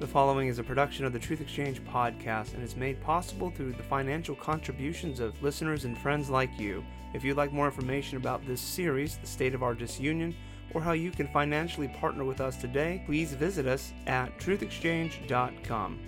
The 0.00 0.08
following 0.08 0.48
is 0.48 0.58
a 0.58 0.64
production 0.64 1.04
of 1.04 1.12
the 1.12 1.20
Truth 1.20 1.40
Exchange 1.40 1.80
podcast 1.84 2.54
and 2.54 2.64
is 2.64 2.74
made 2.74 3.00
possible 3.00 3.50
through 3.50 3.74
the 3.74 3.82
financial 3.84 4.34
contributions 4.34 5.20
of 5.20 5.40
listeners 5.40 5.84
and 5.84 5.96
friends 5.96 6.28
like 6.28 6.50
you. 6.58 6.84
If 7.14 7.22
you'd 7.22 7.36
like 7.36 7.52
more 7.52 7.66
information 7.66 8.16
about 8.16 8.44
this 8.44 8.60
series, 8.60 9.18
The 9.18 9.28
State 9.28 9.54
of 9.54 9.62
Our 9.62 9.72
Disunion, 9.72 10.34
or 10.74 10.80
how 10.80 10.92
you 10.92 11.12
can 11.12 11.28
financially 11.28 11.86
partner 11.86 12.24
with 12.24 12.40
us 12.40 12.56
today, 12.56 13.04
please 13.06 13.34
visit 13.34 13.68
us 13.68 13.92
at 14.08 14.36
truthexchange.com. 14.40 16.00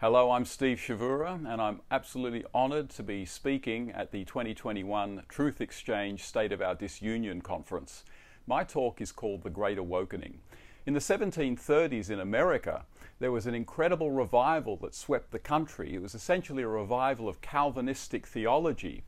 Hello, 0.00 0.30
I'm 0.30 0.44
Steve 0.44 0.78
Chavura, 0.78 1.44
and 1.44 1.60
I'm 1.60 1.80
absolutely 1.90 2.44
honored 2.54 2.88
to 2.90 3.02
be 3.02 3.24
speaking 3.24 3.90
at 3.90 4.12
the 4.12 4.24
2021 4.24 5.24
Truth 5.28 5.60
Exchange 5.60 6.22
State 6.22 6.52
of 6.52 6.62
Our 6.62 6.76
Disunion 6.76 7.42
Conference. 7.42 8.04
My 8.46 8.62
talk 8.62 9.00
is 9.00 9.10
called 9.10 9.42
The 9.42 9.50
Great 9.50 9.76
Awakening. 9.76 10.38
In 10.86 10.94
the 10.94 11.00
1730s 11.00 12.08
in 12.08 12.20
America, 12.20 12.86
there 13.18 13.30
was 13.30 13.46
an 13.46 13.54
incredible 13.54 14.10
revival 14.10 14.76
that 14.78 14.94
swept 14.94 15.30
the 15.30 15.38
country. 15.38 15.94
It 15.94 16.00
was 16.00 16.14
essentially 16.14 16.62
a 16.62 16.68
revival 16.68 17.28
of 17.28 17.42
Calvinistic 17.42 18.26
theology 18.26 19.02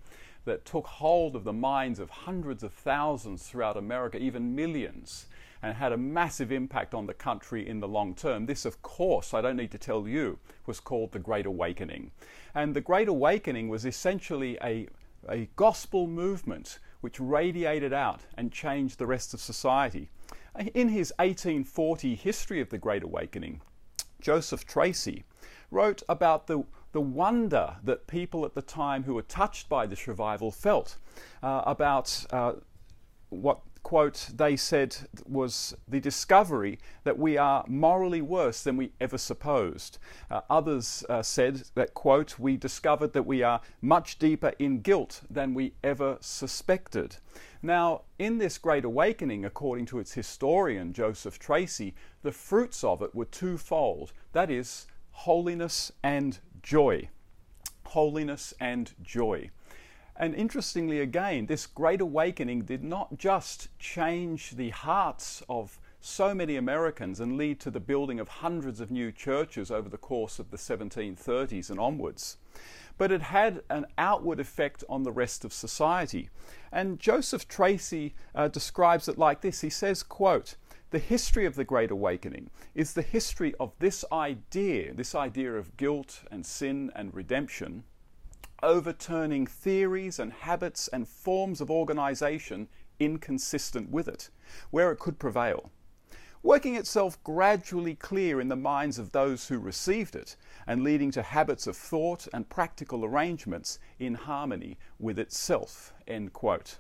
that 0.45 0.67
took 0.67 0.87
hold 0.87 1.35
of 1.35 1.45
the 1.45 1.53
minds 1.53 1.99
of 1.99 2.11
hundreds 2.11 2.63
of 2.63 2.75
thousands 2.75 3.49
throughout 3.49 3.79
America, 3.79 4.19
even 4.19 4.55
millions, 4.55 5.27
and 5.63 5.75
had 5.75 5.93
a 5.93 5.97
massive 5.97 6.53
impact 6.53 6.93
on 6.93 7.07
the 7.07 7.15
country 7.15 7.67
in 7.67 7.81
the 7.81 7.89
long 7.89 8.15
term. 8.15 8.45
This, 8.45 8.67
of 8.67 8.83
course, 8.83 9.33
I 9.33 9.41
don't 9.41 9.57
need 9.57 9.71
to 9.71 9.79
tell 9.79 10.07
you, 10.07 10.39
was 10.67 10.79
called 10.79 11.13
the 11.13 11.19
Great 11.19 11.47
Awakening. 11.47 12.11
And 12.55 12.75
the 12.75 12.83
Great 12.83 13.09
Awakening 13.09 13.69
was 13.69 13.87
essentially 13.87 14.59
a, 14.63 14.89
a 15.27 15.49
gospel 15.57 16.07
movement 16.07 16.81
which 17.01 17.19
radiated 17.19 17.95
out 17.95 18.21
and 18.37 18.53
changed 18.53 18.99
the 18.99 19.07
rest 19.07 19.33
of 19.33 19.41
society. 19.41 20.11
In 20.59 20.91
his 20.91 21.13
1840 21.19 22.15
History 22.15 22.61
of 22.61 22.69
the 22.69 22.79
Great 22.79 23.03
Awakening, 23.03 23.63
Joseph 24.21 24.67
Tracy 24.67 25.25
wrote 25.71 26.03
about 26.09 26.47
the, 26.47 26.65
the 26.93 27.01
wonder 27.01 27.77
that 27.83 28.07
people 28.07 28.45
at 28.45 28.55
the 28.55 28.63
time 28.63 29.05
who 29.05 29.15
were 29.15 29.23
touched 29.23 29.69
by 29.71 29.87
this 29.87 30.07
revival 30.07 30.51
felt 30.51 30.99
uh, 31.43 31.63
about 31.65 32.27
uh, 32.31 32.53
what 33.31 33.61
quote 33.83 34.29
they 34.35 34.57
said 34.57 34.97
was 35.27 35.77
the 35.89 36.01
discovery 36.01 36.79
that 37.05 37.19
we 37.19 37.37
are 37.37 37.65
morally 37.67 38.23
worse 38.23 38.63
than 38.63 38.77
we 38.77 38.93
ever 39.01 39.19
supposed. 39.19 39.99
Uh, 40.31 40.41
others 40.49 41.05
uh, 41.09 41.23
said 41.23 41.63
that 41.75 41.95
quote 41.95 42.39
we 42.39 42.57
discovered 42.57 43.13
that 43.13 43.27
we 43.27 43.43
are 43.43 43.61
much 43.81 44.19
deeper 44.19 44.53
in 44.59 44.81
guilt 44.81 45.23
than 45.29 45.55
we 45.55 45.75
ever 45.83 46.17
suspected. 46.21 47.17
Now 47.63 48.03
in 48.19 48.39
this 48.39 48.59
great 48.59 48.85
awakening 48.85 49.45
according 49.45 49.87
to 49.87 49.99
its 49.99 50.15
historian 50.15 50.93
joseph 50.93 51.39
tracy 51.39 51.95
the 52.23 52.33
fruits 52.33 52.83
of 52.85 53.03
it 53.03 53.15
were 53.15 53.25
twofold 53.25 54.13
that 54.33 54.51
is 54.51 54.87
holiness 55.11 55.93
and 56.03 56.39
joy. 56.63 57.09
Holiness 57.85 58.55
and 58.59 58.93
joy 59.03 59.51
and 60.23 60.37
interestingly, 60.37 61.01
again, 61.01 61.47
this 61.47 61.67
great 61.67 62.01
awakening 62.01 62.63
did 62.63 62.85
not 62.85 63.19
just 63.19 63.77
change 63.81 64.53
the 64.53 64.71
hearts 64.71 65.43
of 65.49 65.81
so 66.01 66.33
many 66.33 66.55
Americans 66.55 67.19
and 67.19 67.37
lead 67.37 67.59
to 67.59 67.73
the 67.73 67.81
building 67.81 68.21
of 68.21 68.29
hundreds 68.29 68.79
of 68.81 68.93
new 68.93 69.11
churches 69.11 69.69
over 69.69 69.89
the 69.89 69.99
course 69.99 70.39
of 70.39 70.53
the 70.53 70.57
1730s 70.57 71.71
and 71.71 71.81
onwards, 71.81 72.37
but 72.97 73.11
it 73.11 73.21
had 73.21 73.65
an 73.69 73.85
outward 73.99 74.39
effect 74.39 74.85
on 74.89 75.03
the 75.03 75.11
rest 75.11 75.45
of 75.45 75.53
society. 75.53 76.31
And 76.71 77.01
Joseph 77.01 77.49
Tracy 77.49 78.15
uh, 78.33 78.47
describes 78.47 79.09
it 79.09 79.19
like 79.19 79.41
this. 79.41 79.63
He 79.63 79.71
says, 79.71 80.05
quote, 80.05 80.55
the 80.91 81.01
history 81.01 81.47
of 81.47 81.57
the 81.57 81.65
Great 81.65 81.91
Awakening 81.91 82.49
is 82.77 82.93
the 82.93 83.03
history 83.03 83.57
of 83.59 83.73
this 83.81 84.05
idea, 84.13 84.95
this 84.95 85.17
idea 85.17 85.55
of 85.55 85.77
guilt 85.77 86.21
and 86.31 86.47
sin 86.47 86.93
and 86.95 87.13
redemption, 87.13 87.83
overturning 88.63 89.47
theories 89.47 90.19
and 90.19 90.33
habits 90.33 90.89
and 90.89 91.09
forms 91.09 91.61
of 91.61 91.71
organization 91.71 92.69
inconsistent 92.99 93.91
with 93.91 94.09
it, 94.09 94.31
where 94.71 94.93
it 94.93 94.99
could 94.99 95.19
prevail, 95.19 95.71
working 96.43 96.75
itself 96.75 97.23
gradually 97.25 97.95
clear 97.95 98.41
in 98.41 98.49
the 98.49 98.57
minds 98.57 98.99
of 98.99 99.13
those 99.13 99.49
who 99.49 99.59
received 99.59 100.15
it, 100.15 100.37
and 100.67 100.83
leading 100.83 101.11
to 101.11 101.23
habits 101.23 101.67
of 101.67 101.77
thought 101.77 102.27
and 102.33 102.49
practical 102.49 103.05
arrangements 103.05 103.79
in 103.99 104.15
harmony 104.15 104.79
with 104.99 105.19
itself. 105.19 105.93
End 106.07 106.33
quote. 106.33 106.79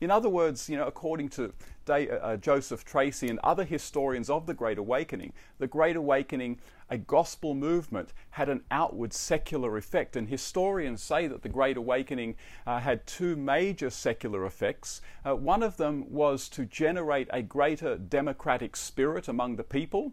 In 0.00 0.10
other 0.10 0.28
words, 0.28 0.68
you 0.68 0.76
know, 0.76 0.86
according 0.86 1.30
to 1.30 1.52
uh, 1.88 1.92
uh, 1.92 2.36
Joseph 2.36 2.84
Tracy 2.84 3.28
and 3.28 3.38
other 3.42 3.64
historians 3.64 4.28
of 4.28 4.46
the 4.46 4.54
Great 4.54 4.78
Awakening, 4.78 5.32
the 5.58 5.66
Great 5.66 5.96
Awakening, 5.96 6.58
a 6.90 6.98
gospel 6.98 7.54
movement, 7.54 8.12
had 8.30 8.48
an 8.48 8.62
outward 8.70 9.12
secular 9.12 9.76
effect. 9.76 10.16
And 10.16 10.28
historians 10.28 11.02
say 11.02 11.26
that 11.26 11.42
the 11.42 11.48
Great 11.48 11.76
Awakening 11.76 12.36
uh, 12.66 12.80
had 12.80 13.06
two 13.06 13.36
major 13.36 13.90
secular 13.90 14.46
effects. 14.46 15.00
Uh, 15.24 15.34
one 15.34 15.62
of 15.62 15.76
them 15.76 16.10
was 16.10 16.48
to 16.50 16.64
generate 16.64 17.28
a 17.30 17.42
greater 17.42 17.96
democratic 17.96 18.76
spirit 18.76 19.28
among 19.28 19.56
the 19.56 19.64
people 19.64 20.12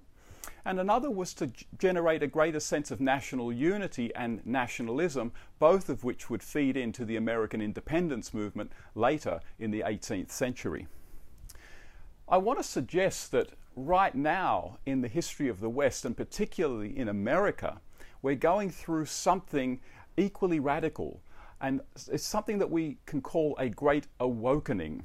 and 0.65 0.79
another 0.79 1.11
was 1.11 1.33
to 1.35 1.51
generate 1.77 2.23
a 2.23 2.27
greater 2.27 2.59
sense 2.59 2.89
of 2.89 3.01
national 3.01 3.51
unity 3.51 4.13
and 4.15 4.45
nationalism, 4.45 5.31
both 5.59 5.89
of 5.89 6.03
which 6.03 6.29
would 6.29 6.41
feed 6.41 6.77
into 6.77 7.03
the 7.03 7.17
American 7.17 7.61
independence 7.61 8.33
movement 8.33 8.71
later 8.95 9.41
in 9.59 9.71
the 9.71 9.81
18th 9.81 10.31
century. 10.31 10.87
I 12.29 12.37
want 12.37 12.59
to 12.59 12.63
suggest 12.63 13.31
that 13.31 13.49
right 13.75 14.15
now 14.15 14.77
in 14.85 15.01
the 15.01 15.07
history 15.07 15.49
of 15.49 15.59
the 15.59 15.69
West, 15.69 16.05
and 16.05 16.15
particularly 16.15 16.97
in 16.97 17.07
America, 17.07 17.81
we're 18.21 18.35
going 18.35 18.69
through 18.69 19.05
something 19.05 19.79
equally 20.17 20.59
radical, 20.59 21.21
and 21.61 21.81
it's 22.11 22.25
something 22.25 22.59
that 22.59 22.69
we 22.69 22.97
can 23.05 23.21
call 23.21 23.55
a 23.57 23.69
great 23.69 24.07
awakening. 24.19 25.03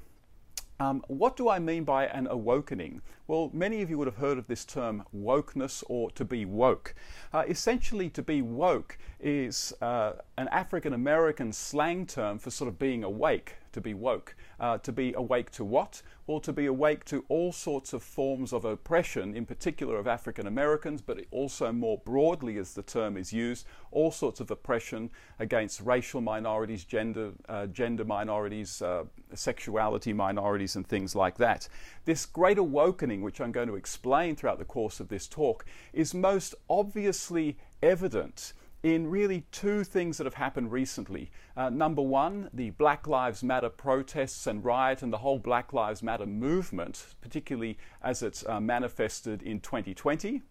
Um, 0.80 1.02
what 1.08 1.36
do 1.36 1.48
I 1.48 1.58
mean 1.58 1.82
by 1.82 2.06
an 2.06 2.28
awakening? 2.28 3.02
Well, 3.26 3.50
many 3.52 3.82
of 3.82 3.90
you 3.90 3.98
would 3.98 4.06
have 4.06 4.18
heard 4.18 4.38
of 4.38 4.46
this 4.46 4.64
term 4.64 5.02
wokeness 5.14 5.82
or 5.88 6.10
to 6.12 6.24
be 6.24 6.44
woke. 6.44 6.94
Uh, 7.32 7.42
essentially, 7.48 8.08
to 8.10 8.22
be 8.22 8.42
woke 8.42 8.96
is 9.18 9.74
uh, 9.82 10.12
an 10.36 10.46
African 10.48 10.92
American 10.92 11.52
slang 11.52 12.06
term 12.06 12.38
for 12.38 12.50
sort 12.50 12.68
of 12.68 12.78
being 12.78 13.02
awake, 13.02 13.56
to 13.72 13.80
be 13.80 13.92
woke. 13.92 14.36
Uh, 14.60 14.78
to 14.78 14.92
be 14.92 15.12
awake 15.14 15.50
to 15.52 15.64
what? 15.64 16.00
Well, 16.28 16.40
to 16.40 16.52
be 16.52 16.66
awake 16.66 17.06
to 17.06 17.24
all 17.30 17.52
sorts 17.52 17.94
of 17.94 18.02
forms 18.02 18.52
of 18.52 18.66
oppression, 18.66 19.34
in 19.34 19.46
particular 19.46 19.96
of 19.96 20.06
African 20.06 20.46
Americans, 20.46 21.00
but 21.00 21.24
also 21.30 21.72
more 21.72 22.02
broadly, 22.04 22.58
as 22.58 22.74
the 22.74 22.82
term 22.82 23.16
is 23.16 23.32
used, 23.32 23.64
all 23.92 24.10
sorts 24.10 24.38
of 24.38 24.50
oppression 24.50 25.10
against 25.38 25.80
racial 25.80 26.20
minorities, 26.20 26.84
gender, 26.84 27.32
uh, 27.48 27.64
gender 27.68 28.04
minorities, 28.04 28.82
uh, 28.82 29.04
sexuality 29.32 30.12
minorities, 30.12 30.76
and 30.76 30.86
things 30.86 31.16
like 31.16 31.38
that. 31.38 31.66
This 32.04 32.26
great 32.26 32.58
awakening, 32.58 33.22
which 33.22 33.40
I'm 33.40 33.50
going 33.50 33.68
to 33.68 33.76
explain 33.76 34.36
throughout 34.36 34.58
the 34.58 34.66
course 34.66 35.00
of 35.00 35.08
this 35.08 35.28
talk, 35.28 35.64
is 35.94 36.12
most 36.12 36.54
obviously 36.68 37.56
evident 37.82 38.52
in 38.82 39.10
really 39.10 39.44
two 39.50 39.82
things 39.82 40.18
that 40.18 40.24
have 40.24 40.34
happened 40.34 40.70
recently. 40.70 41.30
Uh, 41.56 41.68
number 41.70 42.02
one, 42.02 42.48
the 42.52 42.70
Black 42.70 43.06
Lives 43.06 43.42
Matter 43.42 43.68
protests 43.68 44.46
and 44.46 44.64
riot 44.64 45.02
and 45.02 45.12
the 45.12 45.18
whole 45.18 45.38
Black 45.38 45.72
Lives 45.72 46.02
Matter 46.02 46.26
movement, 46.26 47.14
particularly 47.20 47.76
as 48.02 48.22
it's 48.22 48.46
uh, 48.46 48.60
manifested 48.60 49.42
in 49.42 49.60
2020. 49.60 50.42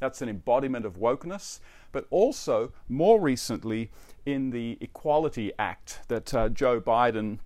That's 0.00 0.22
an 0.22 0.28
embodiment 0.28 0.84
of 0.86 0.94
wokeness. 0.94 1.60
But 1.92 2.06
also, 2.10 2.72
more 2.88 3.20
recently, 3.20 3.90
in 4.24 4.50
the 4.50 4.78
Equality 4.80 5.52
Act 5.58 6.00
that 6.08 6.32
uh, 6.34 6.48
Joe 6.48 6.80
Biden 6.80 7.38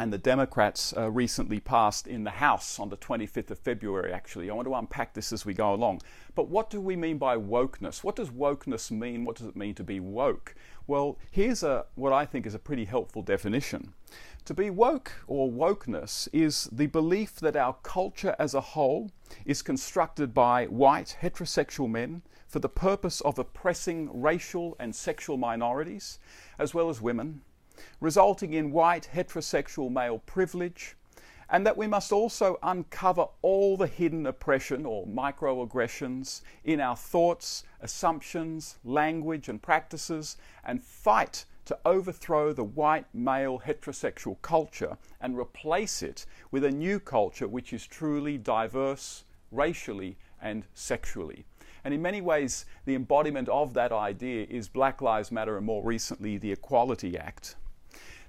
and 0.00 0.10
the 0.10 0.18
Democrats 0.18 0.94
uh, 0.96 1.10
recently 1.10 1.60
passed 1.60 2.06
in 2.06 2.24
the 2.24 2.30
House 2.30 2.80
on 2.80 2.88
the 2.88 2.96
25th 2.96 3.50
of 3.50 3.58
February, 3.58 4.14
actually. 4.14 4.48
I 4.48 4.54
want 4.54 4.66
to 4.66 4.74
unpack 4.74 5.12
this 5.12 5.30
as 5.30 5.44
we 5.44 5.52
go 5.52 5.74
along. 5.74 6.00
But 6.34 6.48
what 6.48 6.70
do 6.70 6.80
we 6.80 6.96
mean 6.96 7.18
by 7.18 7.36
wokeness? 7.36 8.02
What 8.02 8.16
does 8.16 8.30
wokeness 8.30 8.90
mean? 8.90 9.26
What 9.26 9.36
does 9.36 9.46
it 9.46 9.56
mean 9.56 9.74
to 9.74 9.84
be 9.84 10.00
woke? 10.00 10.54
Well, 10.86 11.18
here's 11.30 11.62
a, 11.62 11.84
what 11.96 12.14
I 12.14 12.24
think 12.24 12.46
is 12.46 12.54
a 12.54 12.58
pretty 12.58 12.86
helpful 12.86 13.20
definition. 13.20 13.92
To 14.46 14.54
be 14.54 14.70
woke 14.70 15.12
or 15.26 15.50
wokeness 15.50 16.28
is 16.32 16.70
the 16.72 16.86
belief 16.86 17.34
that 17.34 17.54
our 17.54 17.76
culture 17.82 18.34
as 18.38 18.54
a 18.54 18.62
whole 18.62 19.10
is 19.44 19.60
constructed 19.60 20.32
by 20.32 20.64
white 20.64 21.18
heterosexual 21.20 21.90
men 21.90 22.22
for 22.48 22.58
the 22.58 22.70
purpose 22.70 23.20
of 23.20 23.38
oppressing 23.38 24.08
racial 24.18 24.76
and 24.80 24.96
sexual 24.96 25.36
minorities, 25.36 26.18
as 26.58 26.72
well 26.72 26.88
as 26.88 27.02
women 27.02 27.42
resulting 28.00 28.52
in 28.52 28.72
white 28.72 29.08
heterosexual 29.14 29.90
male 29.90 30.18
privilege, 30.18 30.96
and 31.48 31.66
that 31.66 31.76
we 31.76 31.86
must 31.86 32.12
also 32.12 32.58
uncover 32.62 33.26
all 33.42 33.76
the 33.76 33.86
hidden 33.86 34.26
oppression 34.26 34.86
or 34.86 35.06
microaggressions 35.06 36.42
in 36.64 36.80
our 36.80 36.96
thoughts, 36.96 37.64
assumptions, 37.80 38.78
language, 38.84 39.48
and 39.48 39.60
practices, 39.60 40.36
and 40.64 40.82
fight 40.82 41.44
to 41.64 41.78
overthrow 41.84 42.52
the 42.52 42.64
white 42.64 43.06
male 43.12 43.62
heterosexual 43.64 44.40
culture 44.42 44.96
and 45.20 45.38
replace 45.38 46.02
it 46.02 46.26
with 46.50 46.64
a 46.64 46.70
new 46.70 46.98
culture 46.98 47.46
which 47.46 47.72
is 47.72 47.86
truly 47.86 48.38
diverse, 48.38 49.24
racially, 49.50 50.16
and 50.40 50.64
sexually. 50.74 51.44
And 51.84 51.94
in 51.94 52.02
many 52.02 52.20
ways, 52.20 52.66
the 52.84 52.94
embodiment 52.94 53.48
of 53.48 53.74
that 53.74 53.92
idea 53.92 54.46
is 54.50 54.68
Black 54.68 55.00
Lives 55.00 55.32
Matter 55.32 55.56
and 55.56 55.66
more 55.66 55.82
recently 55.82 56.38
the 56.38 56.52
Equality 56.52 57.16
Act. 57.16 57.56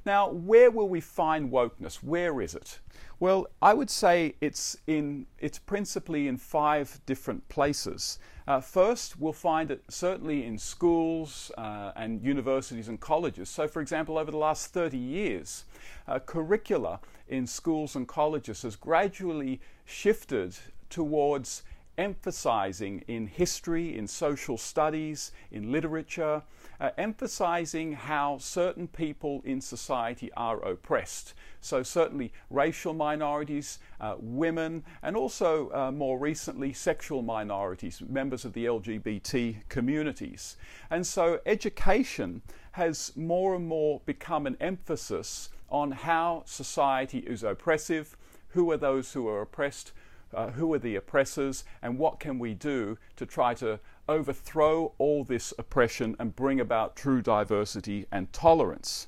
Now, 0.05 0.29
where 0.29 0.71
will 0.71 0.89
we 0.89 0.99
find 0.99 1.51
wokeness? 1.51 1.97
Where 1.97 2.41
is 2.41 2.55
it? 2.55 2.79
Well, 3.19 3.47
I 3.61 3.75
would 3.75 3.91
say 3.91 4.33
it's 4.41 4.75
in 4.87 5.27
it's 5.37 5.59
principally 5.59 6.27
in 6.27 6.37
five 6.37 6.99
different 7.05 7.47
places. 7.49 8.17
Uh, 8.47 8.59
first, 8.59 9.19
we'll 9.19 9.31
find 9.31 9.69
it 9.69 9.83
certainly 9.89 10.43
in 10.43 10.57
schools 10.57 11.51
uh, 11.55 11.91
and 11.95 12.19
universities 12.23 12.87
and 12.87 12.99
colleges. 12.99 13.47
So, 13.47 13.67
for 13.67 13.79
example, 13.79 14.17
over 14.17 14.31
the 14.31 14.37
last 14.37 14.73
30 14.73 14.97
years, 14.97 15.65
uh, 16.07 16.17
curricula 16.17 16.99
in 17.27 17.45
schools 17.45 17.95
and 17.95 18.07
colleges 18.07 18.63
has 18.63 18.75
gradually 18.75 19.61
shifted 19.85 20.57
towards 20.89 21.61
emphasizing 21.99 23.03
in 23.07 23.27
history, 23.27 23.95
in 23.95 24.07
social 24.07 24.57
studies, 24.57 25.31
in 25.51 25.71
literature, 25.71 26.41
uh, 26.81 26.89
emphasizing 26.97 27.93
how 27.93 28.39
certain 28.39 28.87
people 28.87 29.43
in 29.45 29.61
society 29.61 30.31
are 30.35 30.59
oppressed. 30.65 31.35
So, 31.61 31.83
certainly 31.83 32.33
racial 32.49 32.95
minorities, 32.95 33.77
uh, 33.99 34.15
women, 34.17 34.83
and 35.03 35.15
also 35.15 35.69
uh, 35.73 35.91
more 35.91 36.17
recently 36.17 36.73
sexual 36.73 37.21
minorities, 37.21 38.01
members 38.01 38.45
of 38.45 38.53
the 38.53 38.65
LGBT 38.65 39.57
communities. 39.69 40.57
And 40.89 41.05
so, 41.05 41.39
education 41.45 42.41
has 42.71 43.15
more 43.15 43.55
and 43.55 43.67
more 43.67 44.01
become 44.05 44.47
an 44.47 44.57
emphasis 44.59 45.49
on 45.69 45.91
how 45.91 46.41
society 46.47 47.19
is 47.19 47.43
oppressive, 47.43 48.17
who 48.49 48.71
are 48.71 48.77
those 48.77 49.13
who 49.13 49.27
are 49.27 49.41
oppressed, 49.41 49.91
uh, 50.33 50.49
who 50.49 50.73
are 50.73 50.79
the 50.79 50.95
oppressors, 50.95 51.63
and 51.83 51.99
what 51.99 52.19
can 52.19 52.39
we 52.39 52.55
do 52.55 52.97
to 53.17 53.25
try 53.27 53.53
to 53.53 53.79
overthrow 54.11 54.93
all 54.97 55.23
this 55.23 55.53
oppression 55.57 56.15
and 56.19 56.35
bring 56.35 56.59
about 56.59 56.95
true 56.95 57.21
diversity 57.21 58.05
and 58.11 58.31
tolerance. 58.33 59.07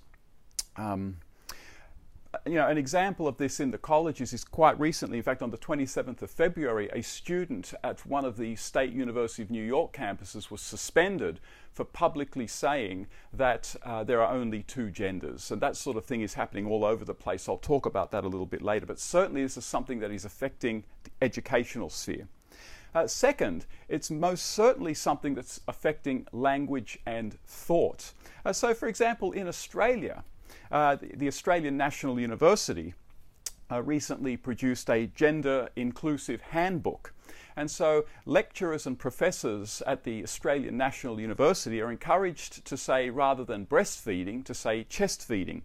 Um, 0.78 1.18
you 2.46 2.56
know, 2.56 2.68
an 2.68 2.78
example 2.78 3.28
of 3.28 3.38
this 3.38 3.60
in 3.60 3.72
the 3.72 3.78
colleges 3.78 4.34
is 4.34 4.44
quite 4.44 4.80
recently, 4.80 5.18
in 5.18 5.24
fact, 5.24 5.42
on 5.42 5.52
the 5.52 5.58
27th 5.58 6.22
of 6.22 6.32
February, 6.32 6.90
a 6.92 7.04
student 7.04 7.74
at 7.84 8.06
one 8.06 8.26
of 8.26 8.38
the 8.38 8.56
State 8.56 8.92
University 8.92 9.44
of 9.44 9.52
New 9.52 9.64
York 9.64 9.94
campuses 9.94 10.50
was 10.50 10.62
suspended 10.62 11.40
for 11.72 11.86
publicly 11.86 12.48
saying 12.48 13.08
that 13.32 13.76
uh, 13.84 14.04
there 14.04 14.22
are 14.22 14.34
only 14.34 14.64
two 14.64 14.90
genders. 14.90 15.52
And 15.52 15.62
that 15.62 15.76
sort 15.76 15.96
of 15.96 16.06
thing 16.06 16.22
is 16.22 16.34
happening 16.34 16.66
all 16.66 16.84
over 16.84 17.06
the 17.06 17.14
place. 17.14 17.48
I'll 17.48 17.58
talk 17.58 17.86
about 17.86 18.12
that 18.12 18.24
a 18.24 18.28
little 18.28 18.48
bit 18.48 18.62
later. 18.62 18.86
But 18.86 19.00
certainly, 19.00 19.44
this 19.44 19.58
is 19.58 19.66
something 19.66 20.00
that 20.00 20.12
is 20.12 20.26
affecting 20.26 20.84
the 21.04 21.12
educational 21.22 21.90
sphere. 21.90 22.28
Uh, 22.96 23.08
second, 23.08 23.66
it's 23.90 24.12
most 24.12 24.46
certainly 24.46 24.94
something 24.94 25.34
that's 25.34 25.60
affecting 25.68 26.28
language 26.32 27.00
and 27.06 27.40
thought. 27.46 28.14
Uh, 28.46 28.54
so, 28.54 28.74
for 28.74 28.88
example, 28.88 29.32
in 29.32 29.48
Australia, 29.48 30.24
uh, 30.72 30.96
the, 30.96 31.08
the, 31.16 31.28
Australian 31.28 31.76
National 31.76 32.20
University 32.20 32.94
uh, 33.72 33.82
recently 33.82 34.38
produced 34.38 34.90
a 34.90 35.08
gender 35.08 35.70
inclusive 35.76 36.42
handbook. 36.42 37.14
And 37.56 37.70
so, 37.70 38.06
lecturers 38.26 38.86
and 38.86 38.98
professors 38.98 39.82
at 39.88 40.04
the 40.04 40.24
Australian 40.24 40.78
National 40.78 41.20
University 41.20 41.82
are 41.82 41.92
encouraged 41.92 42.66
to 42.66 42.78
say, 42.78 43.10
rather 43.10 43.44
than 43.44 43.66
breastfeeding, 43.66 44.44
to 44.46 44.54
say 44.54 44.84
chest 44.84 45.28
feeding 45.28 45.64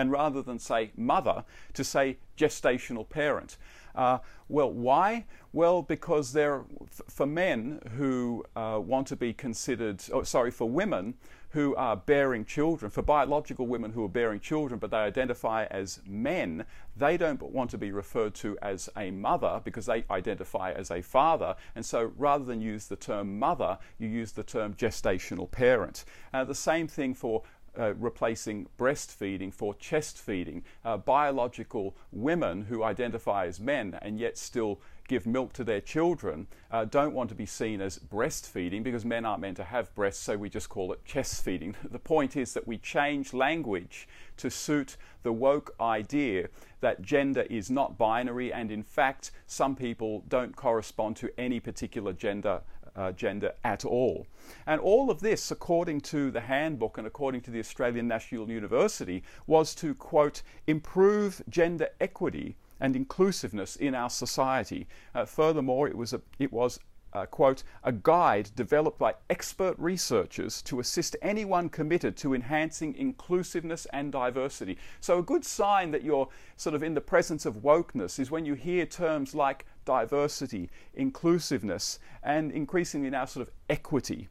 and 0.00 0.10
rather 0.10 0.40
than 0.40 0.58
say 0.58 0.90
mother, 0.96 1.44
to 1.74 1.84
say 1.84 2.16
gestational 2.38 3.06
parent. 3.06 3.58
Uh, 3.94 4.18
well, 4.48 4.72
why? 4.72 5.26
Well, 5.52 5.82
because 5.82 6.32
there, 6.32 6.64
for 6.88 7.26
men 7.26 7.80
who 7.96 8.44
uh, 8.56 8.80
want 8.82 9.08
to 9.08 9.16
be 9.16 9.34
considered, 9.34 10.02
oh, 10.10 10.22
sorry, 10.22 10.50
for 10.50 10.70
women 10.70 11.14
who 11.50 11.74
are 11.74 11.96
bearing 11.96 12.44
children, 12.44 12.90
for 12.90 13.02
biological 13.02 13.66
women 13.66 13.90
who 13.92 14.04
are 14.04 14.08
bearing 14.08 14.40
children, 14.40 14.78
but 14.78 14.90
they 14.90 14.96
identify 14.96 15.64
as 15.64 16.00
men, 16.06 16.64
they 16.96 17.16
don't 17.16 17.42
want 17.42 17.68
to 17.70 17.78
be 17.78 17.90
referred 17.90 18.34
to 18.36 18.56
as 18.62 18.88
a 18.96 19.10
mother 19.10 19.60
because 19.64 19.86
they 19.86 20.04
identify 20.10 20.70
as 20.70 20.90
a 20.90 21.02
father. 21.02 21.54
And 21.74 21.84
so 21.84 22.12
rather 22.16 22.44
than 22.44 22.60
use 22.60 22.86
the 22.86 22.96
term 22.96 23.38
mother, 23.38 23.78
you 23.98 24.08
use 24.08 24.32
the 24.32 24.44
term 24.44 24.74
gestational 24.74 25.50
parent. 25.50 26.04
Uh, 26.32 26.44
the 26.44 26.54
same 26.54 26.86
thing 26.86 27.14
for 27.14 27.42
uh, 27.78 27.94
replacing 27.94 28.68
breastfeeding 28.78 29.52
for 29.52 29.74
chest 29.74 30.18
feeding. 30.18 30.64
Uh, 30.84 30.96
biological 30.96 31.96
women 32.12 32.62
who 32.62 32.82
identify 32.82 33.46
as 33.46 33.60
men 33.60 33.98
and 34.02 34.18
yet 34.18 34.36
still 34.36 34.80
give 35.10 35.26
milk 35.26 35.52
to 35.52 35.64
their 35.64 35.80
children 35.80 36.46
uh, 36.70 36.84
don't 36.84 37.12
want 37.12 37.28
to 37.28 37.34
be 37.34 37.44
seen 37.44 37.80
as 37.80 37.98
breastfeeding 37.98 38.84
because 38.84 39.04
men 39.04 39.24
aren't 39.24 39.40
meant 39.40 39.56
to 39.56 39.64
have 39.64 39.92
breasts, 39.96 40.22
so 40.22 40.36
we 40.36 40.48
just 40.48 40.68
call 40.68 40.92
it 40.92 41.04
chest 41.04 41.44
feeding. 41.44 41.74
the 41.90 41.98
point 41.98 42.36
is 42.36 42.54
that 42.54 42.64
we 42.64 42.78
change 42.78 43.34
language 43.34 44.06
to 44.36 44.48
suit 44.48 44.96
the 45.24 45.32
woke 45.32 45.74
idea 45.80 46.48
that 46.80 47.02
gender 47.02 47.42
is 47.50 47.70
not 47.70 47.98
binary, 47.98 48.52
and 48.52 48.70
in 48.70 48.84
fact, 48.84 49.32
some 49.48 49.74
people 49.74 50.22
don't 50.28 50.54
correspond 50.54 51.16
to 51.16 51.28
any 51.36 51.58
particular 51.58 52.12
gender 52.12 52.60
uh, 53.00 53.12
gender 53.12 53.52
at 53.64 53.84
all. 53.84 54.26
And 54.66 54.80
all 54.80 55.10
of 55.10 55.20
this, 55.20 55.50
according 55.50 56.02
to 56.02 56.30
the 56.30 56.42
handbook 56.42 56.98
and 56.98 57.06
according 57.06 57.40
to 57.42 57.50
the 57.50 57.58
Australian 57.58 58.06
National 58.06 58.50
University, 58.50 59.22
was 59.46 59.74
to, 59.76 59.94
quote, 59.94 60.42
improve 60.66 61.42
gender 61.48 61.88
equity 61.98 62.56
and 62.78 62.94
inclusiveness 62.94 63.76
in 63.76 63.94
our 63.94 64.10
society. 64.10 64.86
Uh, 65.14 65.24
furthermore, 65.24 65.88
it 65.88 65.96
was, 65.96 66.12
a, 66.12 66.20
it 66.38 66.52
was 66.52 66.78
uh, 67.12 67.26
quote, 67.26 67.62
a 67.82 67.92
guide 67.92 68.50
developed 68.54 68.98
by 68.98 69.14
expert 69.28 69.74
researchers 69.78 70.62
to 70.62 70.80
assist 70.80 71.16
anyone 71.22 71.68
committed 71.68 72.16
to 72.18 72.34
enhancing 72.34 72.94
inclusiveness 72.94 73.86
and 73.92 74.12
diversity. 74.12 74.78
So, 75.00 75.18
a 75.18 75.22
good 75.22 75.44
sign 75.44 75.90
that 75.90 76.04
you're 76.04 76.28
sort 76.56 76.74
of 76.74 76.82
in 76.82 76.94
the 76.94 77.00
presence 77.00 77.46
of 77.46 77.56
wokeness 77.56 78.18
is 78.18 78.30
when 78.30 78.44
you 78.44 78.54
hear 78.54 78.86
terms 78.86 79.34
like 79.34 79.66
diversity, 79.84 80.70
inclusiveness, 80.94 81.98
and 82.22 82.52
increasingly 82.52 83.10
now 83.10 83.24
sort 83.24 83.46
of 83.46 83.52
equity. 83.68 84.28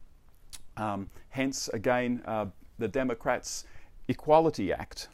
Um, 0.76 1.10
hence, 1.28 1.68
again, 1.68 2.22
uh, 2.24 2.46
the 2.78 2.88
Democrats' 2.88 3.64
Equality 4.08 4.72
Act. 4.72 5.08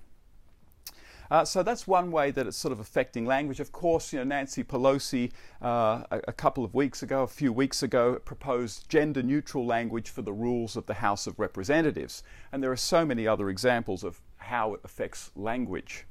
Uh, 1.31 1.45
so 1.45 1.63
that's 1.63 1.87
one 1.87 2.11
way 2.11 2.31
that 2.31 2.47
it's 2.47 2.57
sort 2.57 2.73
of 2.73 2.81
affecting 2.81 3.25
language. 3.25 3.61
Of 3.61 3.73
course, 3.73 4.13
you 4.13 4.19
know, 4.19 4.25
Nancy 4.25 4.63
Pelosi 4.63 5.33
uh, 5.63 6.05
a, 6.11 6.21
a, 6.29 6.33
couple 6.33 6.65
of 6.65 6.75
weeks 6.75 7.03
ago, 7.03 7.23
a 7.23 7.27
few 7.27 7.53
weeks 7.53 7.83
ago, 7.83 8.21
proposed 8.25 8.89
gender 8.89 9.23
neutral 9.23 9.67
language 9.67 10.11
for 10.11 10.23
the 10.23 10.33
rules 10.33 10.77
of 10.77 10.87
the 10.87 10.95
House 10.95 11.27
of 11.27 11.39
Representatives. 11.39 12.23
And 12.53 12.63
there 12.63 12.71
are 12.71 12.77
so 12.77 13.05
many 13.05 13.27
other 13.27 13.51
examples 13.51 14.05
of 14.05 14.21
how 14.37 14.75
it 14.75 14.81
affects 14.85 15.31
language. 15.35 16.07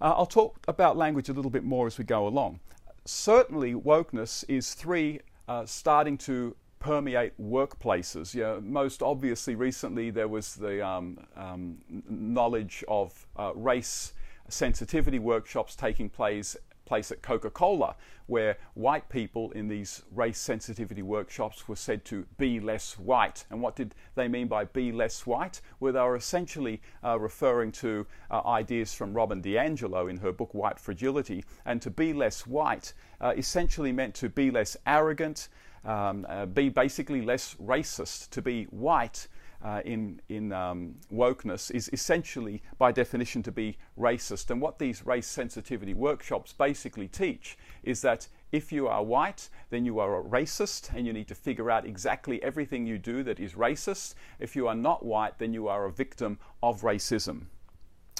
Uh, 0.00 0.14
I'll 0.16 0.26
talk 0.26 0.58
about 0.66 0.96
language 0.96 1.28
a 1.28 1.32
little 1.32 1.50
bit 1.50 1.64
more 1.64 1.86
as 1.86 1.96
we 1.96 2.04
go 2.04 2.26
along. 2.26 2.60
Certainly, 3.04 3.74
wokeness 3.74 4.44
is 4.48 4.74
three 4.74 5.20
uh, 5.48 5.66
starting 5.66 6.18
to 6.18 6.54
permeate 6.82 7.32
workplaces. 7.40 8.34
You 8.34 8.42
know, 8.42 8.60
most 8.60 9.02
obviously, 9.02 9.54
recently 9.54 10.10
there 10.10 10.26
was 10.26 10.56
the 10.56 10.84
um, 10.84 11.18
um, 11.36 11.78
knowledge 12.08 12.84
of 12.88 13.26
uh, 13.36 13.52
race 13.54 14.14
sensitivity 14.48 15.20
workshops 15.20 15.76
taking 15.76 16.10
place 16.10 16.56
place 16.84 17.12
at 17.12 17.22
Coca 17.22 17.48
Cola, 17.48 17.94
where 18.26 18.58
white 18.74 19.08
people 19.08 19.52
in 19.52 19.68
these 19.68 20.02
race 20.10 20.38
sensitivity 20.38 21.00
workshops 21.00 21.68
were 21.68 21.76
said 21.76 22.04
to 22.06 22.26
be 22.36 22.60
less 22.60 22.98
white. 22.98 23.46
And 23.50 23.62
what 23.62 23.76
did 23.76 23.94
they 24.16 24.26
mean 24.28 24.48
by 24.48 24.64
be 24.64 24.90
less 24.92 25.24
white? 25.24 25.60
Well, 25.78 25.92
they 25.92 26.00
were 26.00 26.16
essentially 26.16 26.82
uh, 27.04 27.18
referring 27.18 27.72
to 27.72 28.06
uh, 28.30 28.42
ideas 28.46 28.92
from 28.92 29.14
Robin 29.14 29.40
DiAngelo 29.40 30.10
in 30.10 30.18
her 30.18 30.32
book 30.32 30.52
White 30.52 30.78
Fragility. 30.78 31.44
And 31.64 31.80
to 31.80 31.90
be 31.90 32.12
less 32.12 32.46
white 32.46 32.92
uh, 33.20 33.32
essentially 33.36 33.92
meant 33.92 34.14
to 34.16 34.28
be 34.28 34.50
less 34.50 34.76
arrogant, 34.84 35.48
um, 35.84 36.26
uh, 36.28 36.46
be 36.46 36.68
basically 36.68 37.22
less 37.22 37.54
racist. 37.54 38.30
To 38.30 38.42
be 38.42 38.64
white 38.64 39.28
uh, 39.64 39.80
in, 39.84 40.20
in 40.28 40.52
um, 40.52 40.94
wokeness 41.12 41.70
is 41.70 41.88
essentially, 41.92 42.62
by 42.78 42.92
definition, 42.92 43.42
to 43.44 43.52
be 43.52 43.76
racist. 43.98 44.50
And 44.50 44.60
what 44.60 44.78
these 44.78 45.06
race 45.06 45.26
sensitivity 45.26 45.94
workshops 45.94 46.52
basically 46.52 47.08
teach 47.08 47.56
is 47.82 48.02
that 48.02 48.28
if 48.50 48.70
you 48.70 48.86
are 48.86 49.02
white, 49.02 49.48
then 49.70 49.84
you 49.84 49.98
are 49.98 50.20
a 50.20 50.22
racist 50.22 50.94
and 50.94 51.06
you 51.06 51.12
need 51.12 51.28
to 51.28 51.34
figure 51.34 51.70
out 51.70 51.86
exactly 51.86 52.42
everything 52.42 52.86
you 52.86 52.98
do 52.98 53.22
that 53.22 53.40
is 53.40 53.54
racist. 53.54 54.14
If 54.38 54.54
you 54.56 54.66
are 54.68 54.74
not 54.74 55.04
white, 55.04 55.38
then 55.38 55.54
you 55.54 55.68
are 55.68 55.86
a 55.86 55.92
victim 55.92 56.38
of 56.62 56.82
racism. 56.82 57.46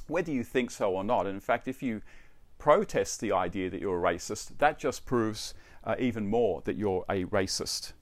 Whether 0.06 0.32
you 0.32 0.44
think 0.44 0.70
so 0.70 0.92
or 0.92 1.04
not, 1.04 1.26
and 1.26 1.34
in 1.34 1.40
fact, 1.40 1.68
if 1.68 1.82
you 1.82 2.02
protest 2.58 3.20
the 3.20 3.32
idea 3.32 3.68
that 3.68 3.80
you're 3.80 3.98
a 3.98 4.12
racist, 4.14 4.58
that 4.58 4.78
just 4.78 5.04
proves 5.04 5.54
uh, 5.84 5.94
even 5.98 6.26
more 6.26 6.62
that 6.62 6.76
you're 6.76 7.04
a 7.08 7.24
racist. 7.24 7.92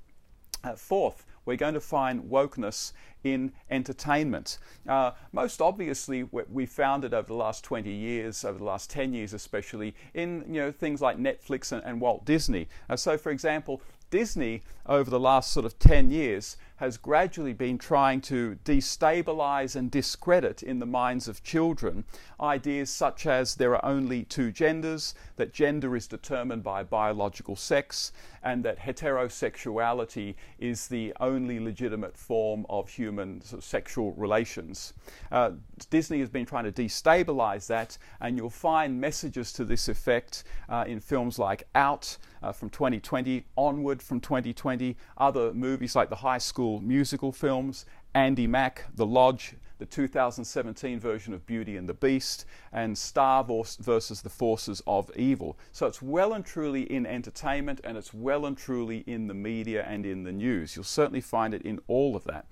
Uh, 0.62 0.74
fourth, 0.74 1.24
we're 1.46 1.56
going 1.56 1.74
to 1.74 1.80
find 1.80 2.24
wokeness 2.24 2.92
in 3.24 3.52
entertainment. 3.70 4.58
Uh, 4.86 5.12
most 5.32 5.60
obviously, 5.60 6.22
we 6.22 6.66
found 6.66 7.04
it 7.04 7.14
over 7.14 7.28
the 7.28 7.34
last 7.34 7.64
20 7.64 7.90
years, 7.90 8.44
over 8.44 8.58
the 8.58 8.64
last 8.64 8.90
10 8.90 9.12
years 9.14 9.32
especially, 9.32 9.94
in 10.14 10.44
you 10.48 10.60
know 10.60 10.72
things 10.72 11.00
like 11.00 11.18
Netflix 11.18 11.72
and, 11.72 11.82
and 11.84 12.00
Walt 12.00 12.24
Disney. 12.24 12.68
Uh, 12.88 12.96
so, 12.96 13.16
for 13.16 13.30
example, 13.30 13.80
Disney, 14.10 14.62
over 14.86 15.08
the 15.08 15.20
last 15.20 15.52
sort 15.52 15.64
of 15.64 15.78
10 15.78 16.10
years, 16.10 16.56
has 16.80 16.96
gradually 16.96 17.52
been 17.52 17.76
trying 17.76 18.22
to 18.22 18.56
destabilize 18.64 19.76
and 19.76 19.90
discredit 19.90 20.62
in 20.62 20.78
the 20.78 20.86
minds 20.86 21.28
of 21.28 21.44
children 21.44 22.04
ideas 22.40 22.88
such 22.88 23.26
as 23.26 23.54
there 23.54 23.74
are 23.74 23.84
only 23.84 24.24
two 24.24 24.50
genders, 24.50 25.14
that 25.36 25.52
gender 25.52 25.94
is 25.94 26.06
determined 26.06 26.62
by 26.62 26.82
biological 26.82 27.54
sex, 27.54 28.12
and 28.42 28.64
that 28.64 28.78
heterosexuality 28.78 30.34
is 30.58 30.88
the 30.88 31.12
only 31.20 31.60
legitimate 31.60 32.16
form 32.16 32.64
of 32.70 32.88
human 32.88 33.42
sort 33.42 33.58
of 33.58 33.64
sexual 33.64 34.12
relations. 34.12 34.94
Uh, 35.30 35.50
Disney 35.90 36.20
has 36.20 36.30
been 36.30 36.46
trying 36.46 36.64
to 36.64 36.72
destabilize 36.72 37.66
that, 37.66 37.98
and 38.20 38.38
you'll 38.38 38.48
find 38.48 38.98
messages 38.98 39.52
to 39.52 39.64
this 39.64 39.88
effect 39.88 40.44
uh, 40.70 40.84
in 40.86 41.00
films 41.00 41.38
like 41.38 41.64
Out 41.74 42.16
uh, 42.42 42.52
from 42.52 42.70
2020, 42.70 43.44
Onward 43.56 44.02
from 44.02 44.20
2020, 44.20 44.96
other 45.18 45.52
movies 45.52 45.94
like 45.94 46.08
the 46.08 46.16
High 46.16 46.38
School 46.38 46.69
Musical 46.78 47.32
films, 47.32 47.86
Andi 48.14 48.48
Mack, 48.48 48.84
The 48.94 49.06
Lodge, 49.06 49.56
the 49.80 49.86
2017 49.86 51.00
version 51.00 51.32
of 51.32 51.46
Beauty 51.46 51.76
and 51.76 51.88
the 51.88 51.94
Beast, 51.94 52.44
and 52.70 52.96
Star 52.96 53.42
Wars 53.42 53.76
versus 53.80 54.20
the 54.20 54.28
Forces 54.28 54.82
of 54.86 55.10
Evil. 55.16 55.58
So 55.72 55.86
it's 55.86 56.02
well 56.02 56.34
and 56.34 56.44
truly 56.44 56.82
in 56.82 57.06
entertainment 57.06 57.80
and 57.82 57.96
it's 57.96 58.12
well 58.12 58.44
and 58.44 58.56
truly 58.56 58.98
in 59.06 59.26
the 59.26 59.34
media 59.34 59.84
and 59.88 60.04
in 60.04 60.22
the 60.22 60.32
news. 60.32 60.76
You'll 60.76 60.84
certainly 60.84 61.22
find 61.22 61.54
it 61.54 61.62
in 61.62 61.80
all 61.88 62.14
of 62.14 62.24
that. 62.24 62.46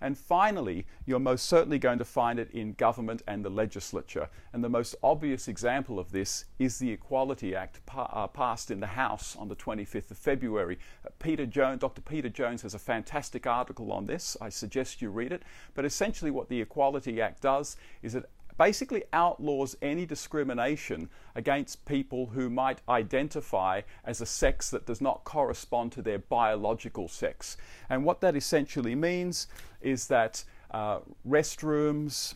And 0.00 0.16
finally, 0.16 0.86
you're 1.06 1.18
most 1.18 1.46
certainly 1.46 1.78
going 1.78 1.98
to 1.98 2.04
find 2.04 2.38
it 2.38 2.50
in 2.50 2.74
government 2.74 3.22
and 3.26 3.44
the 3.44 3.50
legislature. 3.50 4.28
And 4.52 4.62
the 4.62 4.68
most 4.68 4.94
obvious 5.02 5.48
example 5.48 5.98
of 5.98 6.12
this 6.12 6.44
is 6.58 6.78
the 6.78 6.90
Equality 6.90 7.54
Act 7.54 7.84
pa- 7.86 8.10
uh, 8.12 8.26
passed 8.26 8.70
in 8.70 8.80
the 8.80 8.86
House 8.86 9.36
on 9.36 9.48
the 9.48 9.56
25th 9.56 10.10
of 10.10 10.18
February. 10.18 10.78
Uh, 11.04 11.10
Peter 11.18 11.46
Jones, 11.46 11.80
Dr. 11.80 12.02
Peter 12.02 12.28
Jones 12.28 12.62
has 12.62 12.74
a 12.74 12.78
fantastic 12.78 13.46
article 13.46 13.92
on 13.92 14.06
this. 14.06 14.36
I 14.40 14.48
suggest 14.48 15.02
you 15.02 15.10
read 15.10 15.32
it. 15.32 15.42
But 15.74 15.84
essentially, 15.84 16.30
what 16.30 16.48
the 16.48 16.60
Equality 16.60 17.20
Act 17.20 17.42
does 17.42 17.76
is 18.02 18.14
it 18.14 18.28
basically 18.58 19.04
outlaws 19.12 19.76
any 19.80 20.04
discrimination 20.04 21.08
against 21.34 21.84
people 21.86 22.26
who 22.26 22.50
might 22.50 22.80
identify 22.88 23.80
as 24.04 24.20
a 24.20 24.26
sex 24.26 24.70
that 24.70 24.84
does 24.84 25.00
not 25.00 25.24
correspond 25.24 25.92
to 25.92 26.02
their 26.02 26.18
biological 26.18 27.08
sex. 27.08 27.56
And 27.88 28.04
what 28.04 28.20
that 28.20 28.36
essentially 28.36 28.94
means 28.94 29.46
is 29.80 30.08
that 30.08 30.44
uh, 30.72 30.98
restrooms, 31.26 32.34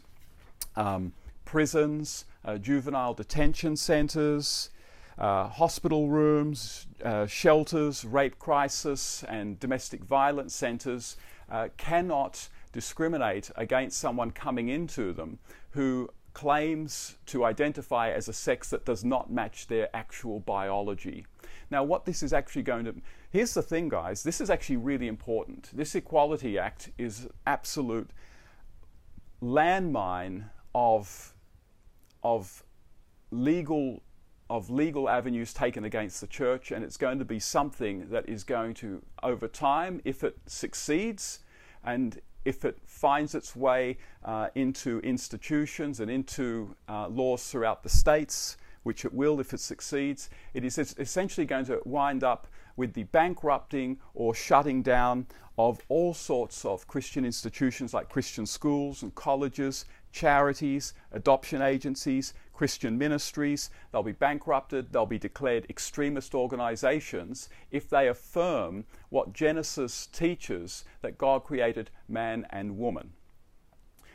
um, 0.76 1.12
prisons, 1.44 2.24
uh, 2.44 2.56
juvenile 2.56 3.14
detention 3.14 3.76
centres, 3.76 4.70
uh, 5.18 5.48
hospital 5.48 6.08
rooms, 6.08 6.86
uh, 7.04 7.26
shelters, 7.26 8.04
rape 8.04 8.38
crisis, 8.38 9.24
and 9.28 9.60
domestic 9.60 10.02
violence 10.04 10.54
centres 10.54 11.16
uh, 11.50 11.68
cannot 11.76 12.48
discriminate 12.72 13.50
against 13.56 13.98
someone 13.98 14.30
coming 14.30 14.68
into 14.68 15.12
them 15.12 15.38
who 15.70 16.08
claims 16.34 17.16
to 17.26 17.44
identify 17.44 18.10
as 18.10 18.28
a 18.28 18.32
sex 18.32 18.70
that 18.70 18.84
does 18.84 19.04
not 19.04 19.30
match 19.30 19.66
their 19.66 19.94
actual 19.94 20.40
biology. 20.40 21.26
Now, 21.70 21.84
what 21.84 22.04
this 22.04 22.22
is 22.22 22.32
actually 22.32 22.62
going 22.62 22.84
to 22.86 22.94
here's 23.30 23.54
the 23.54 23.62
thing, 23.62 23.88
guys 23.88 24.22
this 24.22 24.40
is 24.40 24.50
actually 24.50 24.78
really 24.78 25.08
important. 25.08 25.70
This 25.72 25.94
Equality 25.94 26.58
Act 26.58 26.90
is 26.98 27.28
absolute 27.46 28.10
landmine 29.42 30.44
of, 30.74 31.34
of 32.22 32.62
legal 33.30 34.02
of 34.50 34.68
legal 34.68 35.08
avenues 35.08 35.54
taken 35.54 35.84
against 35.84 36.20
the 36.20 36.26
church, 36.26 36.70
and 36.72 36.84
it's 36.84 36.98
going 36.98 37.18
to 37.18 37.24
be 37.24 37.38
something 37.38 38.10
that 38.10 38.28
is 38.28 38.44
going 38.44 38.74
to, 38.74 39.02
over 39.22 39.48
time, 39.48 39.98
if 40.04 40.22
it 40.22 40.36
succeeds, 40.46 41.38
and 41.82 42.20
if 42.44 42.64
it 42.64 42.78
finds 42.84 43.34
its 43.34 43.54
way 43.54 43.98
uh, 44.24 44.48
into 44.54 45.00
institutions 45.00 46.00
and 46.00 46.10
into 46.10 46.74
uh, 46.88 47.08
laws 47.08 47.48
throughout 47.50 47.82
the 47.82 47.88
states, 47.88 48.56
which 48.82 49.04
it 49.04 49.14
will 49.14 49.38
if 49.40 49.52
it 49.54 49.60
succeeds, 49.60 50.28
it 50.54 50.64
is 50.64 50.78
essentially 50.78 51.46
going 51.46 51.64
to 51.64 51.80
wind 51.84 52.24
up 52.24 52.46
with 52.76 52.94
the 52.94 53.04
bankrupting 53.04 53.98
or 54.14 54.34
shutting 54.34 54.82
down 54.82 55.26
of 55.58 55.80
all 55.88 56.14
sorts 56.14 56.64
of 56.64 56.86
Christian 56.86 57.24
institutions 57.24 57.92
like 57.92 58.08
Christian 58.08 58.46
schools 58.46 59.02
and 59.02 59.14
colleges, 59.14 59.84
charities, 60.10 60.94
adoption 61.12 61.60
agencies, 61.60 62.34
Christian 62.52 62.98
ministries. 62.98 63.70
They'll 63.90 64.02
be 64.02 64.12
bankrupted, 64.12 64.92
they'll 64.92 65.06
be 65.06 65.18
declared 65.18 65.66
extremist 65.68 66.34
organizations 66.34 67.48
if 67.70 67.88
they 67.88 68.08
affirm 68.08 68.84
what 69.08 69.32
Genesis 69.32 70.06
teaches 70.06 70.84
that 71.00 71.18
God 71.18 71.44
created 71.44 71.90
man 72.08 72.46
and 72.50 72.78
woman. 72.78 73.12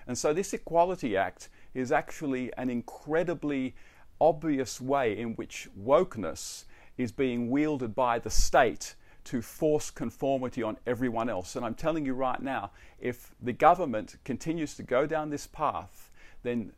And 0.07 0.17
so, 0.17 0.33
this 0.33 0.53
Equality 0.53 1.17
Act 1.17 1.49
is 1.73 1.91
actually 1.91 2.51
an 2.57 2.69
incredibly 2.69 3.75
obvious 4.21 4.79
way 4.79 5.17
in 5.17 5.35
which 5.35 5.67
wokeness 5.77 6.63
is 6.97 7.11
being 7.11 7.49
wielded 7.49 7.93
by 7.93 8.17
the 8.17 8.29
state 8.29 8.95
to 9.25 9.41
force 9.41 9.91
conformity 9.91 10.63
on 10.63 10.77
everyone 10.87 11.29
else. 11.29 11.55
And 11.55 11.65
I'm 11.65 11.75
telling 11.75 12.05
you 12.05 12.13
right 12.13 12.41
now, 12.41 12.71
if 12.99 13.35
the 13.41 13.51
government 13.51 14.15
continues 14.23 14.73
to 14.75 14.83
go 14.83 15.05
down 15.05 15.29
this 15.29 15.45
path, 15.45 16.09
then 16.43 16.71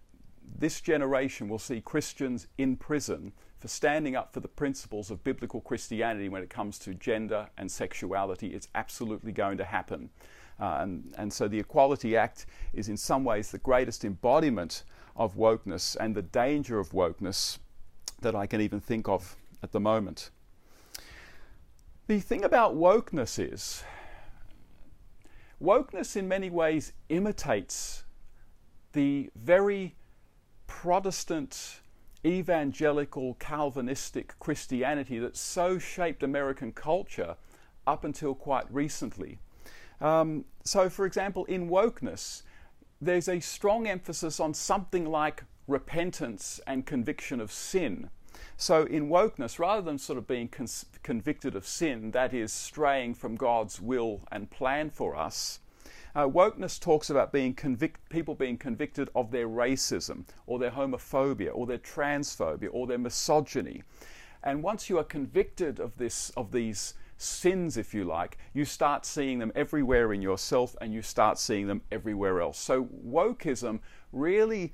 this 0.57 0.81
generation 0.81 1.47
will 1.47 1.59
see 1.59 1.81
Christians 1.81 2.47
in 2.57 2.75
prison 2.75 3.33
for 3.57 3.67
standing 3.67 4.15
up 4.15 4.33
for 4.33 4.39
the 4.39 4.47
principles 4.47 5.11
of 5.11 5.23
biblical 5.23 5.61
Christianity 5.61 6.29
when 6.29 6.41
it 6.41 6.49
comes 6.49 6.79
to 6.79 6.93
gender 6.93 7.47
and 7.57 7.69
sexuality. 7.69 8.47
It's 8.47 8.69
absolutely 8.73 9.31
going 9.31 9.57
to 9.57 9.65
happen. 9.65 10.09
Uh, 10.59 10.79
and, 10.79 11.13
and 11.17 11.31
so 11.31 11.47
the 11.47 11.59
Equality 11.59 12.17
Act 12.17 12.45
is 12.73 12.89
in 12.89 12.97
some 12.97 13.23
ways 13.23 13.51
the 13.51 13.57
greatest 13.59 14.03
embodiment 14.03 14.83
of 15.15 15.35
wokeness 15.35 15.95
and 15.99 16.15
the 16.15 16.21
danger 16.21 16.79
of 16.79 16.91
wokeness 16.91 17.59
that 18.21 18.35
I 18.35 18.47
can 18.47 18.61
even 18.61 18.79
think 18.79 19.07
of 19.07 19.35
at 19.61 19.71
the 19.71 19.79
moment. 19.79 20.31
The 22.07 22.19
thing 22.19 22.43
about 22.43 22.75
wokeness 22.75 23.37
is, 23.39 23.83
wokeness 25.61 26.15
in 26.15 26.27
many 26.27 26.49
ways 26.49 26.93
imitates 27.09 28.03
the 28.93 29.29
very 29.35 29.95
Protestant, 30.69 31.81
evangelical, 32.25 33.33
Calvinistic 33.33 34.37
Christianity 34.39 35.19
that 35.19 35.35
so 35.35 35.77
shaped 35.77 36.23
American 36.23 36.71
culture 36.71 37.35
up 37.85 38.05
until 38.05 38.35
quite 38.35 38.71
recently. 38.73 39.39
Um, 39.99 40.45
so, 40.63 40.87
for 40.87 41.05
example, 41.05 41.43
in 41.45 41.69
wokeness, 41.69 42.43
there's 43.01 43.27
a 43.27 43.41
strong 43.41 43.87
emphasis 43.87 44.39
on 44.39 44.53
something 44.53 45.05
like 45.05 45.43
repentance 45.67 46.61
and 46.65 46.85
conviction 46.85 47.41
of 47.41 47.51
sin. 47.51 48.09
So, 48.55 48.83
in 48.83 49.09
wokeness, 49.09 49.59
rather 49.59 49.81
than 49.81 49.97
sort 49.97 50.19
of 50.19 50.27
being 50.27 50.49
convicted 51.03 51.55
of 51.55 51.67
sin, 51.67 52.11
that 52.11 52.33
is, 52.33 52.53
straying 52.53 53.15
from 53.15 53.35
God's 53.35 53.81
will 53.81 54.21
and 54.31 54.49
plan 54.49 54.91
for 54.91 55.15
us, 55.15 55.59
uh, 56.15 56.27
wokeness 56.27 56.79
talks 56.79 57.09
about 57.09 57.31
being 57.31 57.53
convict- 57.53 58.09
people 58.09 58.35
being 58.35 58.57
convicted 58.57 59.09
of 59.15 59.31
their 59.31 59.47
racism 59.47 60.25
or 60.47 60.59
their 60.59 60.71
homophobia 60.71 61.51
or 61.53 61.67
their 61.67 61.77
transphobia 61.77 62.69
or 62.71 62.87
their 62.87 62.97
misogyny. 62.97 63.83
And 64.43 64.63
once 64.63 64.89
you 64.89 64.97
are 64.97 65.03
convicted 65.03 65.79
of 65.79 65.97
this, 65.97 66.31
of 66.31 66.51
these 66.51 66.93
sins, 67.17 67.77
if 67.77 67.93
you 67.93 68.05
like, 68.05 68.37
you 68.53 68.65
start 68.65 69.05
seeing 69.05 69.39
them 69.39 69.51
everywhere 69.53 70.13
in 70.13 70.21
yourself 70.21 70.75
and 70.79 70.93
you 70.93 71.01
start 71.01 71.37
seeing 71.37 71.67
them 71.67 71.81
everywhere 71.91 72.41
else. 72.41 72.57
So 72.57 72.85
wokeism 72.85 73.79
really 74.13 74.73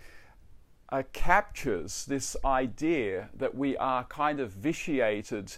uh, 0.89 1.03
captures 1.13 2.05
this 2.05 2.37
idea 2.45 3.29
that 3.35 3.55
we 3.55 3.75
are 3.77 4.03
kind 4.05 4.39
of 4.39 4.51
vitiated 4.51 5.57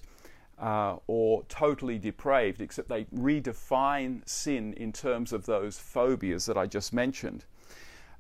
uh, 0.60 0.98
or 1.08 1.44
totally 1.44 2.00
depraved, 2.00 2.62
except 2.62 2.90
they 2.90 3.06
redefine 3.06 4.28
sin 4.28 4.74
in 4.74 4.92
terms 4.92 5.32
of 5.34 5.46
those 5.46 5.78
phobias 5.78 6.46
that 6.46 6.58
I 6.58 6.66
just 6.66 6.94
mentioned. 6.94 7.46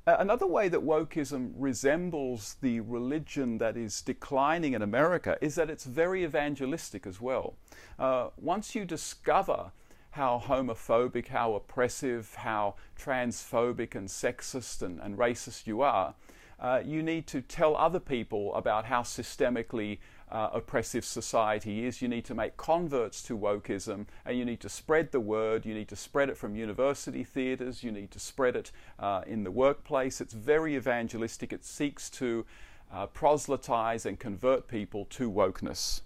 Uh, 0.05 0.15
another 0.19 0.47
way 0.47 0.69
that 0.69 0.79
wokeism 0.79 1.51
resembles 1.57 2.55
the 2.61 2.79
religion 2.79 3.57
that 3.57 3.75
is 3.75 4.01
declining 4.01 4.73
in 4.73 4.81
America 4.81 5.37
is 5.41 5.55
that 5.55 5.69
it's 5.69 5.83
very 5.83 6.23
evangelistic 6.23 7.05
as 7.05 7.19
well. 7.19 7.55
Uh, 7.99 8.29
once 8.37 8.73
you 8.73 8.85
discover 8.85 9.71
how 10.11 10.41
homophobic, 10.45 11.27
how 11.27 11.55
oppressive, 11.55 12.33
how 12.35 12.75
transphobic 12.97 13.95
and 13.95 14.07
sexist 14.07 14.81
and, 14.81 14.99
and 15.01 15.17
racist 15.17 15.67
you 15.67 15.81
are, 15.81 16.15
uh, 16.59 16.81
you 16.83 17.03
need 17.03 17.27
to 17.27 17.41
tell 17.41 17.75
other 17.75 17.99
people 17.99 18.55
about 18.55 18.85
how 18.85 19.01
systemically 19.01 19.99
uh, 20.31 20.49
oppressive 20.53 21.05
society 21.05 21.85
is. 21.85 22.01
You 22.01 22.07
need 22.07 22.25
to 22.25 22.35
make 22.35 22.57
converts 22.57 23.21
to 23.23 23.37
wokeism 23.37 24.07
and 24.25 24.37
you 24.37 24.45
need 24.45 24.59
to 24.61 24.69
spread 24.69 25.11
the 25.11 25.19
word. 25.19 25.65
You 25.65 25.73
need 25.73 25.87
to 25.89 25.95
spread 25.95 26.29
it 26.29 26.37
from 26.37 26.55
university 26.55 27.23
theatres. 27.23 27.83
You 27.83 27.91
need 27.91 28.11
to 28.11 28.19
spread 28.19 28.55
it 28.55 28.71
uh, 28.99 29.21
in 29.25 29.43
the 29.43 29.51
workplace. 29.51 30.19
It's 30.21 30.33
very 30.33 30.75
evangelistic. 30.75 31.53
It 31.53 31.63
seeks 31.63 32.09
to 32.11 32.45
uh, 32.91 33.07
proselytize 33.07 34.05
and 34.05 34.19
convert 34.19 34.67
people 34.67 35.05
to 35.05 35.31
wokeness. 35.31 36.01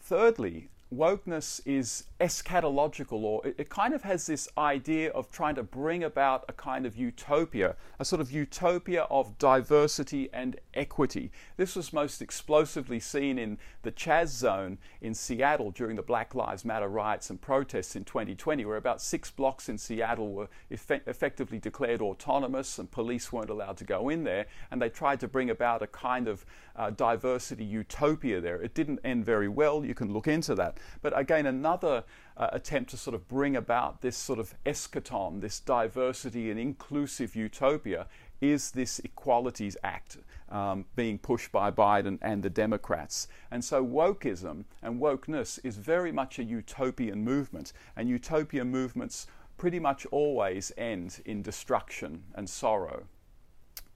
Thirdly, 0.00 0.68
wokeness 0.94 1.60
is 1.66 2.04
eschatological, 2.18 3.22
or 3.22 3.46
it, 3.46 3.54
it, 3.58 3.68
kind 3.68 3.92
of 3.92 4.02
has 4.02 4.26
this 4.26 4.48
idea 4.56 5.10
of 5.10 5.30
trying 5.30 5.54
to 5.54 5.62
bring 5.62 6.02
about 6.02 6.44
a 6.48 6.52
kind 6.52 6.86
of 6.86 6.96
utopia, 6.96 7.76
a 7.98 8.04
sort 8.04 8.20
of 8.20 8.32
utopia 8.32 9.02
of 9.04 9.38
diversity 9.38 10.28
and 10.32 10.58
equity. 10.74 11.30
This 11.56 11.76
was 11.76 11.92
most 11.92 12.22
explosively 12.22 13.00
seen 13.00 13.38
in 13.38 13.58
the 13.82 13.92
CHAZ 13.92 14.28
zone 14.28 14.78
in 15.00 15.14
Seattle 15.14 15.70
during 15.70 15.96
the 15.96 16.02
Black 16.02 16.34
Lives 16.34 16.64
Matter 16.64 16.88
riots 16.88 17.28
and 17.30 17.40
protests 17.40 17.94
in 17.94 18.04
2020, 18.04 18.64
where 18.64 18.76
about 18.76 19.02
six 19.02 19.30
blocks 19.30 19.68
in 19.68 19.76
Seattle 19.76 20.32
were 20.32 20.48
eff- 20.70 21.06
effectively 21.06 21.58
declared 21.58 22.00
autonomous 22.00 22.78
and 22.78 22.90
police 22.90 23.32
weren't 23.32 23.50
allowed 23.50 23.76
to 23.76 23.84
go 23.84 24.08
in 24.08 24.24
there, 24.24 24.46
and 24.70 24.80
they 24.80 24.88
tried 24.88 25.20
to 25.20 25.28
bring 25.28 25.50
about 25.50 25.82
a 25.82 25.86
kind 25.86 26.28
of 26.28 26.46
uh, 26.76 26.90
diversity 26.90 27.64
utopia 27.64 28.40
there. 28.40 28.60
It 28.62 28.74
didn't 28.74 29.00
end 29.04 29.24
very 29.24 29.48
well. 29.48 29.84
You 29.84 29.94
can 29.94 30.12
look 30.12 30.28
into 30.28 30.54
that. 30.54 30.77
But 31.02 31.18
again, 31.18 31.46
another 31.46 32.04
uh, 32.36 32.48
attempt 32.52 32.90
to 32.90 32.96
sort 32.96 33.14
of 33.14 33.28
bring 33.28 33.56
about 33.56 34.00
this 34.00 34.16
sort 34.16 34.38
of 34.38 34.54
eschaton, 34.64 35.40
this 35.40 35.60
diversity 35.60 36.50
and 36.50 36.58
inclusive 36.58 37.34
utopia, 37.34 38.06
is 38.40 38.70
this 38.70 39.00
Equalities 39.00 39.76
Act 39.82 40.18
um, 40.48 40.84
being 40.94 41.18
pushed 41.18 41.50
by 41.50 41.70
Biden 41.70 42.18
and 42.22 42.42
the 42.42 42.50
Democrats. 42.50 43.28
And 43.50 43.64
so 43.64 43.84
wokeism 43.84 44.64
and 44.82 45.00
wokeness 45.00 45.58
is 45.64 45.76
very 45.76 46.12
much 46.12 46.38
a 46.38 46.44
utopian 46.44 47.24
movement, 47.24 47.72
and 47.96 48.08
utopian 48.08 48.70
movements 48.70 49.26
pretty 49.56 49.80
much 49.80 50.06
always 50.06 50.72
end 50.78 51.20
in 51.24 51.42
destruction 51.42 52.22
and 52.34 52.48
sorrow. 52.48 53.04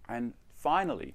And 0.08 0.34
finally, 0.56 1.14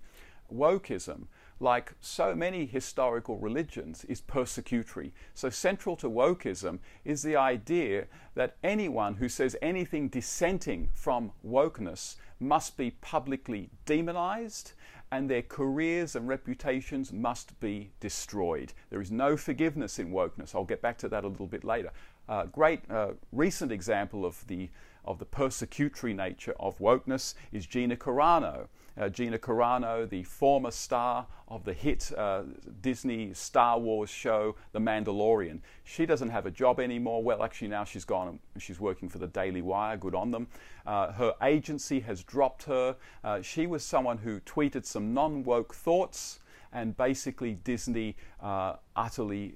wokeism 0.53 1.27
like 1.59 1.93
so 1.99 2.35
many 2.35 2.65
historical 2.65 3.37
religions, 3.37 4.05
is 4.05 4.21
persecutory. 4.21 5.11
So, 5.33 5.49
central 5.49 5.95
to 5.97 6.09
wokeism 6.09 6.79
is 7.03 7.23
the 7.23 7.35
idea 7.35 8.05
that 8.35 8.57
anyone 8.63 9.15
who 9.15 9.29
says 9.29 9.55
anything 9.61 10.09
dissenting 10.09 10.89
from 10.93 11.31
wokeness 11.45 12.15
must 12.39 12.77
be 12.77 12.91
publicly 12.91 13.69
demonized 13.85 14.73
and 15.11 15.29
their 15.29 15.41
careers 15.41 16.15
and 16.15 16.27
reputations 16.27 17.13
must 17.13 17.57
be 17.59 17.91
destroyed. 17.99 18.73
There 18.89 19.01
is 19.01 19.11
no 19.11 19.37
forgiveness 19.37 19.99
in 19.99 20.11
wokeness. 20.11 20.53
I'll 20.53 20.65
get 20.65 20.81
back 20.81 20.97
to 20.99 21.09
that 21.09 21.23
a 21.23 21.27
little 21.27 21.47
bit 21.47 21.63
later. 21.63 21.91
Uh, 22.27 22.45
great 22.45 22.81
uh, 22.91 23.11
recent 23.31 23.71
example 23.71 24.25
of 24.25 24.45
the 24.47 24.69
of 25.05 25.19
the 25.19 25.25
persecutory 25.25 26.13
nature 26.13 26.53
of 26.59 26.77
wokeness 26.79 27.33
is 27.53 27.65
Gina 27.65 27.95
Carano. 27.95 28.67
Uh, 28.99 29.09
Gina 29.09 29.37
Carano, 29.37 30.09
the 30.09 30.23
former 30.23 30.71
star 30.71 31.27
of 31.47 31.63
the 31.63 31.73
hit 31.73 32.11
uh, 32.17 32.43
Disney 32.81 33.33
Star 33.33 33.79
Wars 33.79 34.09
show, 34.09 34.55
The 34.71 34.79
Mandalorian. 34.79 35.59
She 35.83 36.05
doesn't 36.05 36.29
have 36.29 36.45
a 36.45 36.51
job 36.51 36.79
anymore. 36.79 37.21
Well, 37.21 37.43
actually, 37.43 37.67
now 37.67 37.83
she's 37.83 38.05
gone 38.05 38.39
she's 38.57 38.79
working 38.79 39.07
for 39.07 39.19
the 39.19 39.27
Daily 39.27 39.61
Wire. 39.61 39.97
Good 39.97 40.15
on 40.15 40.31
them. 40.31 40.47
Uh, 40.85 41.11
her 41.13 41.33
agency 41.43 41.99
has 42.01 42.23
dropped 42.23 42.63
her. 42.63 42.95
Uh, 43.23 43.41
she 43.41 43.67
was 43.67 43.83
someone 43.83 44.17
who 44.17 44.39
tweeted 44.41 44.85
some 44.85 45.13
non 45.13 45.43
woke 45.43 45.75
thoughts, 45.75 46.39
and 46.73 46.97
basically, 46.97 47.55
Disney 47.63 48.15
uh, 48.41 48.75
utterly 48.95 49.55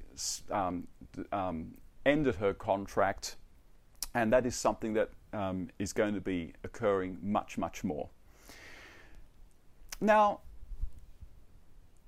um, 0.52 0.88
um, 1.32 1.74
ended 2.06 2.36
her 2.36 2.54
contract. 2.54 3.38
And 4.14 4.32
that 4.34 4.46
is 4.46 4.56
something 4.56 4.94
that 4.94 5.10
um, 5.34 5.70
is 5.80 5.94
going 5.94 6.14
to 6.14 6.22
be 6.22 6.54
occurring 6.64 7.18
much, 7.22 7.58
much 7.58 7.84
more. 7.84 8.10
Now, 10.02 10.40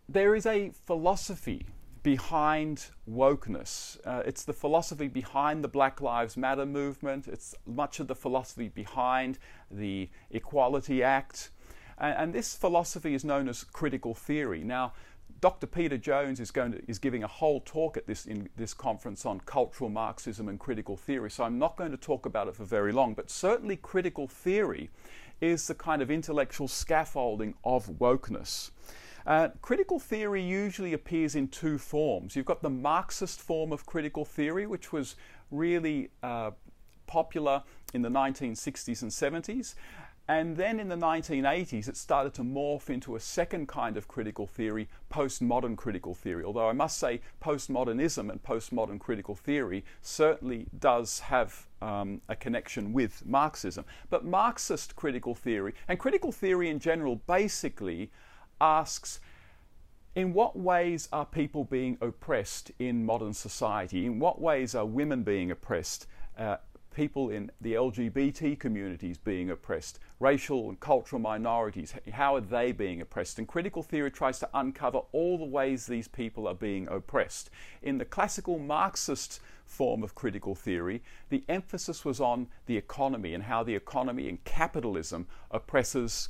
there 0.10 0.36
is 0.36 0.48
a 0.48 0.72
philosophy 0.88 1.68
behind 2.02 2.88
wokeness. 3.10 3.98
Uh, 4.06 4.24
it's 4.26 4.44
the 4.44 4.52
philosophy 4.52 5.08
behind 5.08 5.64
the 5.64 5.68
Black 5.68 6.02
Lives 6.02 6.36
Matter 6.36 6.66
movement. 6.66 7.28
It's 7.28 7.54
much 7.68 8.00
of 8.00 8.08
the 8.08 8.16
philosophy 8.16 8.68
behind 8.68 9.38
the 9.70 10.10
Equality 10.32 11.04
Act. 11.04 11.52
And, 12.00 12.18
and 12.18 12.34
this 12.34 12.56
philosophy 12.56 13.14
is 13.14 13.24
known 13.24 13.48
as 13.48 13.64
critical 13.64 14.16
theory. 14.16 14.64
Now, 14.64 14.94
Dr. 15.40 15.68
Peter 15.68 15.98
Jones 15.98 16.40
is 16.40 16.52
going 16.52 16.72
to 16.72 16.82
is 16.88 17.00
giving 17.00 17.24
a 17.24 17.28
whole 17.28 17.60
talk 17.62 17.98
at 17.98 18.08
this 18.08 18.26
in 18.26 18.50
this 18.56 18.74
conference 18.74 19.26
on 19.26 19.42
cultural 19.42 19.90
Marxism 19.90 20.48
and 20.48 20.60
critical 20.60 20.96
theory. 20.96 21.30
So 21.30 21.44
I'm 21.44 21.60
not 21.60 21.76
going 21.76 21.92
to 21.92 21.98
talk 21.98 22.26
about 22.26 22.48
it 22.48 22.56
for 22.56 22.64
very 22.64 22.92
long, 22.92 23.14
but 23.14 23.30
certainly 23.30 23.76
critical 23.76 24.28
theory 24.28 24.90
is 25.42 25.68
the 25.68 25.76
kind 25.76 26.02
of 26.02 26.10
intellectual 26.10 26.68
scaffolding 26.68 27.56
of 27.64 27.88
wokeness. 27.88 28.72
Uh, 29.26 29.50
critical 29.62 30.00
theory 30.00 30.42
usually 30.42 30.94
appears 30.94 31.36
in 31.36 31.48
two 31.48 31.78
forms. 31.78 32.36
You've 32.36 32.46
got 32.46 32.62
the 32.62 32.70
Marxist 32.70 33.42
form 33.42 33.72
of 33.72 33.86
critical 33.86 34.26
theory, 34.26 34.68
which 34.68 34.92
was 34.92 35.16
really 35.50 36.10
uh, 36.22 36.52
popular 37.08 37.64
in 37.94 38.02
the 38.02 38.10
1960s 38.10 39.02
and 39.02 39.12
70s. 39.12 39.76
And 40.28 40.56
then 40.56 40.80
in 40.80 40.88
the 40.88 40.96
1980s, 40.96 41.90
it 41.90 41.98
started 41.98 42.34
to 42.36 42.44
morph 42.44 42.90
into 42.90 43.16
a 43.16 43.20
second 43.20 43.68
kind 43.68 43.98
of 43.98 44.08
critical 44.08 44.48
theory, 44.48 44.88
postmodern 45.12 45.76
critical 45.76 46.16
theory. 46.16 46.46
Although 46.46 46.70
I 46.70 46.74
must 46.74 46.98
say, 46.98 47.20
postmodernism 47.42 48.30
and 48.32 48.42
postmodern 48.42 49.00
critical 49.00 49.36
theory 49.36 49.84
certainly 50.02 50.68
does 50.80 51.20
have 51.20 51.68
um, 51.84 52.22
a 52.30 52.36
connection 52.36 52.94
with 52.94 53.26
Marxism. 53.26 53.86
But 54.10 54.26
Marxist 54.26 54.96
critical 54.96 55.36
theory, 55.36 55.74
and 55.88 56.00
critical 56.00 56.32
theory 56.32 56.70
in 56.70 56.80
general, 56.80 57.18
basically 57.28 58.12
asks 58.62 59.20
in 60.16 60.34
what 60.34 60.56
ways 60.56 61.10
are 61.12 61.26
people 61.26 61.64
being 61.64 61.98
oppressed 62.00 62.72
in 62.80 63.04
modern 63.06 63.34
society? 63.34 64.06
In 64.06 64.20
what 64.20 64.40
ways 64.40 64.76
are 64.76 64.86
women 64.86 65.24
being 65.24 65.52
oppressed? 65.52 66.08
Uh, 66.38 66.58
people 66.94 67.30
in 67.30 67.52
the 67.60 67.74
LGBT 67.74 68.58
communities 68.60 69.18
being 69.18 69.50
oppressed, 69.50 70.00
racial 70.20 70.70
and 70.70 70.80
cultural 70.80 71.20
minorities, 71.20 71.96
how 72.12 72.36
are 72.36 72.42
they 72.42 72.72
being 72.72 73.02
oppressed? 73.02 73.40
And 73.40 73.48
critical 73.48 73.82
theory 73.82 74.12
tries 74.12 74.38
to 74.40 74.50
uncover 74.54 75.00
all 75.12 75.40
the 75.40 75.46
ways 75.46 75.88
these 75.88 76.08
people 76.08 76.48
are 76.48 76.54
being 76.54 76.88
oppressed. 76.88 77.50
In 77.82 77.98
the 77.98 78.06
classical 78.06 78.60
Marxist 78.60 79.42
form 79.74 80.04
of 80.04 80.14
critical 80.14 80.56
theory, 80.56 81.02
the 81.30 81.44
emphasis 81.50 82.06
was 82.06 82.22
on 82.22 82.48
the 82.68 82.78
economy 82.78 83.34
and 83.34 83.44
how 83.44 83.64
the 83.64 83.76
economy 83.76 84.30
and 84.30 84.44
capitalism 84.44 85.28
oppresses 85.52 86.30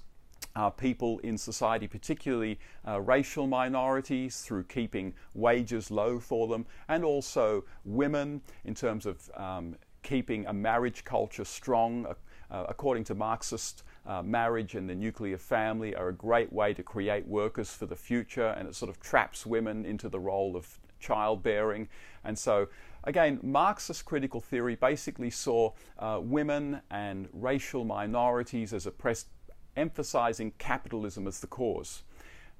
uh, 0.55 0.69
people 0.69 1.19
in 1.19 1.37
society, 1.37 1.87
particularly 1.87 2.59
uh, 2.87 3.01
racial 3.01 3.47
minorities, 3.47 4.41
through 4.41 4.63
keeping 4.63 5.13
wages 5.33 5.89
low 5.89 6.19
for 6.19 6.47
them, 6.47 6.65
and 6.87 7.03
also 7.03 7.63
women 7.85 8.41
in 8.63 8.73
terms 8.73 9.05
of 9.05 9.29
um, 9.35 9.75
keeping 10.03 10.45
a 10.47 10.53
marriage 10.53 11.03
culture 11.03 11.45
strong. 11.45 12.05
Uh, 12.51 12.65
according 12.69 13.03
to 13.03 13.15
Marxist, 13.15 13.83
uh, 14.05 14.21
marriage 14.21 14.75
and 14.75 14.87
the 14.87 14.93
nuclear 14.93 15.39
family 15.39 15.95
are 15.95 16.09
a 16.09 16.13
great 16.13 16.53
way 16.53 16.73
to 16.73 16.83
create 16.83 17.25
workers 17.27 17.73
for 17.73 17.87
the 17.87 17.95
future, 17.95 18.49
and 18.57 18.67
it 18.67 18.75
sort 18.75 18.89
of 18.89 18.99
traps 18.99 19.45
women 19.45 19.85
into 19.85 20.07
the 20.07 20.19
role 20.19 20.55
of 20.55 20.79
childbearing. 20.99 21.89
And 22.23 22.37
so, 22.37 22.67
again, 23.03 23.39
Marxist 23.41 24.05
critical 24.05 24.39
theory 24.39 24.75
basically 24.75 25.29
saw 25.29 25.71
uh, 25.99 26.19
women 26.21 26.81
and 26.91 27.27
racial 27.33 27.85
minorities 27.85 28.73
as 28.73 28.85
oppressed, 28.85 29.27
emphasizing 29.75 30.53
capitalism 30.57 31.27
as 31.27 31.39
the 31.39 31.47
cause. 31.47 32.03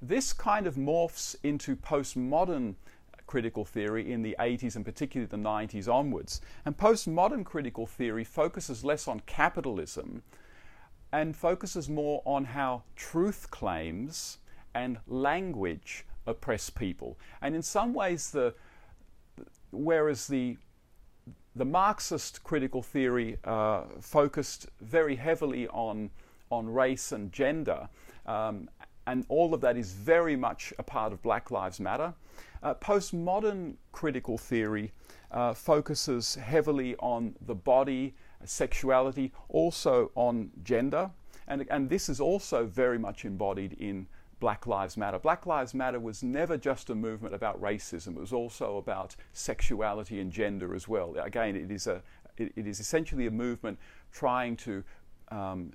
This 0.02 0.34
kind 0.34 0.68
of 0.68 0.76
morphs 0.76 1.36
into 1.44 1.76
postmodern 1.76 2.76
critical 3.26 3.66
theory 3.66 4.12
in 4.12 4.22
the 4.22 4.36
80s 4.40 4.76
and 4.76 4.86
particularly 4.86 5.28
the 5.28 5.38
90s 5.38 5.92
onwards. 5.92 6.42
And 6.66 6.78
postmodern 6.78 7.46
critical 7.46 7.88
theory 7.88 8.24
focuses 8.24 8.84
less 8.84 9.08
on 9.08 9.22
capitalism 9.22 10.24
and 11.12 11.36
focuses 11.36 11.88
more 11.90 12.22
on 12.26 12.46
how 12.46 12.84
truth 12.96 13.50
claims 13.50 14.40
and 14.76 14.98
language 15.08 16.06
oppress 16.26 16.70
people. 16.70 17.18
And 17.42 17.56
in 17.56 17.62
some 17.62 17.94
ways, 17.94 18.32
the 18.32 18.54
whereas 19.74 20.28
the 20.28 20.58
the 21.56 21.66
Marxist 21.66 22.44
critical 22.44 22.82
theory 22.82 23.38
uh, 23.44 23.84
focused 24.02 24.68
very 24.82 25.16
heavily 25.16 25.68
on 25.68 26.10
on 26.50 26.68
race 26.68 27.12
and 27.12 27.32
gender, 27.32 27.90
um, 28.26 28.70
and 29.08 29.26
all 29.30 29.54
of 29.54 29.62
that 29.62 29.76
is 29.78 29.94
very 29.94 30.36
much 30.36 30.74
a 30.78 30.84
part 30.84 31.12
of 31.12 31.22
Black 31.22 31.52
Lives 31.52 31.80
Matter. 31.80 32.14
Uh, 32.62 32.74
postmodern 32.76 33.76
critical 33.92 34.38
theory 34.38 34.92
uh, 35.32 35.54
focuses 35.54 36.36
heavily 36.36 36.96
on 36.98 37.36
the 37.46 37.56
body, 37.56 38.14
sexuality, 38.46 39.32
also 39.50 40.12
on 40.16 40.52
gender, 40.64 41.10
and, 41.48 41.66
and 41.70 41.90
this 41.90 42.08
is 42.08 42.22
also 42.22 42.66
very 42.66 42.98
much 42.98 43.26
embodied 43.26 43.74
in 43.74 44.08
Black 44.44 44.68
Lives 44.68 44.98
Matter. 44.98 45.18
Black 45.20 45.46
Lives 45.46 45.74
Matter 45.74 46.02
was 46.02 46.22
never 46.22 46.58
just 46.58 46.90
a 46.90 46.96
movement 46.96 47.34
about 47.34 47.62
racism, 47.62 48.18
it 48.18 48.20
was 48.20 48.34
also 48.34 48.76
about 48.76 49.16
sexuality 49.32 50.20
and 50.20 50.34
gender 50.34 50.76
as 50.76 50.86
well. 50.86 51.16
Again, 51.16 51.56
it 51.56 51.72
is, 51.72 51.88
a, 51.88 52.04
it, 52.36 52.52
it 52.58 52.68
is 52.68 52.82
essentially 52.82 53.26
a 53.26 53.32
movement 53.32 53.80
trying 54.12 54.58
to 54.58 54.84
um, 55.30 55.72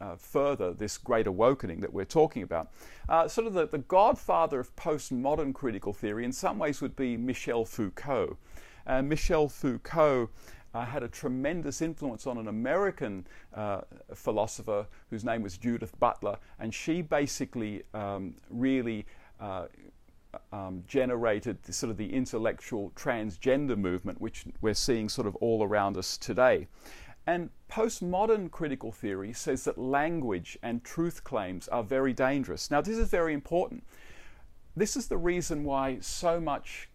uh, 0.00 0.14
further 0.14 0.72
this 0.72 0.96
great 0.96 1.26
awakening 1.26 1.80
that 1.80 1.92
we're 1.92 2.04
talking 2.04 2.44
about. 2.44 2.70
Uh, 3.08 3.26
sort 3.26 3.48
of 3.48 3.52
the, 3.52 3.66
the 3.66 3.78
godfather 3.78 4.60
of 4.60 4.76
postmodern 4.76 5.52
critical 5.52 5.92
theory, 5.92 6.24
in 6.24 6.30
some 6.30 6.56
ways, 6.56 6.80
would 6.80 6.94
be 6.94 7.16
Michel 7.16 7.64
Foucault. 7.64 8.38
Uh, 8.86 9.02
Michel 9.02 9.48
Foucault 9.48 10.30
uh, 10.74 10.84
had 10.84 11.02
a 11.02 11.08
tremendous 11.08 11.80
influence 11.80 12.26
on 12.26 12.36
an 12.36 12.48
American 12.48 13.26
uh, 13.54 13.82
philosopher 14.12 14.86
whose 15.08 15.24
name 15.24 15.42
was 15.42 15.56
Judith 15.56 15.98
Butler, 16.00 16.36
and 16.58 16.74
she 16.74 17.00
basically 17.00 17.82
um, 17.94 18.34
really 18.50 19.06
uh, 19.40 19.66
um, 20.52 20.82
generated 20.88 21.62
the, 21.62 21.72
sort 21.72 21.90
of 21.90 21.96
the 21.96 22.12
intellectual 22.12 22.92
transgender 22.96 23.78
movement, 23.78 24.20
which 24.20 24.44
we're 24.60 24.74
seeing 24.74 25.08
sort 25.08 25.28
of 25.28 25.36
all 25.36 25.62
around 25.62 25.96
us 25.96 26.18
today. 26.18 26.66
And 27.26 27.50
postmodern 27.70 28.50
critical 28.50 28.92
theory 28.92 29.32
says 29.32 29.64
that 29.64 29.78
language 29.78 30.58
and 30.62 30.84
truth 30.84 31.24
claims 31.24 31.68
are 31.68 31.82
very 31.82 32.12
dangerous. 32.12 32.70
Now, 32.70 32.80
this 32.80 32.98
is 32.98 33.08
very 33.08 33.32
important. 33.32 33.84
This 34.76 34.96
is 34.96 35.08
the 35.08 35.16
reason 35.16 35.64
why 35.64 35.98
so 36.00 36.40
much 36.40 36.90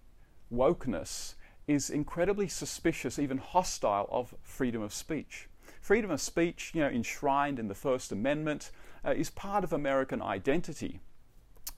wokeness 0.54 1.36
is 1.70 1.92
incredibly 1.92 2.48
suspicious, 2.48 3.20
even 3.20 3.38
hostile, 3.38 4.10
of 4.12 4.34
freedom 4.42 4.82
of 4.82 4.92
speech. 4.92 5.48
Freedom 5.80 6.10
of 6.10 6.20
speech, 6.20 6.72
you 6.74 6.82
know, 6.82 6.90
enshrined 6.90 7.60
in 7.60 7.68
the 7.68 7.76
First 7.76 8.12
Amendment, 8.12 8.72
uh, 9.06 9.12
is 9.12 9.30
part 9.30 9.64
of 9.64 9.72
American 9.72 10.20
identity. 10.20 11.00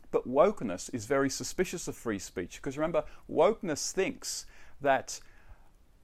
But 0.10 0.26
wokeness 0.26 0.90
is 0.94 1.06
very 1.06 1.30
suspicious 1.30 1.90
of 1.90 1.96
free 1.98 2.20
speech 2.20 2.56
because 2.56 2.78
remember, 2.78 3.04
wokeness 3.30 3.92
thinks 3.92 4.46
that 4.80 5.20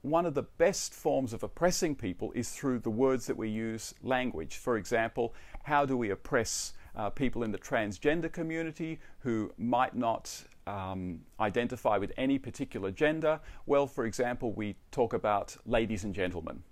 one 0.02 0.26
of 0.26 0.34
the 0.34 0.42
best 0.42 0.92
forms 0.92 1.32
of 1.32 1.42
oppressing 1.42 1.94
people 1.96 2.30
is 2.32 2.50
through 2.50 2.80
the 2.80 2.90
words 2.90 3.26
that 3.26 3.38
we 3.38 3.48
use, 3.48 3.94
language. 4.02 4.56
For 4.56 4.76
example, 4.76 5.34
how 5.62 5.86
do 5.86 5.96
we 5.96 6.10
oppress 6.10 6.74
uh, 6.94 7.08
people 7.08 7.42
in 7.42 7.52
the 7.52 7.58
transgender 7.58 8.30
community 8.30 9.00
who 9.20 9.50
might 9.56 9.96
not 9.96 10.44
um, 10.68 11.20
identify 11.40 11.96
with 11.98 12.12
any 12.16 12.38
particular 12.38 12.90
gender? 12.90 13.40
Well, 13.66 13.86
for 13.86 14.04
example, 14.04 14.52
we 14.52 14.76
talk 14.90 15.12
about 15.12 15.56
ladies 15.64 16.04
and 16.04 16.14
gentlemen. 16.14 16.62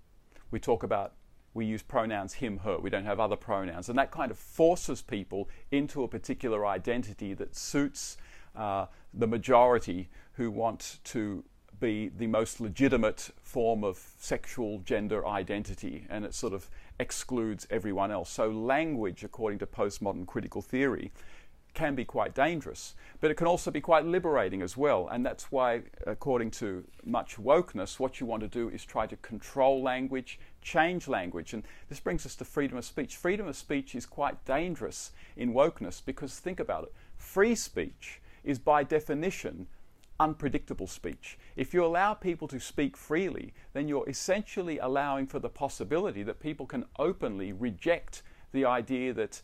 We 0.51 0.61
talk 0.61 0.83
about 0.83 1.15
we 1.55 1.65
use 1.65 1.83
pronouns 1.83 2.35
him, 2.35 2.59
her. 2.59 2.79
We 2.79 2.91
don't 2.91 3.07
have 3.07 3.19
other 3.19 3.35
pronouns. 3.35 3.89
And 3.89 3.99
that 3.99 4.11
kind 4.11 4.31
of 4.31 4.39
forces 4.39 5.01
people 5.01 5.49
into 5.71 6.03
a 6.03 6.09
particular 6.09 6.67
identity 6.67 7.33
that 7.33 7.57
suits 7.57 8.19
uh, 8.55 8.87
the 9.15 9.27
majority 9.27 10.11
who 10.33 10.51
want 10.51 10.99
to 11.05 11.43
be 11.81 12.09
the 12.09 12.27
most 12.27 12.61
legitimate 12.61 13.31
form 13.43 13.85
of 13.85 13.99
sexual 14.19 14.81
gender 14.81 15.27
identity, 15.27 16.07
and 16.09 16.25
it 16.25 16.35
sort 16.35 16.53
of 16.53 16.71
excludes 16.99 17.67
everyone 17.71 18.11
else. 18.11 18.31
So, 18.31 18.49
language, 18.51 19.25
according 19.25 19.59
to 19.59 19.67
postmodern 19.67 20.27
critical 20.27 20.63
theory, 20.63 21.13
can 21.77 21.95
be 21.95 22.05
quite 22.05 22.35
dangerous, 22.35 22.97
but 23.21 23.31
it 23.31 23.37
can 23.37 23.47
also 23.47 23.71
be 23.71 23.81
quite 23.81 24.05
liberating 24.05 24.63
as 24.63 24.77
well. 24.77 25.09
And 25.13 25.25
that's 25.25 25.53
why, 25.53 25.83
according 26.07 26.51
to 26.53 26.83
much 27.05 27.37
wokeness, 27.37 28.01
what 28.01 28.19
you 28.19 28.27
want 28.27 28.43
to 28.43 28.49
do 28.49 28.69
is 28.69 28.85
try 28.85 29.07
to 29.07 29.17
control 29.19 29.81
language, 29.83 30.41
change 30.61 31.07
language. 31.07 31.53
And 31.53 31.63
this 31.89 32.01
brings 32.01 32.27
us 32.27 32.35
to 32.37 32.45
freedom 32.45 32.77
of 32.77 32.85
speech. 32.85 33.15
Freedom 33.15 33.47
of 33.47 33.55
speech 33.55 33.95
is 33.95 34.07
quite 34.07 34.45
dangerous 34.45 35.13
in 35.37 35.55
wokeness 35.55 36.03
because 36.05 36.41
think 36.41 36.59
about 36.59 36.85
it 36.85 36.93
free 37.17 37.55
speech 37.55 38.21
is 38.45 38.59
by 38.59 38.83
definition 38.83 39.67
unpredictable 40.19 40.87
speech. 40.87 41.39
If 41.57 41.75
you 41.75 41.85
allow 41.85 42.15
people 42.15 42.49
to 42.49 42.59
speak 42.59 42.97
freely, 42.97 43.53
then 43.75 43.87
you're 43.87 44.09
essentially 44.09 44.79
allowing 44.79 45.27
for 45.27 45.39
the 45.39 45.51
possibility 45.51 46.23
that 46.23 46.41
people 46.41 46.67
can 46.67 46.87
openly 46.99 47.53
reject 47.53 48.23
the 48.53 48.65
idea 48.65 49.13
that 49.13 49.43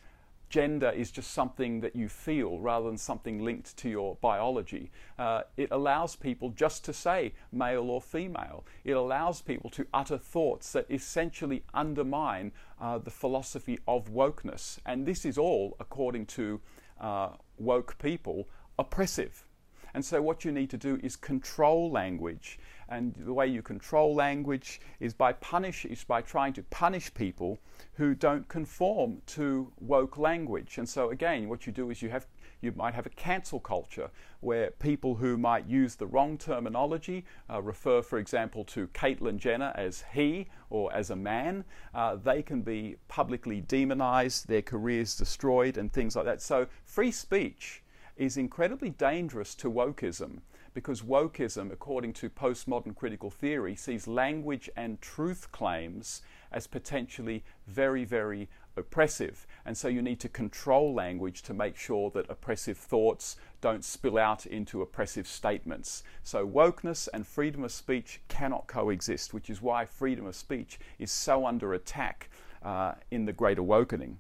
gender 0.52 0.90
is 0.90 1.10
just 1.10 1.30
something 1.30 1.80
that 1.80 1.96
you 1.96 2.08
feel 2.08 2.60
rather 2.60 2.86
than 2.86 2.98
something 2.98 3.42
linked 3.42 3.74
to 3.78 3.88
your 3.88 4.16
biology. 4.20 4.90
Uh, 5.18 5.40
it 5.56 5.68
allows 5.70 6.14
people 6.14 6.50
just 6.50 6.84
to 6.84 6.92
say 6.92 7.32
male 7.50 7.88
or 7.88 8.02
female. 8.02 8.62
It 8.84 8.92
allows 8.92 9.40
people 9.40 9.70
to 9.70 9.86
utter 9.94 10.18
thoughts 10.18 10.70
that 10.72 10.86
essentially 10.90 11.64
undermine 11.72 12.52
uh, 12.78 12.98
the 12.98 13.10
philosophy 13.10 13.78
of 13.88 14.10
wokeness. 14.10 14.78
And 14.84 15.06
this 15.06 15.24
is 15.24 15.38
all, 15.38 15.74
according 15.80 16.26
to 16.26 16.60
uh, 17.00 17.30
woke 17.58 17.96
people, 17.98 18.46
oppressive. 18.78 19.46
And 19.94 20.04
so, 20.04 20.20
what 20.20 20.44
you 20.44 20.52
need 20.52 20.68
to 20.70 20.76
do 20.76 21.00
is 21.02 21.16
control 21.16 21.90
language. 21.90 22.58
And 22.88 23.14
the 23.16 23.32
way 23.32 23.46
you 23.46 23.62
control 23.62 24.14
language 24.14 24.80
is 25.00 25.14
by 25.14 25.32
punish 25.34 25.84
is 25.84 26.04
by 26.04 26.22
trying 26.22 26.52
to 26.54 26.62
punish 26.64 27.12
people 27.14 27.58
who 27.94 28.14
don't 28.14 28.48
conform 28.48 29.22
to 29.26 29.72
woke 29.80 30.18
language. 30.18 30.78
And 30.78 30.88
so, 30.88 31.10
again, 31.10 31.48
what 31.48 31.66
you 31.66 31.72
do 31.72 31.90
is 31.90 32.02
you 32.02 32.10
have 32.10 32.26
you 32.62 32.72
might 32.76 32.94
have 32.94 33.06
a 33.06 33.10
cancel 33.10 33.58
culture 33.58 34.08
where 34.40 34.70
people 34.70 35.16
who 35.16 35.36
might 35.36 35.66
use 35.66 35.96
the 35.96 36.06
wrong 36.06 36.38
terminology 36.38 37.24
uh, 37.50 37.60
refer, 37.60 38.00
for 38.02 38.18
example, 38.18 38.64
to 38.64 38.86
Caitlyn 38.88 39.36
Jenner 39.36 39.72
as 39.74 40.04
he 40.14 40.48
or 40.70 40.92
as 40.94 41.10
a 41.10 41.16
man. 41.16 41.64
Uh, 41.92 42.14
they 42.14 42.40
can 42.40 42.62
be 42.62 42.96
publicly 43.08 43.60
demonized, 43.60 44.46
their 44.46 44.62
careers 44.62 45.16
destroyed, 45.16 45.76
and 45.76 45.92
things 45.92 46.14
like 46.14 46.24
that. 46.24 46.40
So, 46.40 46.68
free 46.84 47.10
speech 47.10 47.82
is 48.16 48.36
incredibly 48.36 48.90
dangerous 48.90 49.54
to 49.56 49.70
wokeism 49.70 50.40
because 50.74 51.02
wokeism, 51.02 51.72
according 51.72 52.12
to 52.14 52.30
postmodern 52.30 52.94
critical 52.94 53.30
theory, 53.30 53.76
sees 53.76 54.06
language 54.06 54.70
and 54.76 55.00
truth 55.00 55.50
claims 55.52 56.22
as 56.50 56.66
potentially 56.66 57.44
very, 57.66 58.04
very 58.04 58.48
oppressive. 58.76 59.46
And 59.66 59.76
so 59.76 59.88
you 59.88 60.02
need 60.02 60.20
to 60.20 60.28
control 60.28 60.94
language 60.94 61.42
to 61.42 61.54
make 61.54 61.76
sure 61.76 62.10
that 62.10 62.30
oppressive 62.30 62.78
thoughts 62.78 63.36
don't 63.60 63.84
spill 63.84 64.18
out 64.18 64.46
into 64.46 64.82
oppressive 64.82 65.26
statements. 65.26 66.02
So 66.22 66.46
wokeness 66.46 67.08
and 67.12 67.26
freedom 67.26 67.64
of 67.64 67.72
speech 67.72 68.20
cannot 68.28 68.66
coexist, 68.66 69.34
which 69.34 69.50
is 69.50 69.60
why 69.60 69.84
freedom 69.84 70.26
of 70.26 70.34
speech 70.34 70.78
is 70.98 71.10
so 71.10 71.46
under 71.46 71.74
attack 71.74 72.30
uh, 72.62 72.94
in 73.10 73.26
the 73.26 73.32
Great 73.32 73.58
Awakening 73.58 74.18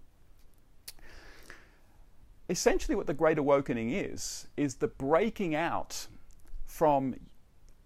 essentially 2.48 2.94
what 2.94 3.06
the 3.06 3.14
Great 3.14 3.38
Awakening 3.38 3.90
is, 3.90 4.46
is 4.56 4.76
the 4.76 4.88
breaking 4.88 5.54
out 5.54 6.06
from 6.72 7.14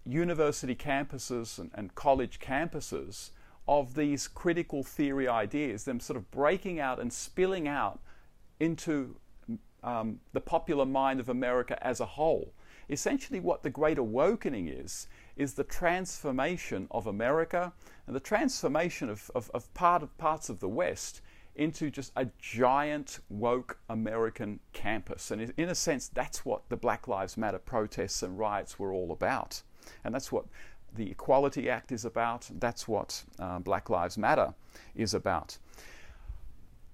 university 0.05 0.73
campuses 0.73 1.59
and, 1.59 1.69
and, 1.73 1.93
college 1.93 2.39
campuses 2.39 3.31
of 3.67 3.95
these 3.95 4.29
critical 4.29 4.81
theory 4.81 5.27
ideas, 5.27 5.83
them 5.83 5.99
sort 5.99 6.15
of 6.15 6.31
breaking 6.31 6.79
out 6.79 6.97
and 6.97 7.11
spilling 7.11 7.67
out 7.67 7.99
into 8.61 9.17
um, 9.83 10.21
the 10.31 10.39
popular 10.39 10.85
mind 10.85 11.19
of 11.19 11.27
America 11.27 11.77
as 11.85 11.99
a 11.99 12.05
whole. 12.05 12.53
Essentially, 12.89 13.41
what 13.41 13.61
the 13.61 13.69
Great 13.69 13.97
Awakening 13.97 14.69
is, 14.69 15.09
is 15.35 15.55
the 15.55 15.65
transformation 15.65 16.87
of 16.89 17.07
America 17.07 17.73
and 18.07 18.15
the 18.15 18.21
transformation 18.21 19.09
of, 19.09 19.29
of, 19.35 19.51
of 19.53 19.71
part 19.73 20.01
of 20.01 20.17
parts 20.17 20.47
of 20.47 20.61
the 20.61 20.69
West 20.69 21.21
into 21.57 21.89
just 21.89 22.11
a 22.15 22.27
giant 22.39 23.19
woke 23.29 23.79
American 23.89 24.59
campus. 24.73 25.31
And 25.31 25.53
in 25.57 25.69
a 25.69 25.75
sense, 25.75 26.07
that's 26.07 26.45
what 26.45 26.69
the 26.69 26.77
Black 26.77 27.07
Lives 27.07 27.35
Matter 27.35 27.59
protests 27.59 28.23
and 28.23 28.37
riots 28.37 28.79
were 28.79 28.93
all 28.93 29.11
about. 29.11 29.61
And 30.03 30.13
that's 30.13 30.31
what 30.31 30.45
the 30.95 31.11
Equality 31.11 31.69
Act 31.69 31.91
is 31.91 32.05
about. 32.05 32.49
That's 32.59 32.87
what 32.87 33.23
uh, 33.39 33.59
Black 33.59 33.89
Lives 33.89 34.17
Matter 34.17 34.53
is 34.95 35.13
about. 35.13 35.57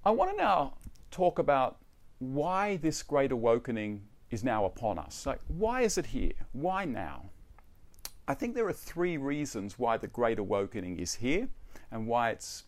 I 0.06 0.12
want 0.12 0.32
to 0.32 0.38
now 0.38 0.74
talk 1.12 1.40
about 1.40 1.78
why 2.20 2.78
this 2.78 3.04
great 3.04 3.32
awakening 3.32 4.02
is 4.32 4.44
now 4.44 4.66
upon 4.66 4.98
us. 4.98 5.26
Like, 5.26 5.42
why 5.48 5.82
is 5.82 5.98
it 5.98 6.08
here? 6.08 6.34
Why 6.54 6.86
now? 6.86 7.30
I 8.28 8.34
think 8.34 8.56
there 8.56 8.68
are 8.68 8.74
three 8.74 9.18
reasons 9.18 9.78
why 9.78 9.98
the 9.98 10.08
great 10.08 10.40
awakening 10.40 10.98
is 10.98 11.16
here 11.16 11.50
and 11.92 12.08
why 12.08 12.30
it's 12.30 12.64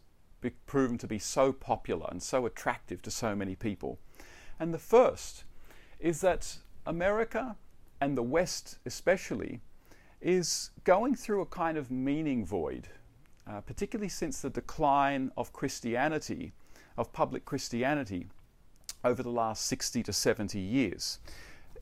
proven 0.49 0.97
to 0.99 1.07
be 1.07 1.19
so 1.19 1.51
popular 1.51 2.07
and 2.09 2.21
so 2.21 2.45
attractive 2.45 3.01
to 3.03 3.11
so 3.11 3.35
many 3.35 3.55
people. 3.55 3.99
And 4.59 4.73
the 4.73 4.79
first 4.79 5.43
is 5.99 6.21
that 6.21 6.57
America 6.85 7.55
and 8.01 8.17
the 8.17 8.23
West 8.23 8.77
especially 8.85 9.61
is 10.21 10.71
going 10.83 11.15
through 11.15 11.41
a 11.41 11.45
kind 11.45 11.77
of 11.77 11.91
meaning 11.91 12.45
void, 12.45 12.87
uh, 13.47 13.61
particularly 13.61 14.09
since 14.09 14.41
the 14.41 14.49
decline 14.49 15.31
of 15.37 15.53
Christianity, 15.53 16.51
of 16.97 17.11
public 17.13 17.45
Christianity, 17.45 18.27
over 19.03 19.21
the 19.21 19.29
last 19.29 19.65
60 19.67 20.01
to 20.03 20.11
70 20.11 20.59
years. 20.59 21.19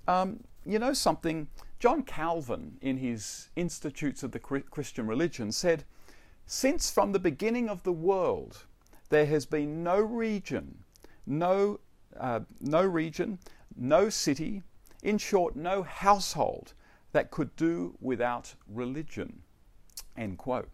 Um, 0.07 0.43
you 0.65 0.79
know 0.79 0.93
something? 0.93 1.47
John 1.79 2.03
Calvin, 2.03 2.77
in 2.81 2.97
his 2.97 3.49
Institutes 3.55 4.23
of 4.23 4.31
the 4.31 4.39
Christian 4.39 5.07
Religion, 5.07 5.51
said 5.51 5.85
since 6.45 6.91
from 6.91 7.11
the 7.11 7.19
beginning 7.19 7.69
of 7.69 7.83
the 7.83 7.93
world, 7.93 8.65
there 9.09 9.25
has 9.25 9.45
been 9.45 9.83
no 9.83 9.99
region, 9.99 10.83
no, 11.25 11.79
uh, 12.19 12.41
no 12.59 12.83
region, 12.83 13.39
no 13.75 14.09
city, 14.09 14.61
in 15.01 15.17
short, 15.17 15.55
no 15.55 15.83
household 15.83 16.73
that 17.11 17.31
could 17.31 17.55
do 17.55 17.95
without 18.01 18.55
religion. 18.67 19.41
End 20.17 20.37
quote. 20.37 20.69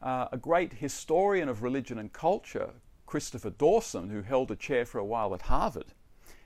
Uh, 0.00 0.26
a 0.32 0.36
great 0.36 0.72
historian 0.72 1.48
of 1.48 1.62
religion 1.62 1.98
and 1.98 2.12
culture, 2.12 2.70
Christopher 3.06 3.50
Dawson, 3.50 4.10
who 4.10 4.22
held 4.22 4.50
a 4.50 4.56
chair 4.56 4.84
for 4.84 4.98
a 4.98 5.04
while 5.04 5.34
at 5.34 5.42
Harvard, 5.42 5.94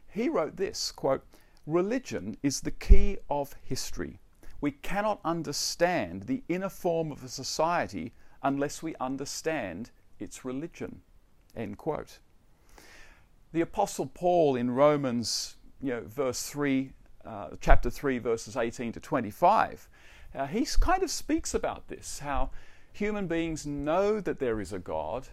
he 0.06 0.28
wrote 0.28 0.56
this 0.56 0.92
quote, 0.92 1.24
Religion 1.66 2.36
is 2.42 2.60
the 2.60 2.70
key 2.70 3.18
of 3.28 3.54
history. 3.62 4.20
We 4.60 4.70
cannot 4.70 5.20
understand 5.24 6.22
the 6.22 6.42
inner 6.48 6.68
form 6.68 7.10
of 7.10 7.24
a 7.24 7.28
society 7.28 8.12
unless 8.46 8.80
we 8.80 8.94
understand 9.00 9.90
its 10.20 10.44
religion. 10.44 11.00
End 11.56 11.76
quote. 11.76 12.20
The 13.52 13.60
Apostle 13.60 14.06
Paul 14.06 14.54
in 14.54 14.70
Romans, 14.70 15.56
you 15.82 15.90
know, 15.90 16.02
verse 16.06 16.44
3, 16.44 16.92
uh, 17.24 17.48
chapter 17.60 17.90
3, 17.90 18.18
verses 18.18 18.56
18 18.56 18.92
to 18.92 19.00
25, 19.00 19.88
uh, 20.32 20.46
he 20.46 20.64
kind 20.78 21.02
of 21.02 21.10
speaks 21.10 21.54
about 21.54 21.88
this 21.88 22.20
how 22.20 22.50
human 22.92 23.26
beings 23.26 23.66
know 23.66 24.20
that 24.20 24.38
there 24.38 24.60
is 24.60 24.72
a 24.72 24.78
God, 24.78 25.26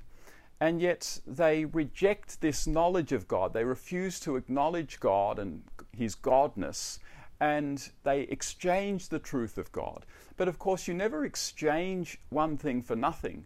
and 0.59 0.81
yet 0.81 1.19
they 1.27 1.65
reject 1.65 2.41
this 2.41 2.65
knowledge 2.65 3.11
of 3.11 3.27
God. 3.27 3.53
They 3.53 3.63
refuse 3.63 4.19
to 4.21 4.37
acknowledge 4.37 4.99
God 4.99 5.37
and 5.37 5.61
His 5.95 6.15
Godness, 6.15 6.97
and 7.39 7.89
they 8.03 8.21
exchange 8.21 9.09
the 9.09 9.19
truth 9.19 9.57
of 9.57 9.71
God. 9.71 10.05
But 10.37 10.47
of 10.47 10.59
course, 10.59 10.87
you 10.87 10.93
never 10.93 11.25
exchange 11.25 12.19
one 12.29 12.57
thing 12.57 12.81
for 12.81 12.95
nothing. 12.95 13.45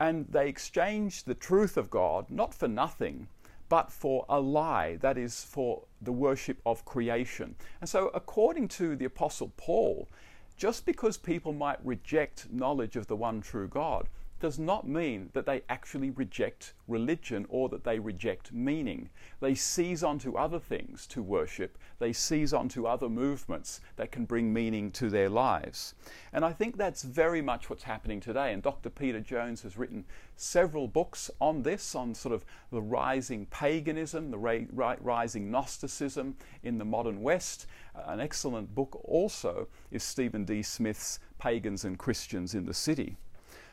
And 0.00 0.26
they 0.28 0.48
exchange 0.48 1.24
the 1.24 1.34
truth 1.34 1.76
of 1.76 1.90
God 1.90 2.30
not 2.30 2.54
for 2.54 2.68
nothing, 2.68 3.28
but 3.68 3.92
for 3.92 4.24
a 4.28 4.40
lie, 4.40 4.96
that 4.96 5.18
is, 5.18 5.44
for 5.44 5.84
the 6.00 6.12
worship 6.12 6.58
of 6.64 6.84
creation. 6.84 7.54
And 7.80 7.88
so, 7.88 8.10
according 8.14 8.68
to 8.68 8.96
the 8.96 9.04
Apostle 9.04 9.52
Paul, 9.56 10.08
just 10.56 10.86
because 10.86 11.16
people 11.16 11.52
might 11.52 11.84
reject 11.84 12.50
knowledge 12.50 12.96
of 12.96 13.06
the 13.06 13.16
one 13.16 13.40
true 13.40 13.68
God 13.68 14.08
does 14.40 14.58
not 14.58 14.86
mean 14.86 15.30
that 15.32 15.46
they 15.46 15.62
actually 15.68 16.10
reject 16.10 16.72
religion 16.86 17.46
or 17.48 17.68
that 17.68 17.84
they 17.84 17.98
reject 17.98 18.52
meaning. 18.52 19.10
They 19.40 19.54
seize 19.54 20.02
onto 20.02 20.36
other 20.36 20.58
things 20.58 21.06
to 21.08 21.22
worship, 21.22 21.78
they 21.98 22.12
seize 22.12 22.52
onto 22.52 22.86
other 22.86 23.08
movements 23.08 23.80
that 23.96 24.12
can 24.12 24.24
bring 24.24 24.52
meaning 24.52 24.90
to 24.92 25.10
their 25.10 25.28
lives. 25.28 25.94
And 26.32 26.44
I 26.44 26.52
think 26.52 26.76
that's 26.76 27.02
very 27.02 27.42
much 27.42 27.68
what's 27.68 27.82
happening 27.82 28.20
today. 28.20 28.52
And 28.52 28.62
Dr. 28.62 28.90
Peter 28.90 29.20
Jones 29.20 29.62
has 29.62 29.76
written 29.76 30.04
several 30.36 30.86
books 30.86 31.30
on 31.40 31.62
this, 31.62 31.94
on 31.94 32.14
sort 32.14 32.34
of 32.34 32.44
the 32.70 32.82
rising 32.82 33.46
paganism, 33.46 34.30
the 34.30 34.38
ra- 34.38 34.96
rising 35.00 35.50
Gnosticism 35.50 36.36
in 36.62 36.78
the 36.78 36.84
modern 36.84 37.22
West. 37.22 37.66
Uh, 37.94 38.02
an 38.06 38.20
excellent 38.20 38.74
book 38.74 39.00
also 39.04 39.66
is 39.90 40.02
Steven 40.02 40.44
D. 40.44 40.62
Smith's 40.62 41.18
Pagans 41.38 41.84
and 41.84 41.98
Christians 41.98 42.54
in 42.54 42.66
the 42.66 42.74
City. 42.74 43.16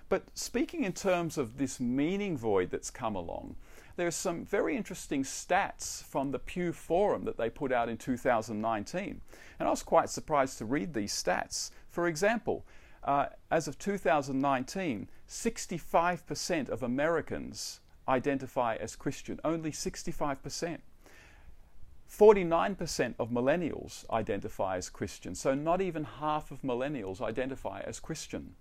But 0.08 0.24
speaking 0.36 0.84
in 0.84 0.94
terms 0.94 1.38
of 1.38 1.58
this 1.58 1.80
meaning 1.80 2.38
void 2.38 2.70
that's 2.70 2.92
come 2.92 3.16
along, 3.16 3.56
there's 3.96 4.16
some 4.16 4.46
very 4.46 4.76
interesting 4.76 5.24
stats 5.24 6.04
from 6.04 6.32
the 6.32 6.40
Pew 6.40 6.74
Forum 6.74 7.24
that 7.26 7.38
they 7.38 7.50
put 7.50 7.72
out 7.72 7.90
in 7.90 7.98
2019. 7.98 9.22
And 9.60 9.68
I 9.68 9.72
was 9.72 9.84
quite 9.84 10.10
surprised 10.10 10.58
to 10.60 10.66
read 10.66 10.94
these 10.94 11.14
stats. 11.14 11.72
For 11.90 12.08
example, 12.08 12.66
uh, 13.04 13.28
as 13.50 13.68
of 13.68 13.80
2019, 13.80 15.10
65% 15.28 16.70
of 16.70 16.84
Americans 16.84 17.80
identify 18.08 18.76
as 18.76 18.96
Christian, 18.96 19.40
only 19.44 19.72
65%. 19.72 20.80
49% 22.08 23.16
of 23.18 23.30
millennials 23.30 24.10
identify 24.12 24.78
as 24.78 24.90
Christian, 24.90 25.34
so 25.34 25.56
not 25.56 25.82
even 25.82 26.04
half 26.04 26.52
of 26.52 26.62
millennials 26.62 27.22
identify 27.22 27.82
as 27.82 28.00
Christian. 28.00 28.56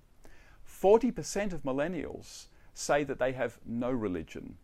40% 0.68 1.52
of 1.52 1.62
millennials 1.62 2.46
say 2.72 3.04
that 3.04 3.18
they 3.18 3.32
have 3.32 3.58
no 3.64 3.90
religion. 3.90 4.56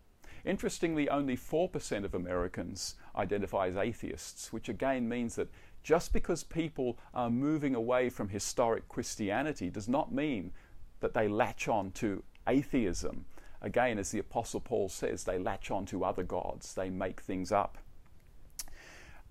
Interestingly, 0.44 1.08
only 1.08 1.36
4% 1.36 2.04
of 2.04 2.14
Americans 2.14 2.94
identify 3.14 3.66
as 3.66 3.76
atheists, 3.76 4.52
which 4.52 4.68
again 4.68 5.08
means 5.08 5.34
that 5.36 5.50
just 5.82 6.12
because 6.12 6.42
people 6.42 6.98
are 7.14 7.30
moving 7.30 7.74
away 7.74 8.10
from 8.10 8.28
historic 8.28 8.88
Christianity 8.88 9.70
does 9.70 9.88
not 9.88 10.12
mean 10.12 10.52
that 11.00 11.14
they 11.14 11.28
latch 11.28 11.68
on 11.68 11.90
to 11.92 12.22
atheism. 12.46 13.24
Again, 13.62 13.98
as 13.98 14.10
the 14.10 14.18
Apostle 14.18 14.60
Paul 14.60 14.88
says, 14.88 15.24
they 15.24 15.38
latch 15.38 15.70
on 15.70 15.84
to 15.86 16.04
other 16.04 16.22
gods, 16.22 16.74
they 16.74 16.90
make 16.90 17.20
things 17.20 17.52
up. 17.52 17.78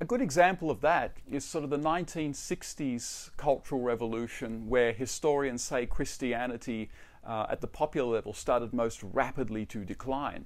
A 0.01 0.05
good 0.05 0.21
example 0.21 0.71
of 0.71 0.79
that 0.79 1.17
is 1.29 1.43
sort 1.43 1.65
of 1.65 1.69
the 1.69 1.77
1960s 1.77 3.31
cultural 3.35 3.81
revolution, 3.81 4.69
where 4.69 4.93
historians 4.93 5.61
say 5.61 5.85
Christianity 5.85 6.89
uh, 7.27 7.47
at 7.49 7.59
the 7.59 7.67
popular 7.67 8.13
level 8.13 8.31
started 8.31 8.73
most 8.73 9.03
rapidly 9.03 9.65
to 9.65 9.83
decline. 9.83 10.45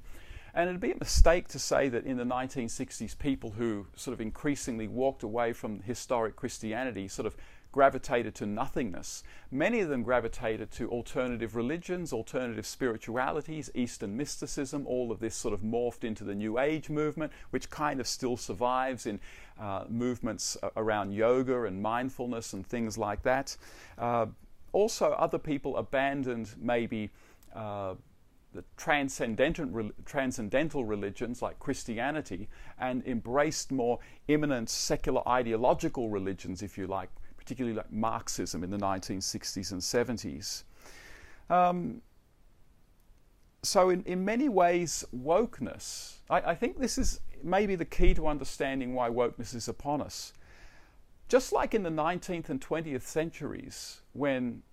And 0.56 0.70
it'd 0.70 0.82
be 0.82 0.92
a 0.92 0.98
mistake 0.98 1.48
to 1.50 1.60
say 1.60 1.88
that 1.90 2.04
in 2.04 2.18
the 2.18 2.24
1960s, 2.24 3.16
people 3.20 3.52
who 3.52 3.86
sort 3.96 4.14
of 4.14 4.22
increasingly 4.22 4.88
walked 4.88 5.22
away 5.22 5.54
from 5.54 5.82
historic 5.82 6.36
Christianity 6.36 7.08
sort 7.08 7.28
of 7.28 7.38
gravitated 7.74 8.34
to 8.36 8.46
nothingness. 8.46 9.24
Many 9.52 9.82
of 9.82 9.90
them 9.90 10.04
gravitated 10.04 10.72
to 10.74 10.90
alternative 10.90 11.58
religions, 11.58 12.14
alternative 12.14 12.66
spiritualities, 12.66 13.70
Eastern 13.76 14.16
mysticism. 14.16 14.88
All 14.88 15.12
of 15.12 15.20
this 15.20 15.36
sort 15.36 15.54
of 15.54 15.62
morphed 15.62 16.06
into 16.06 16.24
the 16.24 16.36
New 16.36 16.60
Age 16.60 16.90
movement, 16.90 17.34
which 17.50 17.70
kind 17.70 18.00
of 18.00 18.08
still 18.08 18.38
survives 18.38 19.06
in 19.06 19.20
uh, 19.60 19.84
movements 19.90 20.56
around 20.78 21.12
yoga 21.12 21.64
and 21.64 21.82
mindfulness 21.82 22.54
and 22.54 22.66
things 22.66 22.98
like 22.98 23.24
that. 23.24 23.58
Uh, 23.98 24.28
also, 24.72 25.12
other 25.12 25.40
people 25.40 25.76
abandoned 25.76 26.50
maybe. 26.62 27.10
Uh, 27.54 27.96
the 28.54 28.64
transcendental, 28.78 29.90
transcendental 30.06 30.86
religions 30.86 31.42
like 31.42 31.58
Christianity 31.58 32.48
and 32.80 33.04
embraced 33.08 33.72
more 33.72 33.98
immanent 34.28 34.70
secular 34.70 35.28
ideological 35.28 36.10
religions, 36.10 36.62
if 36.62 36.78
you 36.78 36.86
like, 36.86 37.10
particularly 37.44 37.76
like 37.76 37.92
Marxism 37.92 38.64
in 38.64 38.70
the 38.70 38.78
1960s 38.78 39.72
and 39.74 39.82
70s. 39.82 40.64
Um, 41.50 42.02
so, 43.62 43.90
in, 43.90 44.04
in 44.04 44.24
many 44.24 44.48
ways, 44.48 45.04
wokeness, 45.16 46.20
I, 46.30 46.52
I 46.52 46.56
think 46.56 46.80
this 46.80 46.98
is 46.98 47.20
maybe 47.44 47.76
the 47.76 47.86
key 47.86 48.14
to 48.14 48.28
understanding 48.28 48.94
why 48.94 49.10
wokeness 49.10 49.54
is 49.54 49.68
upon 49.68 50.02
us. 50.02 50.34
Just 51.28 51.52
like 51.52 51.74
in 51.74 51.84
the 51.84 51.90
19th 51.90 52.50
and 52.50 52.62
20th 52.62 53.02
centuries, 53.02 54.02
when 54.14 54.64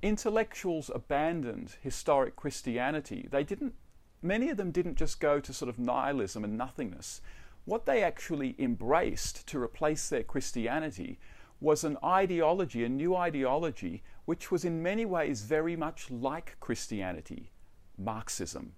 intellectuals 0.00 0.90
abandoned 0.94 1.76
historic 1.82 2.34
Christianity, 2.34 3.28
they 3.30 3.44
didn't, 3.44 3.74
many 4.22 4.48
of 4.48 4.56
them 4.56 4.70
didn't 4.70 4.96
just 4.96 5.20
go 5.20 5.38
to 5.38 5.52
sort 5.52 5.68
of 5.68 5.78
nihilism 5.78 6.44
and 6.44 6.56
nothingness. 6.56 7.20
What 7.66 7.84
they 7.84 8.02
actually 8.02 8.54
embraced 8.58 9.46
to 9.48 9.62
replace 9.62 10.08
their 10.08 10.22
Christianity 10.22 11.18
was 11.60 11.84
an 11.84 11.96
ideology, 12.04 12.84
a 12.84 12.88
new 12.88 13.16
ideology, 13.16 14.02
which 14.24 14.50
was 14.50 14.64
in 14.64 14.82
many 14.82 15.04
ways 15.04 15.42
very 15.42 15.76
much 15.76 16.10
like 16.10 16.56
Christianity, 16.60 17.50
Marxism. 17.98 18.72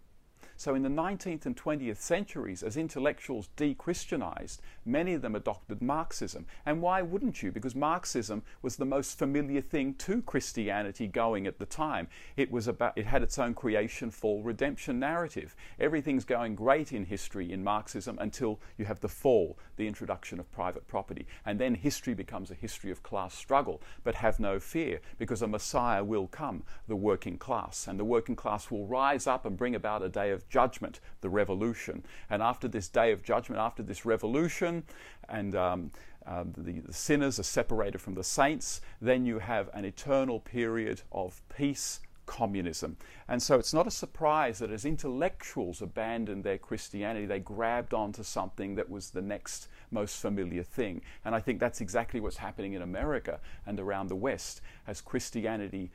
So, 0.61 0.75
in 0.75 0.83
the 0.83 0.89
19th 0.89 1.47
and 1.47 1.57
20th 1.57 1.99
centuries, 1.99 2.65
as 2.65 2.77
intellectuals 2.77 3.47
de 3.55 3.75
Christianized, 3.75 4.61
many 4.85 5.15
of 5.15 5.23
them 5.23 5.37
adopted 5.37 5.81
Marxism. 5.81 6.47
And 6.67 6.83
why 6.83 7.01
wouldn't 7.01 7.45
you? 7.45 7.53
Because 7.53 7.77
Marxism 7.77 8.43
was 8.61 8.75
the 8.75 8.85
most 8.85 9.17
familiar 9.17 9.61
thing 9.61 9.95
to 9.95 10.21
Christianity 10.21 11.07
going 11.07 11.47
at 11.47 11.61
the 11.61 11.65
time. 11.65 12.09
It, 12.37 12.51
was 12.51 12.67
about, 12.67 12.99
it 12.99 13.07
had 13.07 13.23
its 13.23 13.39
own 13.39 13.55
creation, 13.55 14.11
fall, 14.11 14.43
redemption 14.43 14.99
narrative. 14.99 15.55
Everything's 15.79 16.25
going 16.25 16.57
great 16.57 16.93
in 16.93 17.05
history 17.05 17.53
in 17.53 17.63
Marxism 17.63 18.19
until 18.21 18.59
you 18.77 18.85
have 18.85 18.99
the 18.99 19.09
fall, 19.09 19.61
the 19.77 19.87
introduction 19.87 20.41
of 20.41 20.51
private 20.51 20.89
property. 20.89 21.29
And 21.47 21.61
then 21.61 21.77
history 21.77 22.15
becomes 22.15 22.51
a 22.51 22.55
history 22.55 22.91
of 22.91 23.05
class 23.05 23.33
struggle. 23.33 23.81
But 24.03 24.17
have 24.17 24.41
no 24.41 24.59
fear, 24.59 25.03
because 25.19 25.41
a 25.41 25.47
Messiah 25.47 26.03
will 26.03 26.27
come, 26.27 26.65
the 26.89 26.97
working 26.97 27.39
class. 27.39 27.87
And 27.87 27.97
the 27.97 28.05
working 28.05 28.35
class 28.35 28.73
will 28.73 28.87
rise 28.89 29.29
up 29.29 29.47
and 29.47 29.57
bring 29.57 29.77
about 29.77 30.03
a 30.03 30.09
day 30.09 30.33
of 30.33 30.48
judgment, 30.49 31.01
the 31.21 31.29
revolution. 31.29 32.05
And 32.31 32.43
after 32.43 32.69
this 32.69 32.89
day 32.89 33.13
of 33.13 33.23
judgment, 33.23 33.61
after 33.61 33.83
this 33.83 34.05
revolution, 34.05 34.85
and 35.29 35.55
um, 35.55 35.91
uh, 36.27 36.45
the, 36.57 36.81
the 36.81 36.93
sinners 36.93 37.39
are 37.39 37.45
separated 37.45 38.01
from 38.01 38.15
the 38.15 38.25
saints, 38.25 38.81
then 39.01 39.25
you 39.25 39.39
have 39.39 39.71
an 39.73 39.85
eternal 39.85 40.41
period 40.41 41.03
of 41.13 41.43
peace 41.49 42.01
communism. 42.29 42.99
And 43.27 43.43
so 43.43 43.59
it's 43.59 43.73
not 43.73 43.87
a 43.87 43.91
surprise 43.91 44.59
that 44.59 44.71
as 44.71 44.85
intellectuals 44.85 45.81
abandoned 45.81 46.45
their 46.45 46.59
Christianity, 46.59 47.25
they 47.25 47.41
grabbed 47.41 47.95
onto 47.95 48.23
something 48.23 48.75
that 48.75 48.91
was 48.91 49.11
the 49.11 49.23
next 49.23 49.69
most 49.91 50.21
familiar 50.21 50.63
thing. 50.63 51.01
And 51.25 51.35
I 51.35 51.41
think 51.41 51.59
that's 51.59 51.81
exactly 51.81 52.21
what's 52.21 52.37
happening 52.37 52.75
in 52.75 52.83
America 52.83 53.41
and 53.67 53.81
around 53.81 54.09
the 54.09 54.17
West 54.17 54.61
as 54.87 55.01
Christianity 55.01 55.91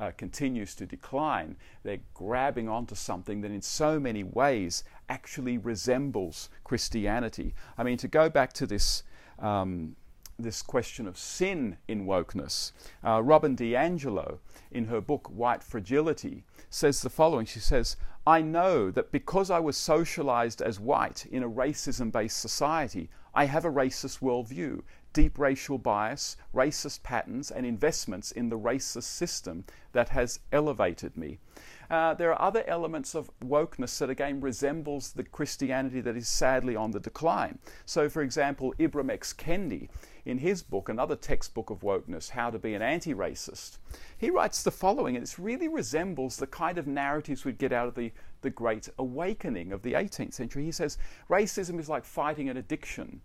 uh, 0.00 0.10
continues 0.16 0.74
to 0.76 0.86
decline, 0.86 1.56
they're 1.82 2.00
grabbing 2.14 2.68
onto 2.68 2.94
something 2.94 3.40
that 3.42 3.50
in 3.50 3.62
so 3.62 4.00
many 4.00 4.22
ways 4.22 4.84
actually 5.08 5.58
resembles 5.58 6.48
Christianity. 6.64 7.54
I 7.78 7.82
mean, 7.82 7.98
to 7.98 8.08
go 8.08 8.28
back 8.28 8.52
to 8.54 8.66
this. 8.66 9.02
Um, 9.38 9.96
this 10.36 10.62
question 10.62 11.06
of 11.06 11.16
sin 11.16 11.76
in 11.86 12.06
wokeness. 12.06 12.72
Uh, 13.04 13.22
Robin 13.22 13.54
DiAngelo, 13.56 14.38
in 14.72 14.86
her 14.86 15.00
book 15.00 15.28
White 15.28 15.62
Fragility, 15.62 16.42
says 16.68 17.02
the 17.02 17.08
following 17.10 17.46
She 17.46 17.60
says, 17.60 17.96
I 18.26 18.40
know 18.40 18.90
that 18.90 19.12
because 19.12 19.50
I 19.50 19.60
was 19.60 19.76
socialized 19.76 20.62
as 20.62 20.80
white 20.80 21.26
in 21.26 21.42
a 21.42 21.48
racism 21.48 22.10
based 22.10 22.40
society, 22.40 23.10
I 23.34 23.44
have 23.44 23.64
a 23.64 23.70
racist 23.70 24.20
worldview 24.20 24.82
deep 25.14 25.38
racial 25.38 25.78
bias, 25.78 26.36
racist 26.54 27.02
patterns, 27.02 27.50
and 27.50 27.64
investments 27.64 28.32
in 28.32 28.50
the 28.50 28.58
racist 28.58 29.04
system 29.04 29.64
that 29.92 30.10
has 30.10 30.40
elevated 30.52 31.16
me. 31.16 31.38
Uh, 31.90 32.12
there 32.14 32.32
are 32.32 32.42
other 32.42 32.64
elements 32.66 33.14
of 33.14 33.30
wokeness 33.40 33.98
that 33.98 34.10
again 34.10 34.40
resembles 34.40 35.12
the 35.12 35.22
Christianity 35.22 36.00
that 36.00 36.16
is 36.16 36.28
sadly 36.28 36.74
on 36.74 36.90
the 36.90 37.00
decline. 37.00 37.58
So, 37.86 38.08
for 38.08 38.22
example, 38.22 38.74
Ibram 38.78 39.10
X. 39.10 39.32
Kendi, 39.32 39.88
in 40.24 40.38
his 40.38 40.62
book, 40.62 40.88
another 40.88 41.14
textbook 41.14 41.70
of 41.70 41.80
wokeness, 41.80 42.30
How 42.30 42.50
to 42.50 42.58
Be 42.58 42.74
an 42.74 42.82
Anti-Racist, 42.82 43.78
he 44.18 44.30
writes 44.30 44.62
the 44.62 44.70
following, 44.70 45.16
and 45.16 45.24
it 45.24 45.38
really 45.38 45.68
resembles 45.68 46.36
the 46.36 46.46
kind 46.46 46.78
of 46.78 46.86
narratives 46.86 47.44
we'd 47.44 47.58
get 47.58 47.72
out 47.72 47.86
of 47.86 47.94
the, 47.94 48.10
the 48.40 48.50
Great 48.50 48.88
Awakening 48.98 49.70
of 49.70 49.82
the 49.82 49.92
18th 49.92 50.32
century. 50.32 50.64
He 50.64 50.72
says, 50.72 50.98
racism 51.30 51.78
is 51.78 51.88
like 51.88 52.04
fighting 52.04 52.48
an 52.48 52.56
addiction. 52.56 53.20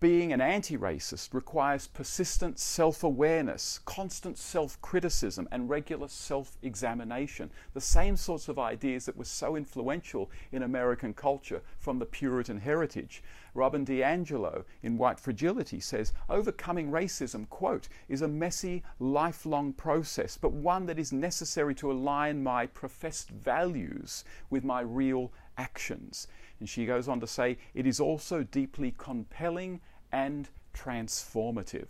Being 0.00 0.32
an 0.32 0.40
anti 0.40 0.78
racist 0.78 1.34
requires 1.34 1.86
persistent 1.86 2.58
self 2.58 3.04
awareness, 3.04 3.80
constant 3.84 4.38
self 4.38 4.80
criticism, 4.80 5.46
and 5.52 5.68
regular 5.68 6.08
self 6.08 6.56
examination. 6.62 7.50
The 7.74 7.82
same 7.82 8.16
sorts 8.16 8.48
of 8.48 8.58
ideas 8.58 9.04
that 9.04 9.18
were 9.18 9.26
so 9.26 9.56
influential 9.56 10.30
in 10.52 10.62
American 10.62 11.12
culture 11.12 11.60
from 11.78 11.98
the 11.98 12.06
Puritan 12.06 12.60
heritage. 12.60 13.22
Robin 13.52 13.84
DiAngelo 13.84 14.64
in 14.82 14.96
White 14.96 15.20
Fragility 15.20 15.80
says 15.80 16.14
overcoming 16.30 16.90
racism, 16.90 17.46
quote, 17.50 17.90
is 18.08 18.22
a 18.22 18.28
messy, 18.28 18.82
lifelong 19.00 19.74
process, 19.74 20.38
but 20.38 20.52
one 20.52 20.86
that 20.86 20.98
is 20.98 21.12
necessary 21.12 21.74
to 21.74 21.92
align 21.92 22.42
my 22.42 22.64
professed 22.64 23.28
values 23.28 24.24
with 24.48 24.64
my 24.64 24.80
real 24.80 25.30
actions. 25.58 26.26
And 26.58 26.68
she 26.68 26.86
goes 26.86 27.06
on 27.06 27.20
to 27.20 27.26
say, 27.26 27.58
it 27.74 27.86
is 27.86 28.00
also 28.00 28.42
deeply 28.42 28.94
compelling 28.96 29.80
and 30.12 30.48
transformative. 30.74 31.88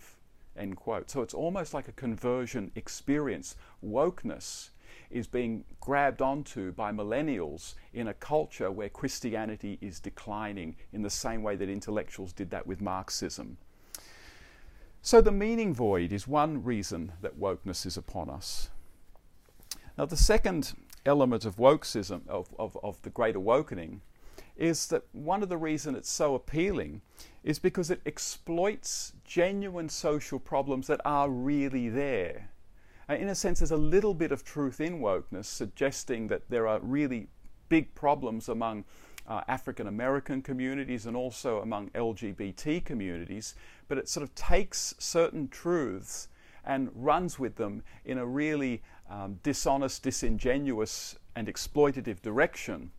End 0.56 0.76
quote. 0.76 1.10
So 1.10 1.22
it's 1.22 1.34
almost 1.34 1.74
like 1.74 1.88
a 1.88 1.92
conversion 1.92 2.70
experience. 2.74 3.56
Wokeness 3.84 4.70
is 5.10 5.26
being 5.26 5.64
grabbed 5.80 6.22
onto 6.22 6.72
by 6.72 6.92
millennials 6.92 7.74
in 7.92 8.08
a 8.08 8.14
culture 8.14 8.70
where 8.70 8.88
Christianity 8.88 9.78
is 9.80 10.00
declining 10.00 10.76
in 10.92 11.02
the 11.02 11.10
same 11.10 11.42
way 11.42 11.56
that 11.56 11.68
intellectuals 11.68 12.32
did 12.32 12.50
that 12.50 12.66
with 12.66 12.80
Marxism. 12.80 13.56
So 15.02 15.20
the 15.20 15.32
meaning 15.32 15.74
void 15.74 16.12
is 16.12 16.28
one 16.28 16.62
reason 16.62 17.12
that 17.22 17.40
wokeness 17.40 17.86
is 17.86 17.96
upon 17.96 18.28
us. 18.28 18.68
Now, 19.96 20.04
the 20.04 20.16
second 20.16 20.74
element 21.06 21.44
of 21.44 21.56
wokeism, 21.56 22.28
of, 22.28 22.54
of, 22.58 22.76
of 22.82 23.00
the 23.02 23.10
Great 23.10 23.34
Awakening, 23.34 24.02
is 24.56 24.86
that 24.88 25.04
one 25.12 25.42
of 25.42 25.48
the 25.48 25.56
reasons 25.56 25.96
it's 25.96 26.10
so 26.10 26.34
appealing 26.34 27.00
is 27.42 27.58
because 27.58 27.90
it 27.90 28.00
exploits 28.04 29.12
genuine 29.24 29.88
social 29.88 30.38
problems 30.38 30.86
that 30.86 31.00
are 31.04 31.30
really 31.30 31.88
there. 31.88 32.50
Uh, 33.08 33.14
in 33.14 33.28
a 33.28 33.34
sense, 33.34 33.60
there's 33.60 33.70
a 33.70 33.76
little 33.76 34.14
bit 34.14 34.30
of 34.30 34.44
truth 34.44 34.80
in 34.80 35.00
wokeness 35.00 35.46
suggesting 35.46 36.28
that 36.28 36.48
there 36.50 36.66
are 36.66 36.78
really 36.80 37.28
big 37.68 37.94
problems 37.94 38.48
among 38.48 38.84
uh, 39.26 39.42
African 39.48 39.86
American 39.86 40.42
communities 40.42 41.06
and 41.06 41.16
also 41.16 41.60
among 41.60 41.88
LGBT 41.90 42.84
communities, 42.84 43.54
but 43.88 43.98
it 43.98 44.08
sort 44.08 44.22
of 44.22 44.34
takes 44.34 44.94
certain 44.98 45.48
truths 45.48 46.28
and 46.64 46.90
runs 46.94 47.38
with 47.38 47.56
them 47.56 47.82
in 48.04 48.18
a 48.18 48.26
really 48.26 48.82
um, 49.08 49.38
dishonest, 49.42 50.02
disingenuous, 50.02 51.16
and 51.34 51.48
exploitative 51.48 52.20
direction 52.20 52.90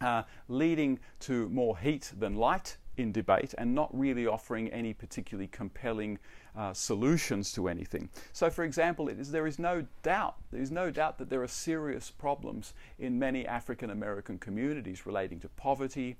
uh, 0.00 0.22
leading 0.48 0.98
to 1.20 1.48
more 1.48 1.78
heat 1.78 2.12
than 2.18 2.34
light 2.34 2.76
in 2.96 3.12
debate 3.12 3.54
and 3.58 3.74
not 3.74 3.96
really 3.96 4.26
offering 4.26 4.68
any 4.68 4.94
particularly 4.94 5.48
compelling 5.48 6.18
uh, 6.56 6.72
solutions 6.72 7.52
to 7.52 7.68
anything. 7.68 8.08
So, 8.32 8.48
for 8.48 8.64
example, 8.64 9.10
there 9.12 9.46
is 9.46 9.58
no 9.58 9.84
doubt, 10.02 10.36
there 10.50 10.62
is 10.62 10.70
no 10.70 10.90
doubt 10.90 11.18
that 11.18 11.28
there 11.28 11.42
are 11.42 11.48
serious 11.48 12.10
problems 12.10 12.72
in 12.98 13.18
many 13.18 13.46
African 13.46 13.90
American 13.90 14.38
communities 14.38 15.04
relating 15.04 15.38
to 15.40 15.48
poverty, 15.50 16.16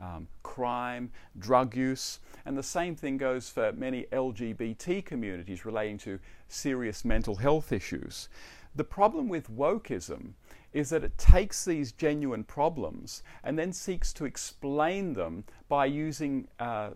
um, 0.00 0.28
crime, 0.42 1.10
drug 1.38 1.74
use, 1.74 2.20
and 2.44 2.56
the 2.56 2.62
same 2.62 2.94
thing 2.94 3.16
goes 3.16 3.48
for 3.48 3.72
many 3.72 4.04
LGBT 4.12 5.04
communities 5.04 5.64
relating 5.64 5.98
to 5.98 6.18
serious 6.48 7.04
mental 7.04 7.36
health 7.36 7.72
issues. 7.72 8.28
The 8.76 8.84
problem 8.84 9.28
with 9.28 9.50
wokeism 9.50 10.34
is 10.72 10.90
that 10.90 11.04
it 11.04 11.16
takes 11.16 11.64
these 11.64 11.92
genuine 11.92 12.44
problems 12.44 13.22
and 13.42 13.58
then 13.58 13.72
seeks 13.72 14.12
to 14.12 14.24
explain 14.24 15.14
them 15.14 15.44
by 15.68 15.86
using 15.86 16.46
uh, 16.58 16.90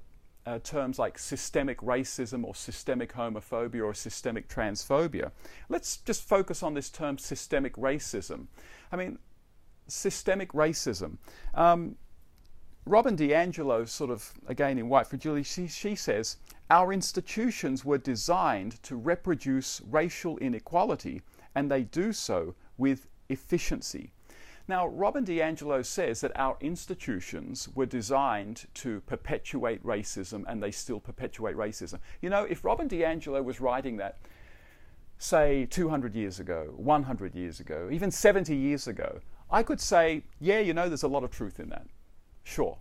uh, 0.45 0.59
terms 0.61 0.99
like 0.99 1.19
systemic 1.19 1.79
racism 1.79 2.45
or 2.45 2.55
systemic 2.55 3.13
homophobia 3.13 3.85
or 3.85 3.95
systemic 3.95 4.49
transphobia. 4.49 5.31
Let's 5.69 5.99
just 5.99 6.23
focus 6.29 6.63
on 6.63 6.75
this 6.75 6.91
term 6.91 7.19
systemic 7.19 7.77
racism. 7.77 8.47
I 8.91 8.97
mean, 8.97 9.19
systemic 9.87 10.53
racism. 10.53 11.19
Um, 11.55 11.97
Robin 12.85 13.17
DiAngelo, 13.17 13.89
sort 13.89 14.11
of 14.11 14.33
again 14.49 14.77
in 14.79 14.89
White 14.89 15.07
Fragility, 15.07 15.45
she, 15.45 15.69
she 15.69 15.95
says, 15.95 16.39
Our 16.69 16.93
institutions 16.93 17.85
were 17.85 17.99
designed 17.99 18.83
to 18.83 18.97
reproduce 18.97 19.81
racial 19.83 20.37
inequality, 20.39 21.23
and 21.55 21.71
they 21.71 21.85
do 21.85 22.13
so 22.13 22.57
with 22.77 23.07
efficiency. 23.33 24.12
Now, 24.68 24.87
Robin 24.87 25.25
DiAngelo 25.25 25.85
says 25.85 26.21
that 26.21 26.38
our 26.38 26.57
institutions 26.61 27.68
were 27.75 27.87
designed 27.87 28.66
to 28.75 29.01
perpetuate 29.03 29.85
racism 29.85 30.45
and 30.47 30.62
they 30.62 30.71
still 30.71 31.01
perpetuate 31.01 31.57
racism. 31.57 31.99
You 32.21 32.31
know, 32.31 32.45
if 32.45 32.64
Robin 32.64 32.88
DiAngelo 32.88 33.42
was 33.42 33.61
writing 33.61 33.97
that, 33.97 34.18
say, 35.18 35.66
200 35.66 36.14
years 36.14 36.38
ago, 36.38 36.73
100 36.77 37.35
years 37.35 37.59
ago, 37.59 37.88
even 37.90 38.11
70 38.11 38.55
years 38.55 38.87
ago, 38.87 39.21
I 39.51 39.62
could 39.62 39.81
say, 39.81 40.23
yeah, 40.40 40.61
you 40.61 40.75
know, 40.75 40.88
there's 40.88 41.03
a 41.03 41.09
lot 41.09 41.25
of 41.25 41.31
truth 41.31 41.59
in 41.59 41.68
that. 41.71 41.87
Sure. 42.45 42.79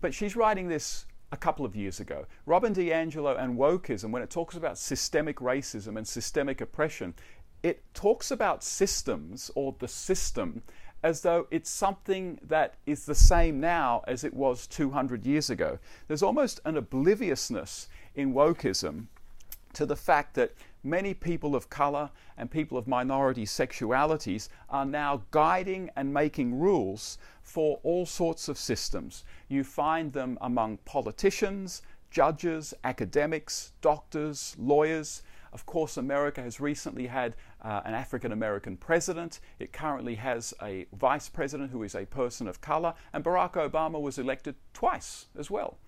But 0.00 0.14
she's 0.14 0.36
writing 0.36 0.68
this 0.68 1.06
a 1.32 1.36
couple 1.36 1.64
of 1.64 1.76
years 1.76 2.00
ago. 2.00 2.26
Robin 2.46 2.74
DiAngelo 2.74 3.38
and 3.38 3.56
wokeism, 3.56 4.10
when 4.10 4.22
it 4.22 4.30
talks 4.30 4.56
about 4.56 4.78
systemic 4.78 5.36
racism 5.36 5.96
and 5.96 6.08
systemic 6.08 6.60
oppression, 6.60 7.14
it 7.62 7.82
talks 7.94 8.30
about 8.30 8.64
systems 8.64 9.50
or 9.54 9.74
the 9.78 9.88
system 9.88 10.62
as 11.02 11.22
though 11.22 11.46
it's 11.50 11.70
something 11.70 12.38
that 12.42 12.74
is 12.86 13.06
the 13.06 13.14
same 13.14 13.58
now 13.58 14.02
as 14.06 14.22
it 14.22 14.34
was 14.34 14.66
200 14.66 15.24
years 15.24 15.48
ago. 15.48 15.78
There's 16.08 16.22
almost 16.22 16.60
an 16.64 16.76
obliviousness 16.76 17.88
in 18.14 18.34
wokeism 18.34 19.06
to 19.72 19.86
the 19.86 19.96
fact 19.96 20.34
that 20.34 20.52
many 20.82 21.14
people 21.14 21.54
of 21.54 21.70
color 21.70 22.10
and 22.36 22.50
people 22.50 22.76
of 22.76 22.86
minority 22.86 23.44
sexualities 23.44 24.48
are 24.68 24.84
now 24.84 25.22
guiding 25.30 25.90
and 25.96 26.12
making 26.12 26.58
rules 26.58 27.18
for 27.42 27.78
all 27.82 28.04
sorts 28.04 28.48
of 28.48 28.58
systems. 28.58 29.24
You 29.48 29.64
find 29.64 30.12
them 30.12 30.38
among 30.40 30.78
politicians, 30.78 31.82
judges, 32.10 32.74
academics, 32.84 33.72
doctors, 33.80 34.56
lawyers. 34.58 35.22
Of 35.52 35.66
course, 35.66 35.96
America 35.96 36.42
has 36.42 36.60
recently 36.60 37.06
had 37.06 37.34
uh, 37.62 37.80
an 37.84 37.94
African 37.94 38.32
American 38.32 38.76
president. 38.76 39.40
It 39.58 39.72
currently 39.72 40.14
has 40.16 40.54
a 40.62 40.86
vice 40.92 41.28
president 41.28 41.72
who 41.72 41.82
is 41.82 41.94
a 41.94 42.06
person 42.06 42.46
of 42.46 42.60
color, 42.60 42.94
and 43.12 43.24
Barack 43.24 43.54
Obama 43.54 44.00
was 44.00 44.18
elected 44.18 44.54
twice 44.72 45.26
as 45.36 45.50
well. 45.50 45.78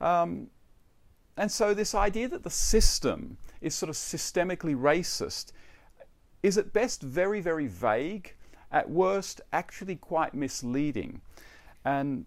Um, 0.00 0.48
and 1.36 1.50
so, 1.50 1.74
this 1.74 1.94
idea 1.94 2.28
that 2.28 2.42
the 2.42 2.50
system 2.50 3.38
is 3.60 3.74
sort 3.74 3.90
of 3.90 3.96
systemically 3.96 4.76
racist 4.76 5.52
is 6.42 6.58
at 6.58 6.72
best 6.72 7.02
very, 7.02 7.40
very 7.40 7.66
vague, 7.66 8.34
at 8.70 8.90
worst, 8.90 9.40
actually 9.52 9.96
quite 9.96 10.34
misleading. 10.34 11.20
And 11.84 12.26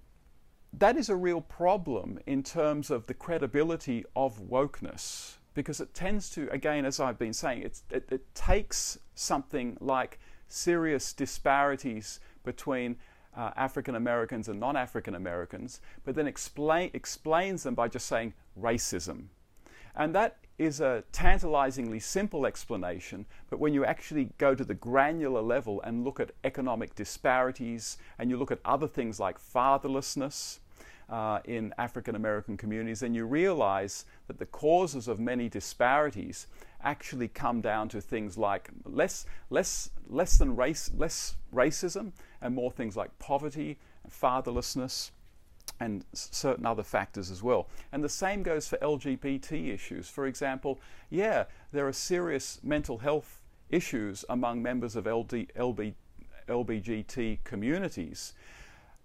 that 0.74 0.96
is 0.96 1.10
a 1.10 1.16
real 1.16 1.42
problem 1.42 2.20
in 2.26 2.44
terms 2.44 2.90
of 2.90 3.08
the 3.08 3.14
credibility 3.14 4.06
of 4.16 4.40
wokeness 4.40 5.38
because 5.54 5.82
it 5.82 5.94
tends 5.94 6.30
to, 6.32 6.50
again, 6.52 6.86
as 6.86 7.00
I've 7.00 7.20
been 7.20 7.34
saying, 7.34 7.64
it, 7.64 7.82
it 7.92 8.36
takes 8.36 9.00
something 9.16 9.78
like 9.80 10.20
serious 10.48 11.14
disparities 11.14 12.20
between 12.44 12.98
uh, 13.36 13.52
African 13.56 13.96
Americans 13.96 14.48
and 14.48 14.60
non 14.60 14.76
African 14.76 15.16
Americans, 15.16 15.82
but 16.04 16.16
then 16.16 16.28
explain, 16.28 16.90
explains 16.94 17.64
them 17.64 17.76
by 17.76 17.88
just 17.88 18.08
saying 18.08 18.34
racism. 18.60 19.26
And 19.96 20.16
that 20.16 20.38
is 20.58 20.80
a 20.80 21.04
tantalizingly 21.12 22.00
simple 22.00 22.46
explanation, 22.46 23.26
but 23.50 23.60
when 23.60 23.74
you 23.74 23.84
actually 23.84 24.30
go 24.38 24.54
to 24.56 24.64
the 24.64 24.74
granular 24.74 25.42
level 25.42 25.82
and 25.82 26.04
look 26.04 26.20
at 26.20 26.32
economic 26.44 26.96
disparities 26.96 27.98
and 28.20 28.30
you 28.30 28.38
look 28.38 28.52
at 28.52 28.60
other 28.64 28.88
things 28.88 29.20
like 29.20 29.40
fatherlessness, 29.40 30.60
uh, 31.10 31.40
in 31.46 31.74
African 31.78 32.16
American 32.16 32.58
communities, 32.58 33.02
then 33.02 33.14
you 33.14 33.26
realize 33.26 34.06
that 34.28 34.40
the 34.40 34.46
causes 34.46 35.08
of 35.08 35.20
many 35.20 35.50
disparities 35.50 36.48
actually 36.84 37.28
come 37.28 37.62
down 37.62 37.90
to 37.90 38.02
things 38.02 38.38
like 38.38 38.70
less, 38.86 39.26
less, 39.50 39.90
less 40.08 40.38
than 40.38 40.56
race, 40.56 40.92
less 40.96 41.36
racism, 41.54 42.12
and 42.42 42.56
more 42.56 42.72
things 42.72 42.98
like 42.98 43.18
poverty, 43.20 43.78
fatherlessness, 44.10 45.12
and 45.80 46.06
certain 46.14 46.66
other 46.66 46.84
factors 46.84 47.32
as 47.32 47.42
well. 47.42 47.68
And 47.92 48.04
the 48.04 48.10
same 48.10 48.44
goes 48.44 48.68
for 48.68 48.78
LGBT 48.78 49.74
issues. 49.74 50.08
For 50.08 50.28
example, 50.28 50.80
yeah, 51.10 51.46
there 51.72 51.88
are 51.88 51.94
serious 51.94 52.60
mental 52.64 53.00
health 53.00 53.42
issues 53.70 54.26
among 54.30 54.62
members 54.62 54.96
of 54.96 55.06
LD, 55.06 55.52
LB, 55.56 55.94
LBGT 56.48 57.40
communities. 57.44 58.34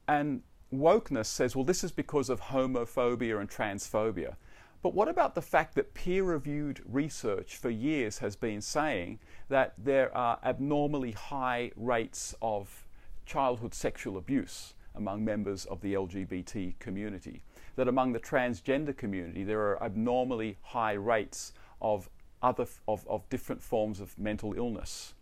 And 0.09 0.43
wokeness 0.79 1.27
says, 1.27 1.55
well, 1.55 1.65
this 1.65 1.85
is 1.85 1.93
because 1.93 2.29
of 2.29 2.41
homophobia 2.41 3.41
and 3.41 3.51
transphobia. 3.51 4.37
But 4.83 4.95
what 4.95 5.09
about 5.09 5.35
the 5.35 5.43
fact 5.43 5.75
that 5.75 5.95
peer 5.95 6.23
reviewed 6.23 6.81
research 6.87 7.57
for 7.57 7.71
years 7.71 8.19
has 8.19 8.37
been 8.37 8.61
saying 8.61 9.19
that 9.49 9.75
there 9.77 10.17
are 10.17 10.39
abnormally 10.45 11.13
high 11.13 11.73
rates 11.77 12.35
of 12.41 12.87
childhood 13.25 13.75
sexual 13.75 14.17
abuse 14.17 14.75
among 14.95 15.25
members 15.25 15.65
of 15.65 15.81
the 15.81 15.95
LGBT 15.95 16.79
community? 16.79 17.43
That 17.75 17.89
among 17.89 18.13
the 18.13 18.21
transgender 18.21 18.97
community, 18.97 19.43
there 19.43 19.61
are 19.61 19.83
abnormally 19.83 20.57
high 20.63 20.93
rates 20.93 21.53
of, 21.83 22.09
other, 22.43 22.67
of, 22.87 23.07
of 23.09 23.29
different 23.29 23.63
forms 23.63 24.01
of 24.01 24.17
mental 24.19 24.55
illness? 24.55 25.15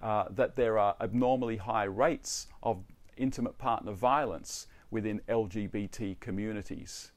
Uh, 0.00 0.26
that 0.30 0.54
there 0.54 0.78
are 0.78 0.94
abnormally 1.00 1.56
high 1.56 1.84
rates 1.84 2.46
of 2.62 2.84
intimate 3.16 3.58
partner 3.58 3.92
violence 3.92 4.66
within 4.94 5.20
LGBT 5.28 6.18
communities. 6.20 7.10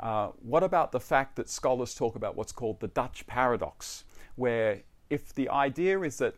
Uh, 0.00 0.28
what 0.40 0.62
about 0.62 0.90
the 0.90 0.98
fact 0.98 1.36
that 1.36 1.48
scholars 1.48 1.94
talk 1.94 2.16
about 2.16 2.34
what's 2.34 2.50
called 2.50 2.80
the 2.80 2.88
Dutch 2.88 3.26
paradox, 3.26 4.04
where 4.34 4.80
if 5.10 5.34
the 5.34 5.48
idea 5.50 6.00
is 6.00 6.16
that 6.16 6.34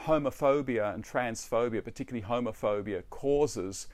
homophobia 0.00 0.92
and 0.92 1.04
transphobia, 1.04 1.82
particularly 1.84 2.26
homophobia, 2.26 3.04
causes 3.08 3.86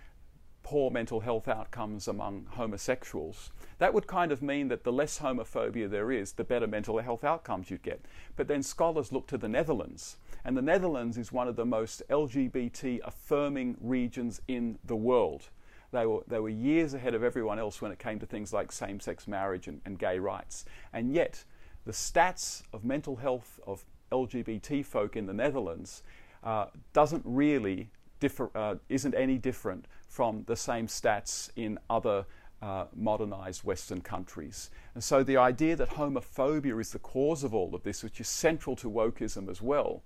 poor 0.62 0.90
mental 0.90 1.20
health 1.20 1.48
outcomes 1.48 2.09
among 2.09 2.46
homosexuals, 2.50 3.50
that 3.78 3.92
would 3.92 4.06
kind 4.06 4.32
of 4.32 4.40
mean 4.40 4.68
that 4.68 4.84
the 4.84 4.92
less 4.92 5.18
homophobia 5.18 5.90
there 5.90 6.11
is, 6.11 6.32
the 6.32 6.44
better 6.44 6.66
mental 6.66 6.98
health 6.98 7.24
outcomes 7.24 7.70
you'd 7.70 7.82
get. 7.82 8.00
But 8.36 8.48
then 8.48 8.62
scholars 8.62 9.12
look 9.12 9.26
to 9.26 9.38
the 9.38 9.48
Netherlands, 9.48 10.16
and 10.44 10.56
the 10.56 10.62
Netherlands 10.62 11.18
is 11.18 11.30
one 11.30 11.48
of 11.48 11.56
the 11.56 11.66
most 11.66 12.02
LGBT 12.09 13.00
affirming 13.04 13.76
regions 13.80 14.40
in 14.48 14.78
the 14.82 14.96
world. 14.96 15.50
They 15.91 16.07
were, 16.07 16.22
they 16.26 16.39
were 16.39 16.49
years 16.49 16.95
ahead 16.95 17.14
of 17.14 17.22
everyone 17.22 17.59
else 17.59 17.80
when 17.80 17.93
it 17.93 17.99
came 17.99 18.18
to 18.18 18.26
things 18.26 18.53
like 18.53 18.72
same 18.72 19.01
sex 19.01 19.26
marriage 19.26 19.68
and, 19.68 19.80
and 19.84 19.99
gay 19.99 20.18
rights. 20.18 20.64
And 20.93 21.12
yet, 21.12 21.45
the 21.84 21.93
stats 21.93 22.62
of 22.72 22.84
mental 22.84 23.16
health 23.16 23.59
of 23.66 23.84
LGBT 24.12 24.84
folk 24.84 25.16
in 25.16 25.26
the 25.26 25.32
Netherlands 25.32 26.03
uh, 26.45 26.66
doesn't 26.93 27.22
really 27.24 27.91
differ, 28.20 28.51
uh, 28.55 28.76
isn't 28.89 29.14
any 29.14 29.39
different 29.39 29.86
from 30.09 30.45
the 30.47 30.57
same 30.57 30.86
stats 30.86 31.51
in 31.57 31.78
other 31.89 32.26
uh, 32.61 32.86
modernized 32.95 33.64
Western 33.64 34.01
countries. 34.01 34.70
And 34.95 35.03
so 35.03 35.22
the 35.22 35.36
idea 35.36 35.76
that 35.76 35.91
homophobia 35.91 36.80
is 36.80 36.91
the 36.91 36.99
cause 36.99 37.45
of 37.45 37.55
all 37.55 37.74
of 37.74 37.82
this, 37.82 38.03
which 38.03 38.20
is 38.20 38.28
central 38.28 38.76
to 38.76 38.91
wokeism 38.91 39.49
as 39.49 39.62
well, 39.62 40.03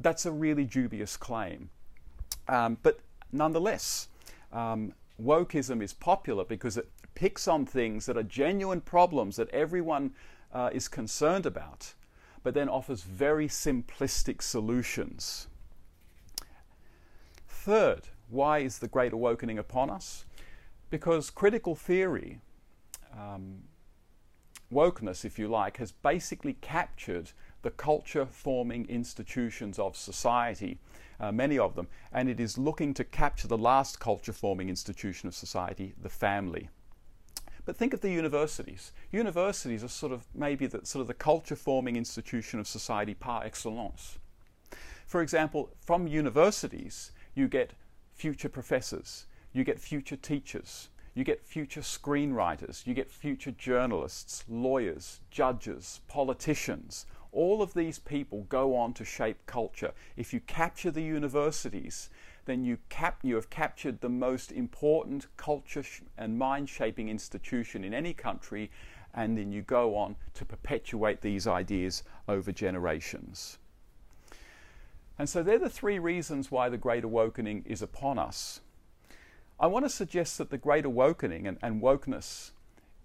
that's 0.00 0.24
a 0.24 0.32
really 0.32 0.64
dubious 0.64 1.16
claim. 1.16 1.68
Um, 2.48 2.78
but 2.82 3.00
nonetheless, 3.30 4.08
um, 4.52 4.92
wokeism 5.22 5.82
is 5.82 5.92
popular 5.92 6.44
because 6.44 6.76
it 6.76 6.88
picks 7.14 7.46
on 7.46 7.66
things 7.66 8.06
that 8.06 8.16
are 8.16 8.22
genuine 8.22 8.80
problems 8.80 9.36
that 9.36 9.48
everyone 9.50 10.12
uh, 10.52 10.70
is 10.72 10.88
concerned 10.88 11.46
about, 11.46 11.94
but 12.42 12.54
then 12.54 12.68
offers 12.68 13.02
very 13.02 13.48
simplistic 13.48 14.42
solutions. 14.42 15.48
Third, 17.46 18.08
why 18.30 18.60
is 18.60 18.78
the 18.78 18.88
Great 18.88 19.12
Awakening 19.12 19.58
upon 19.58 19.90
us? 19.90 20.24
Because 20.88 21.30
critical 21.30 21.74
theory, 21.74 22.40
um, 23.16 23.64
wokeness, 24.72 25.24
if 25.24 25.38
you 25.38 25.48
like, 25.48 25.76
has 25.76 25.92
basically 25.92 26.54
captured 26.54 27.32
the 27.62 27.70
culture 27.70 28.26
forming 28.26 28.88
institutions 28.88 29.78
of 29.78 29.96
society 29.96 30.78
uh, 31.20 31.30
many 31.30 31.58
of 31.58 31.74
them, 31.74 31.86
and 32.12 32.28
it 32.28 32.40
is 32.40 32.58
looking 32.58 32.94
to 32.94 33.04
capture 33.04 33.46
the 33.46 33.58
last 33.58 34.00
culture 34.00 34.32
forming 34.32 34.68
institution 34.68 35.28
of 35.28 35.34
society, 35.34 35.94
the 36.00 36.08
family. 36.08 36.70
But 37.66 37.76
think 37.76 37.92
of 37.92 38.00
the 38.00 38.10
universities. 38.10 38.92
Universities 39.12 39.84
are 39.84 39.88
sort 39.88 40.12
of 40.12 40.26
maybe 40.34 40.66
the 40.66 40.84
sort 40.84 41.02
of 41.02 41.06
the 41.06 41.14
culture 41.14 41.56
forming 41.56 41.96
institution 41.96 42.58
of 42.58 42.66
society 42.66 43.14
par 43.14 43.42
excellence. 43.44 44.18
For 45.06 45.20
example, 45.20 45.70
from 45.84 46.06
universities, 46.06 47.12
you 47.34 47.48
get 47.48 47.72
future 48.14 48.48
professors, 48.48 49.26
you 49.52 49.64
get 49.64 49.78
future 49.78 50.16
teachers, 50.16 50.88
you 51.14 51.24
get 51.24 51.44
future 51.44 51.80
screenwriters, 51.80 52.86
you 52.86 52.94
get 52.94 53.10
future 53.10 53.50
journalists, 53.50 54.44
lawyers, 54.48 55.20
judges, 55.30 56.00
politicians, 56.08 57.06
all 57.32 57.62
of 57.62 57.74
these 57.74 57.98
people 57.98 58.46
go 58.48 58.76
on 58.76 58.92
to 58.94 59.04
shape 59.04 59.38
culture. 59.46 59.92
If 60.16 60.32
you 60.32 60.40
capture 60.40 60.90
the 60.90 61.02
universities, 61.02 62.10
then 62.46 62.64
you, 62.64 62.78
cap- 62.88 63.20
you 63.22 63.34
have 63.36 63.50
captured 63.50 64.00
the 64.00 64.08
most 64.08 64.50
important 64.50 65.26
culture 65.36 65.84
and 66.18 66.38
mind 66.38 66.68
shaping 66.68 67.08
institution 67.08 67.84
in 67.84 67.94
any 67.94 68.12
country, 68.12 68.70
and 69.14 69.36
then 69.36 69.52
you 69.52 69.62
go 69.62 69.96
on 69.96 70.16
to 70.34 70.44
perpetuate 70.44 71.20
these 71.20 71.46
ideas 71.46 72.02
over 72.28 72.52
generations. 72.52 73.58
And 75.18 75.28
so 75.28 75.42
they're 75.42 75.58
the 75.58 75.68
three 75.68 75.98
reasons 75.98 76.50
why 76.50 76.68
the 76.68 76.78
Great 76.78 77.04
Awakening 77.04 77.64
is 77.66 77.82
upon 77.82 78.18
us. 78.18 78.60
I 79.58 79.66
want 79.66 79.84
to 79.84 79.90
suggest 79.90 80.38
that 80.38 80.50
the 80.50 80.56
Great 80.56 80.86
Awakening 80.86 81.46
and, 81.46 81.58
and 81.60 81.82
wokeness 81.82 82.52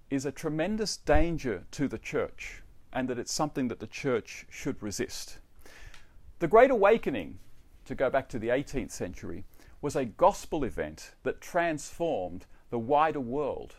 is 0.10 0.26
a 0.26 0.32
tremendous 0.32 0.96
danger 0.96 1.66
to 1.72 1.88
the 1.88 1.98
church 1.98 2.62
and 2.96 3.10
that 3.10 3.20
it's 3.20 3.34
something 3.34 3.68
that 3.68 3.80
the 3.80 3.88
church 3.88 4.48
should 4.50 4.82
resist. 4.82 5.38
The 6.40 6.48
Great 6.48 6.72
Awakening, 6.72 7.40
to 7.86 7.94
go 7.94 8.10
back 8.10 8.30
to 8.30 8.40
the 8.40 8.48
18th 8.48 8.92
century, 8.92 9.44
was 9.82 9.96
a 9.96 10.06
gospel 10.06 10.64
event 10.64 11.12
that 11.24 11.42
transformed 11.42 12.46
the 12.70 12.80
wider 12.80 13.20
world. 13.20 13.76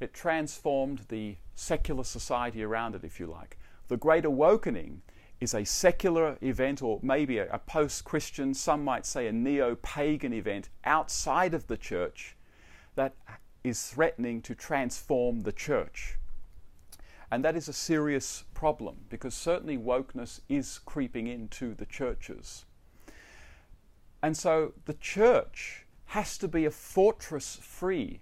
It 0.00 0.12
transformed 0.12 1.06
the 1.08 1.36
secular 1.54 2.04
society 2.04 2.64
around 2.64 2.96
it, 2.96 3.04
if 3.04 3.20
you 3.20 3.26
like. 3.26 3.56
The 3.88 3.96
Great 3.96 4.24
Awakening 4.24 5.02
is 5.40 5.54
a 5.54 5.64
secular 5.64 6.36
event, 6.42 6.82
or 6.82 6.98
maybe 7.02 7.38
a, 7.38 7.60
post 7.66 8.04
Christian, 8.04 8.52
some 8.54 8.84
might 8.84 9.06
say 9.06 9.26
a 9.26 9.32
neo 9.32 9.76
pagan 9.76 10.32
event 10.32 10.68
outside 10.84 11.54
of 11.54 11.66
the 11.68 11.76
church 11.76 12.36
that 12.96 13.14
is 13.62 13.88
threatening 13.88 14.42
to 14.42 14.54
transform 14.54 15.40
the 15.40 15.52
church. 15.52 16.18
And 17.30 17.44
that 17.44 17.56
is 17.56 17.68
a 17.68 17.72
serious 17.72 18.44
problem 18.54 19.04
because 19.08 19.34
certainly 19.34 19.78
wokeness 19.78 20.40
is 20.48 20.80
creeping 20.84 21.28
into 21.28 21.74
the 21.74 21.86
churches. 21.86 22.64
And 24.22 24.36
so 24.36 24.74
the 24.86 24.94
church 24.94 25.86
has 26.06 26.36
to 26.38 26.48
be 26.48 26.64
a 26.64 26.70
fortress 26.70 27.56
free 27.62 28.20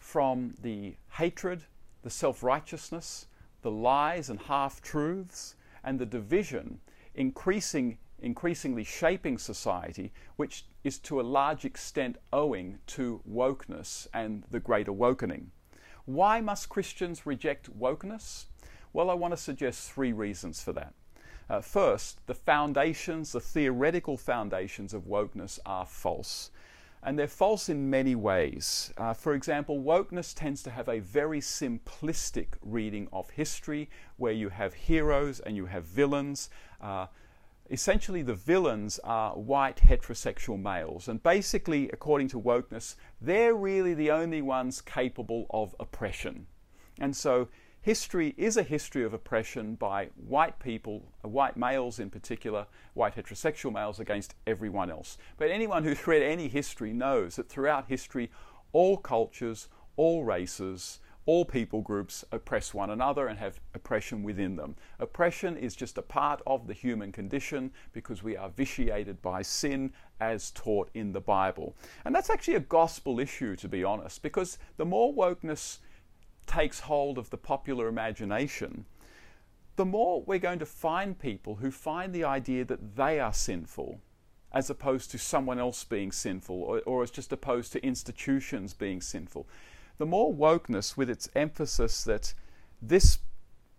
from 0.00 0.54
the 0.62 0.96
hatred, 1.10 1.64
the 2.02 2.10
self 2.10 2.42
righteousness, 2.42 3.26
the 3.62 3.70
lies 3.70 4.30
and 4.30 4.40
half 4.40 4.80
truths, 4.80 5.54
and 5.84 5.98
the 5.98 6.06
division 6.06 6.80
increasing, 7.14 7.98
increasingly 8.20 8.84
shaping 8.84 9.38
society, 9.38 10.12
which 10.36 10.64
is 10.84 10.98
to 11.00 11.20
a 11.20 11.22
large 11.22 11.64
extent 11.64 12.16
owing 12.32 12.78
to 12.86 13.20
wokeness 13.28 14.06
and 14.14 14.44
the 14.50 14.60
Great 14.60 14.88
Awakening. 14.88 15.50
Why 16.06 16.40
must 16.40 16.68
Christians 16.68 17.26
reject 17.26 17.78
wokeness? 17.78 18.46
Well, 18.92 19.10
I 19.10 19.14
want 19.14 19.32
to 19.32 19.36
suggest 19.36 19.90
three 19.92 20.12
reasons 20.12 20.62
for 20.62 20.72
that. 20.72 20.94
Uh, 21.50 21.60
first, 21.60 22.24
the 22.26 22.34
foundations, 22.34 23.32
the 23.32 23.40
theoretical 23.40 24.16
foundations 24.16 24.94
of 24.94 25.02
wokeness 25.02 25.58
are 25.66 25.84
false. 25.84 26.50
And 27.02 27.18
they're 27.18 27.28
false 27.28 27.68
in 27.68 27.90
many 27.90 28.14
ways. 28.14 28.92
Uh, 28.96 29.14
for 29.14 29.34
example, 29.34 29.80
wokeness 29.80 30.32
tends 30.34 30.62
to 30.62 30.70
have 30.70 30.88
a 30.88 31.00
very 31.00 31.40
simplistic 31.40 32.54
reading 32.62 33.08
of 33.12 33.30
history 33.30 33.88
where 34.16 34.32
you 34.32 34.48
have 34.48 34.74
heroes 34.74 35.40
and 35.40 35.56
you 35.56 35.66
have 35.66 35.84
villains. 35.84 36.50
Uh, 36.80 37.06
essentially 37.70 38.22
the 38.22 38.34
villains 38.34 38.98
are 39.04 39.32
white 39.32 39.78
heterosexual 39.78 40.60
males. 40.60 41.08
And 41.08 41.22
basically, 41.22 41.88
according 41.90 42.28
to 42.28 42.40
wokeness, 42.40 42.96
they're 43.20 43.54
really 43.54 43.94
the 43.94 44.10
only 44.10 44.42
ones 44.42 44.80
capable 44.80 45.46
of 45.50 45.74
oppression. 45.80 46.46
And 47.00 47.14
so 47.16 47.48
history 47.80 48.34
is 48.36 48.56
a 48.56 48.62
history 48.62 49.04
of 49.04 49.14
oppression 49.14 49.74
by 49.74 50.08
white 50.16 50.58
people, 50.58 51.12
uh, 51.24 51.28
white 51.28 51.56
males 51.56 51.98
in 51.98 52.10
particular, 52.10 52.66
white 52.94 53.14
heterosexual 53.14 53.72
males 53.72 54.00
against 54.00 54.34
everyone 54.46 54.90
else. 54.90 55.18
But 55.36 55.50
anyone 55.50 55.84
who's 55.84 56.06
read 56.06 56.22
any 56.22 56.48
history 56.48 56.92
knows 56.92 57.36
that 57.36 57.48
throughout 57.48 57.86
history, 57.88 58.30
all 58.72 58.96
cultures, 58.96 59.68
all 59.96 60.24
races, 60.24 61.00
all 61.26 61.44
people 61.44 61.82
groups 61.82 62.24
oppress 62.30 62.72
one 62.72 62.90
another 62.90 63.26
and 63.26 63.38
have 63.38 63.60
oppression 63.74 64.22
within 64.22 64.56
them. 64.56 64.76
Oppression 65.00 65.56
is 65.56 65.74
just 65.74 65.98
a 65.98 66.02
part 66.02 66.40
of 66.46 66.68
the 66.68 66.72
human 66.72 67.10
condition 67.10 67.72
because 67.92 68.22
we 68.22 68.36
are 68.36 68.48
vitiated 68.48 69.20
by 69.20 69.42
sin 69.42 69.92
as 70.20 70.52
taught 70.52 70.88
in 70.94 71.12
the 71.12 71.20
Bible. 71.20 71.76
And 72.04 72.14
that's 72.14 72.30
actually 72.30 72.54
a 72.54 72.60
gospel 72.60 73.18
issue, 73.18 73.56
to 73.56 73.68
be 73.68 73.82
honest, 73.82 74.22
because 74.22 74.58
the 74.76 74.84
more 74.84 75.12
wokeness 75.12 75.78
takes 76.46 76.80
hold 76.80 77.18
of 77.18 77.30
the 77.30 77.36
popular 77.36 77.88
imagination, 77.88 78.86
the 79.74 79.84
more 79.84 80.22
we're 80.22 80.38
going 80.38 80.60
to 80.60 80.66
find 80.66 81.18
people 81.18 81.56
who 81.56 81.70
find 81.70 82.12
the 82.12 82.24
idea 82.24 82.64
that 82.64 82.96
they 82.96 83.20
are 83.20 83.32
sinful 83.32 84.00
as 84.52 84.70
opposed 84.70 85.10
to 85.10 85.18
someone 85.18 85.58
else 85.58 85.84
being 85.84 86.12
sinful 86.12 86.62
or, 86.62 86.80
or 86.86 87.02
as 87.02 87.10
just 87.10 87.32
opposed 87.32 87.72
to 87.72 87.84
institutions 87.84 88.72
being 88.72 89.00
sinful. 89.00 89.46
The 89.98 90.06
more 90.06 90.32
wokeness 90.32 90.96
with 90.96 91.08
its 91.08 91.28
emphasis 91.34 92.04
that 92.04 92.34
this 92.82 93.18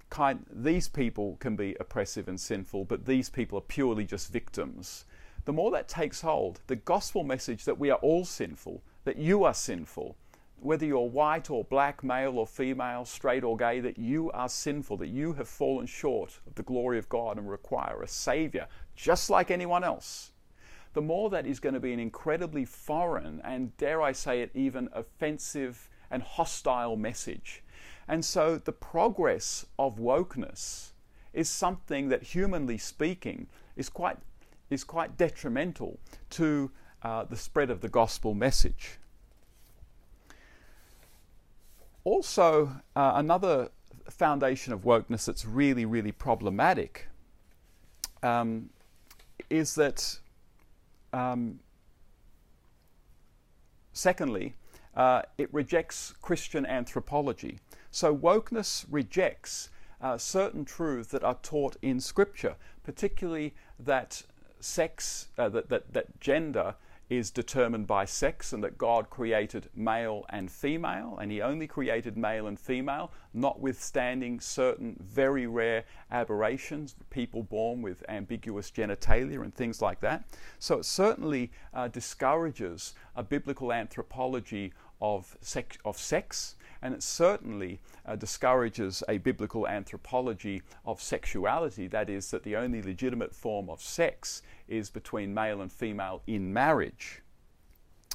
kind 0.10 0.46
these 0.50 0.88
people 0.88 1.38
can 1.40 1.56
be 1.56 1.76
oppressive 1.80 2.28
and 2.28 2.40
sinful, 2.40 2.86
but 2.86 3.06
these 3.06 3.30
people 3.30 3.58
are 3.60 3.62
purely 3.62 4.06
just 4.06 4.32
victims. 4.32 5.06
The 5.46 5.54
more 5.54 5.72
that 5.72 5.88
takes 5.88 6.22
hold, 6.22 6.60
the 6.68 6.76
gospel 6.76 7.24
message 7.24 7.66
that 7.66 7.80
we 7.80 7.90
are 7.90 8.00
all 8.00 8.26
sinful, 8.26 8.82
that 9.04 9.18
you 9.18 9.44
are 9.44 9.54
sinful, 9.54 10.18
whether 10.60 10.86
you're 10.86 11.08
white 11.08 11.50
or 11.50 11.64
black, 11.64 12.04
male 12.04 12.40
or 12.40 12.48
female, 12.48 13.06
straight 13.06 13.44
or 13.44 13.56
gay, 13.56 13.80
that 13.80 13.98
you 13.98 14.32
are 14.32 14.50
sinful, 14.50 14.98
that 14.98 15.08
you 15.08 15.34
have 15.34 15.48
fallen 15.48 15.86
short 15.86 16.40
of 16.48 16.56
the 16.56 16.64
glory 16.64 16.98
of 16.98 17.10
God 17.10 17.38
and 17.38 17.50
require 17.50 18.02
a 18.02 18.08
Savior, 18.08 18.68
just 18.96 19.30
like 19.30 19.52
anyone 19.52 19.84
else, 19.84 20.32
the 20.94 21.02
more 21.02 21.30
that 21.30 21.46
is 21.46 21.60
going 21.60 21.76
to 21.76 21.80
be 21.80 21.94
an 21.94 22.00
incredibly 22.00 22.66
foreign 22.66 23.40
and, 23.42 23.78
dare 23.78 24.02
I 24.02 24.14
say 24.14 24.42
it, 24.42 24.52
even 24.56 24.90
offensive 24.94 25.90
and 26.10 26.24
hostile 26.24 26.96
message. 26.96 27.64
And 28.08 28.24
so 28.24 28.58
the 28.58 28.72
progress 28.72 29.66
of 29.78 29.98
wokeness 29.98 30.92
is 31.34 31.50
something 31.50 32.10
that, 32.10 32.24
humanly 32.24 32.78
speaking, 32.78 33.48
is 33.76 33.90
quite, 33.90 34.18
is 34.70 34.84
quite 34.84 35.18
detrimental 35.18 36.00
to 36.32 36.72
uh, 37.04 37.26
the 37.26 37.36
spread 37.36 37.70
of 37.70 37.82
the 37.82 37.90
gospel 37.90 38.34
message. 38.34 38.98
Also, 42.04 42.72
uh, 42.96 43.12
another 43.16 43.70
foundation 44.10 44.72
of 44.72 44.84
wokeness 44.84 45.26
that's 45.26 45.46
really, 45.46 45.86
really 45.86 46.12
problematic 46.12 47.08
um, 48.24 48.70
is 49.50 49.76
that, 49.76 50.20
um, 51.12 51.60
secondly, 53.92 54.56
uh, 54.98 55.22
it 55.38 55.54
rejects 55.54 56.14
Christian 56.22 56.66
anthropology. 56.66 57.60
So, 57.92 58.14
wokeness 58.14 58.86
rejects 58.90 59.70
uh, 60.02 60.18
certain 60.18 60.66
truths 60.66 61.10
that 61.10 61.24
are 61.24 61.38
taught 61.42 61.78
in 61.82 62.00
Scripture, 62.00 62.56
particularly 62.84 63.54
that 63.80 64.24
sex, 64.60 65.28
uh, 65.38 65.50
that, 65.50 65.70
that, 65.70 65.94
that 65.94 66.20
gender 66.20 66.76
is 67.10 67.32
determined 67.32 67.88
by 67.88 68.04
sex 68.04 68.52
and 68.52 68.62
that 68.64 68.78
God 68.78 69.10
created 69.10 69.70
male 69.74 70.26
and 70.30 70.52
female, 70.52 71.18
and 71.22 71.32
He 71.32 71.42
only 71.42 71.68
created 71.68 72.18
male 72.18 72.48
and 72.48 72.60
female, 72.60 73.12
notwithstanding 73.34 74.40
certain 74.40 74.98
very 75.00 75.48
rare 75.48 75.86
aberrations, 76.12 76.96
people 77.10 77.44
born 77.44 77.82
with 77.82 78.04
ambiguous 78.10 78.72
genitalia 78.72 79.42
and 79.42 79.54
things 79.54 79.82
like 79.82 80.02
that. 80.02 80.26
So 80.60 80.80
it 80.80 80.86
certainly 80.86 81.52
uh, 81.74 81.88
discourages 81.88 82.94
a 83.16 83.24
biblical 83.24 83.72
anthropology 83.72 84.74
of, 85.02 85.38
sex, 85.42 85.78
of 85.86 85.98
sex, 85.98 86.56
and 86.82 86.94
it 86.94 87.04
certainly 87.04 87.80
uh, 88.06 88.16
discourages 88.16 89.04
a 89.08 89.18
biblical 89.18 89.68
anthropology 89.68 90.62
of 90.86 91.02
sexuality, 91.02 91.88
that 91.88 92.10
is, 92.10 92.32
that 92.32 92.44
the 92.44 92.56
only 92.56 92.82
legitimate 92.82 93.34
form 93.34 93.70
of 93.70 93.82
sex 93.82 94.42
is 94.68 94.90
between 94.90 95.34
male 95.34 95.62
and 95.62 95.72
female 95.72 96.22
in 96.28 96.54
marriage. 96.54 97.22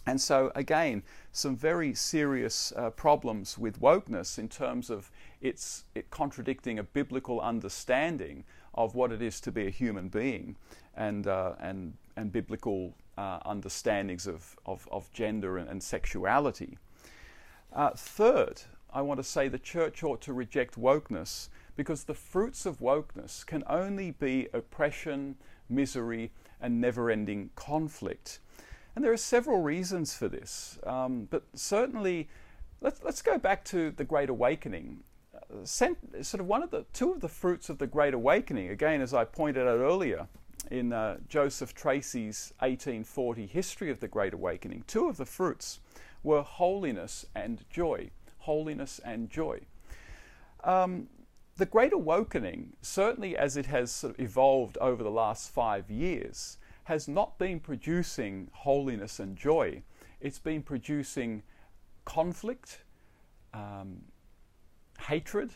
And 0.06 0.20
so, 0.20 0.50
again, 0.56 1.04
some 1.30 1.56
very 1.56 1.94
serious 1.94 2.72
uh, 2.76 2.90
problems 2.90 3.56
with 3.56 3.80
wokeness 3.80 4.38
in 4.38 4.48
terms 4.48 4.90
of 4.90 5.10
its 5.40 5.84
it 5.94 6.10
contradicting 6.10 6.78
a 6.78 6.82
biblical 6.82 7.40
understanding 7.40 8.44
of 8.74 8.94
what 8.94 9.12
it 9.12 9.22
is 9.22 9.40
to 9.40 9.52
be 9.52 9.66
a 9.66 9.70
human 9.70 10.08
being 10.08 10.56
and, 10.96 11.26
uh, 11.26 11.52
and, 11.60 11.94
and 12.16 12.32
biblical 12.32 12.94
uh, 13.18 13.38
understandings 13.44 14.26
of, 14.26 14.56
of, 14.66 14.88
of 14.90 15.12
gender 15.12 15.58
and, 15.58 15.68
and 15.68 15.82
sexuality. 15.82 16.78
Uh, 17.72 17.90
third, 17.90 18.62
I 18.92 19.00
want 19.02 19.18
to 19.18 19.24
say 19.24 19.48
the 19.48 19.58
church 19.58 20.02
ought 20.02 20.20
to 20.22 20.32
reject 20.32 20.78
wokeness 20.78 21.48
because 21.76 22.04
the 22.04 22.14
fruits 22.14 22.66
of 22.66 22.80
wokeness 22.80 23.44
can 23.46 23.64
only 23.66 24.10
be 24.10 24.48
oppression, 24.52 25.36
misery, 25.68 26.30
and 26.60 26.80
never 26.80 27.10
ending 27.10 27.50
conflict. 27.54 28.40
And 28.94 29.02
there 29.02 29.12
are 29.12 29.16
several 29.16 29.62
reasons 29.62 30.14
for 30.14 30.28
this, 30.28 30.78
um, 30.84 31.26
but 31.30 31.44
certainly 31.54 32.28
let's, 32.82 33.02
let's 33.02 33.22
go 33.22 33.38
back 33.38 33.64
to 33.66 33.90
the 33.90 34.04
Great 34.04 34.28
Awakening. 34.28 35.02
Uh, 35.34 35.64
sort 35.64 36.40
of 36.40 36.46
one 36.46 36.62
of 36.62 36.70
the 36.70 36.84
two 36.92 37.12
of 37.12 37.20
the 37.20 37.28
fruits 37.28 37.70
of 37.70 37.78
the 37.78 37.86
Great 37.86 38.12
Awakening, 38.12 38.68
again, 38.68 39.00
as 39.00 39.14
I 39.14 39.24
pointed 39.24 39.66
out 39.66 39.78
earlier 39.78 40.28
in 40.70 40.92
uh, 40.92 41.18
Joseph 41.28 41.74
Tracy's 41.74 42.52
1840 42.60 43.46
History 43.46 43.90
of 43.90 44.00
the 44.00 44.08
Great 44.08 44.34
Awakening, 44.34 44.84
two 44.86 45.08
of 45.08 45.16
the 45.16 45.26
fruits 45.26 45.80
were 46.22 46.42
holiness 46.42 47.26
and 47.34 47.64
joy. 47.70 48.10
Holiness 48.38 49.00
and 49.04 49.30
joy. 49.30 49.60
Um, 50.64 51.08
the 51.56 51.66
Great 51.66 51.92
Awakening, 51.92 52.74
certainly 52.80 53.36
as 53.36 53.56
it 53.56 53.66
has 53.66 53.92
sort 53.92 54.14
of 54.14 54.20
evolved 54.20 54.78
over 54.78 55.02
the 55.02 55.10
last 55.10 55.50
five 55.50 55.90
years, 55.90 56.58
has 56.84 57.06
not 57.06 57.38
been 57.38 57.60
producing 57.60 58.48
holiness 58.52 59.20
and 59.20 59.36
joy. 59.36 59.82
It's 60.20 60.38
been 60.38 60.62
producing 60.62 61.42
conflict, 62.04 62.84
um, 63.54 64.02
hatred, 64.98 65.52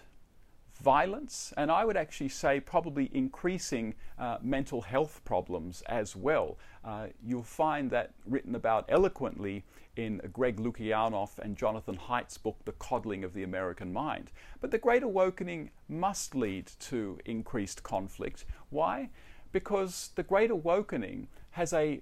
violence, 0.83 1.53
and 1.57 1.71
I 1.71 1.85
would 1.85 1.97
actually 1.97 2.29
say 2.29 2.61
probably 2.61 3.11
increasing 3.13 3.95
uh, 4.19 4.39
mental 4.43 4.83
health 4.83 5.21
problems 5.25 5.83
as 5.87 6.15
well. 6.15 6.59
Uh, 6.85 7.09
you'll 7.25 7.43
find 7.43 7.91
that 7.91 8.13
written 8.27 8.55
about 8.55 8.85
eloquently 8.89 9.65
in 9.97 10.21
Greg 10.33 10.59
Lukianoff 10.59 11.39
and 11.39 11.57
Jonathan 11.57 11.97
Haidt's 11.97 12.39
book, 12.39 12.59
The 12.65 12.73
Coddling 12.73 13.25
of 13.25 13.33
the 13.33 13.43
American 13.43 13.93
Mind. 13.93 14.31
But 14.61 14.71
the 14.71 14.79
Great 14.79 15.03
Awakening 15.03 15.71
must 15.89 16.35
lead 16.35 16.71
to 16.81 17.19
increased 17.25 17.83
conflict. 17.83 18.45
Why? 18.71 19.11
Because 19.53 20.11
the 20.15 20.23
Great 20.23 20.51
Awakening 20.51 21.29
has 21.53 21.73
a 21.73 22.01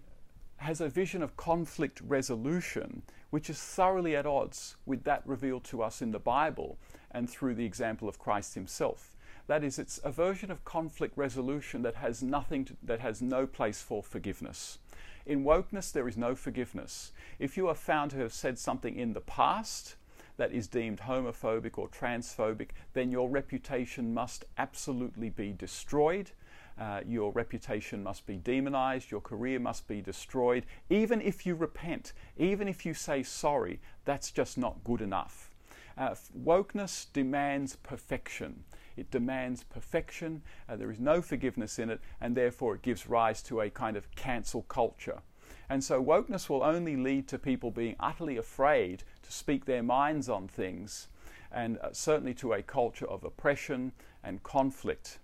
has 0.59 0.81
a 0.81 0.89
vision 0.89 1.21
of 1.23 1.37
conflict 1.37 2.01
resolution 2.07 3.03
which 3.31 3.51
is 3.51 3.59
thoroughly 3.59 4.15
at 4.15 4.25
odds 4.25 4.77
with 4.87 5.03
that 5.03 5.21
revealed 5.27 5.65
to 5.65 5.83
us 5.83 6.01
in 6.01 6.13
the 6.13 6.19
Bible 6.21 6.79
and 7.15 7.31
through 7.31 7.55
the 7.55 7.65
example 7.65 8.09
of 8.09 8.19
Christ 8.19 8.55
himself. 8.55 9.15
That 9.47 9.63
is, 9.63 9.79
it's 9.79 10.01
a 10.03 10.11
version 10.11 10.51
of 10.51 10.65
conflict 10.65 11.17
resolution 11.17 11.83
that 11.83 11.97
has 11.97 12.23
nothing 12.23 12.65
to, 12.67 12.77
that 12.83 13.01
has 13.01 13.23
no 13.23 13.47
place 13.47 13.81
for 13.81 14.03
forgiveness. 14.03 14.79
In 15.27 15.45
wokeness, 15.45 15.93
there 15.93 16.09
is 16.09 16.17
no 16.17 16.35
forgiveness. 16.35 17.13
If 17.39 17.57
you 17.57 17.69
are 17.69 17.75
found 17.75 18.11
to 18.11 18.19
have 18.19 18.33
said 18.33 18.59
something 18.59 18.97
in 18.97 19.13
the 19.13 19.21
past 19.21 19.97
that 20.37 20.53
is 20.53 20.67
deemed 20.67 21.01
homophobic 21.01 21.79
or 21.79 21.89
transphobic, 21.89 22.71
then 22.93 23.11
your 23.11 23.29
reputation 23.29 24.13
must 24.13 24.45
absolutely 24.59 25.31
be 25.31 25.53
destroyed. 25.53 26.31
Uh, 26.79 27.01
your 27.07 27.31
reputation 27.33 28.03
must 28.03 28.27
be 28.27 28.37
demonized, 28.37 29.11
your 29.11 29.21
career 29.21 29.61
must 29.61 29.87
be 29.87 30.01
destroyed. 30.01 30.67
Even 30.91 31.21
if 31.21 31.47
you 31.47 31.55
repent, 31.55 32.13
even 32.37 32.67
if 32.67 32.85
you 32.85 32.93
say 32.93 33.23
sorry, 33.23 33.81
that's 34.05 34.33
just 34.33 34.59
not 34.59 34.83
good 34.83 35.01
enough. 35.01 35.54
Uh, 35.97 36.15
wokeness 36.37 37.07
demands 37.13 37.77
perfection. 37.77 38.65
It 38.97 39.11
demands 39.11 39.65
perfection, 39.65 40.43
uh, 40.69 40.77
there 40.77 40.91
is 40.91 41.01
no 41.01 41.21
forgiveness 41.21 41.79
in 41.79 41.91
it, 41.91 42.01
and 42.21 42.37
therefore 42.37 42.77
it 42.77 42.83
gives 42.83 43.09
rise 43.09 43.43
to 43.43 43.61
a 43.61 43.71
kind 43.71 43.97
of 43.97 44.11
cancel 44.15 44.63
culture. 44.63 45.21
And 45.69 45.83
so 45.83 46.03
wokeness 46.03 46.49
will 46.49 46.63
only 46.63 46.97
lead 46.97 47.27
to 47.29 47.39
people 47.39 47.71
being 47.71 47.97
utterly 47.99 48.37
afraid 48.37 49.03
to 49.23 49.33
speak 49.33 49.65
their 49.65 49.83
minds 49.83 50.29
on 50.29 50.47
things, 50.47 51.09
and 51.51 51.79
uh, 51.79 51.93
certainly 51.93 52.35
to 52.35 52.53
a 52.53 52.63
culture 52.63 53.09
of 53.09 53.25
oppression 53.25 53.93
and 54.23 54.43
conflict. 54.43 55.19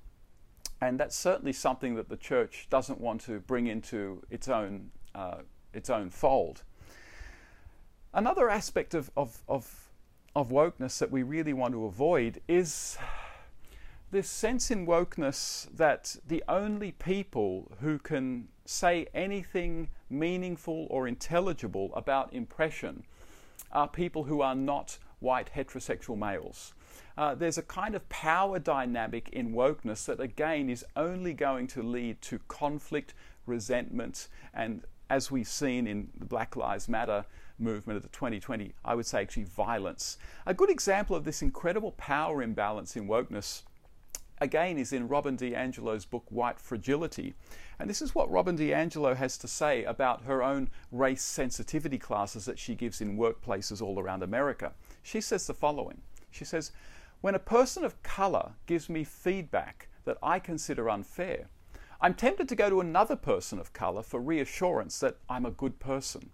And 0.81 0.99
that's 0.99 1.17
certainly 1.17 1.53
something 1.53 1.95
that 1.97 2.09
the 2.09 2.17
church 2.17 2.69
doesn't 2.71 3.01
want 3.01 3.21
to 3.23 3.41
bring 3.41 3.67
into 3.67 4.23
its 4.31 4.49
own, 4.49 4.91
uh, 5.15 5.39
its 5.75 5.91
own 5.91 6.11
fold. 6.11 6.63
Another 8.15 8.49
aspect 8.49 8.95
of, 8.95 9.11
of, 9.17 9.43
of, 9.47 9.90
of 10.35 10.51
wokeness 10.51 10.99
that 10.99 11.11
we 11.11 11.23
really 11.23 11.53
want 11.53 11.75
to 11.75 11.85
avoid 11.85 12.41
is 12.47 12.97
this 14.11 14.29
sense 14.29 14.71
in 14.71 14.87
wokeness 14.87 15.69
that 15.77 16.17
the 16.27 16.43
only 16.49 16.93
people 16.93 17.71
who 17.81 17.99
can 17.99 18.49
say 18.65 19.07
anything 19.15 19.89
meaningful 20.09 20.87
or 20.91 21.07
intelligible 21.07 21.93
about 21.95 22.33
impression 22.33 23.05
are 23.73 23.89
people 23.89 24.25
who 24.25 24.41
are 24.41 24.55
not 24.55 24.99
white 25.21 25.51
heterosexual 25.55 26.19
males. 26.19 26.75
Uh, 27.17 27.35
there's 27.35 27.59
a 27.59 27.63
kind 27.63 27.95
of 27.95 28.09
power 28.09 28.59
dynamic 28.59 29.29
in 29.33 29.53
wokeness 29.53 30.07
that, 30.07 30.21
again, 30.21 30.71
is 30.71 30.85
only 30.97 31.35
going 31.35 31.67
to 31.67 31.83
lead 31.83 32.21
to 32.23 32.39
conflict, 32.49 33.15
resentment, 33.47 34.29
and 34.55 34.83
as 35.09 35.31
we've 35.31 35.49
seen 35.49 35.87
in 35.87 36.09
Black 36.17 36.57
Lives 36.57 36.89
Matter 36.89 37.25
movement 37.61 37.97
of 37.97 38.03
the 38.03 38.09
2020, 38.09 38.73
I 38.85 38.95
would 38.95 39.07
say 39.07 39.23
actually 39.23 39.45
violence. 39.45 40.19
A 40.47 40.55
good 40.55 40.71
example 40.71 41.15
of 41.15 41.25
this 41.25 41.43
incredible 41.43 41.93
power 41.93 42.43
imbalance 42.43 42.97
in 42.97 43.07
wokeness 43.07 43.63
again 44.41 44.79
is 44.79 44.93
in 44.93 45.09
Robin 45.09 45.37
DiAngelo's 45.37 46.05
book 46.05 46.25
White 46.31 46.59
Fragility. 46.59 47.35
And 47.79 47.89
this 47.89 48.03
is 48.03 48.15
what 48.15 48.31
Robin 48.31 48.57
DiAngelo 48.57 49.17
has 49.17 49.37
to 49.39 49.49
say 49.49 49.85
about 49.85 50.25
her 50.25 50.43
own 50.43 50.71
race 50.91 51.23
sensitivity 51.23 51.99
classes 51.99 52.47
that 52.47 52.59
she 52.59 52.75
gives 52.75 53.01
in 53.01 53.19
workplaces 53.19 53.83
all 53.83 53.99
around 53.99 54.23
America. 54.23 54.73
She 55.03 55.21
says 55.21 55.47
the 55.47 55.55
following 55.55 56.01
She 56.31 56.45
says, 56.45 56.73
When 57.21 57.35
a 57.35 57.39
person 57.39 57.85
of 57.85 58.03
color 58.03 58.53
gives 58.67 58.89
me 58.89 59.05
feedback 59.05 59.89
that 60.05 60.19
I 60.23 60.39
consider 60.39 60.89
unfair, 60.89 61.49
I'm 62.01 62.15
tempted 62.15 62.49
to 62.49 62.57
go 62.57 62.71
to 62.71 62.81
another 62.81 63.17
person 63.17 63.59
of 63.59 63.75
color 63.75 64.03
for 64.03 64.21
reassurance 64.21 64.99
that 65.01 65.19
I'm 65.29 65.45
a 65.45 65.51
good 65.51 65.79
person. 65.79 66.31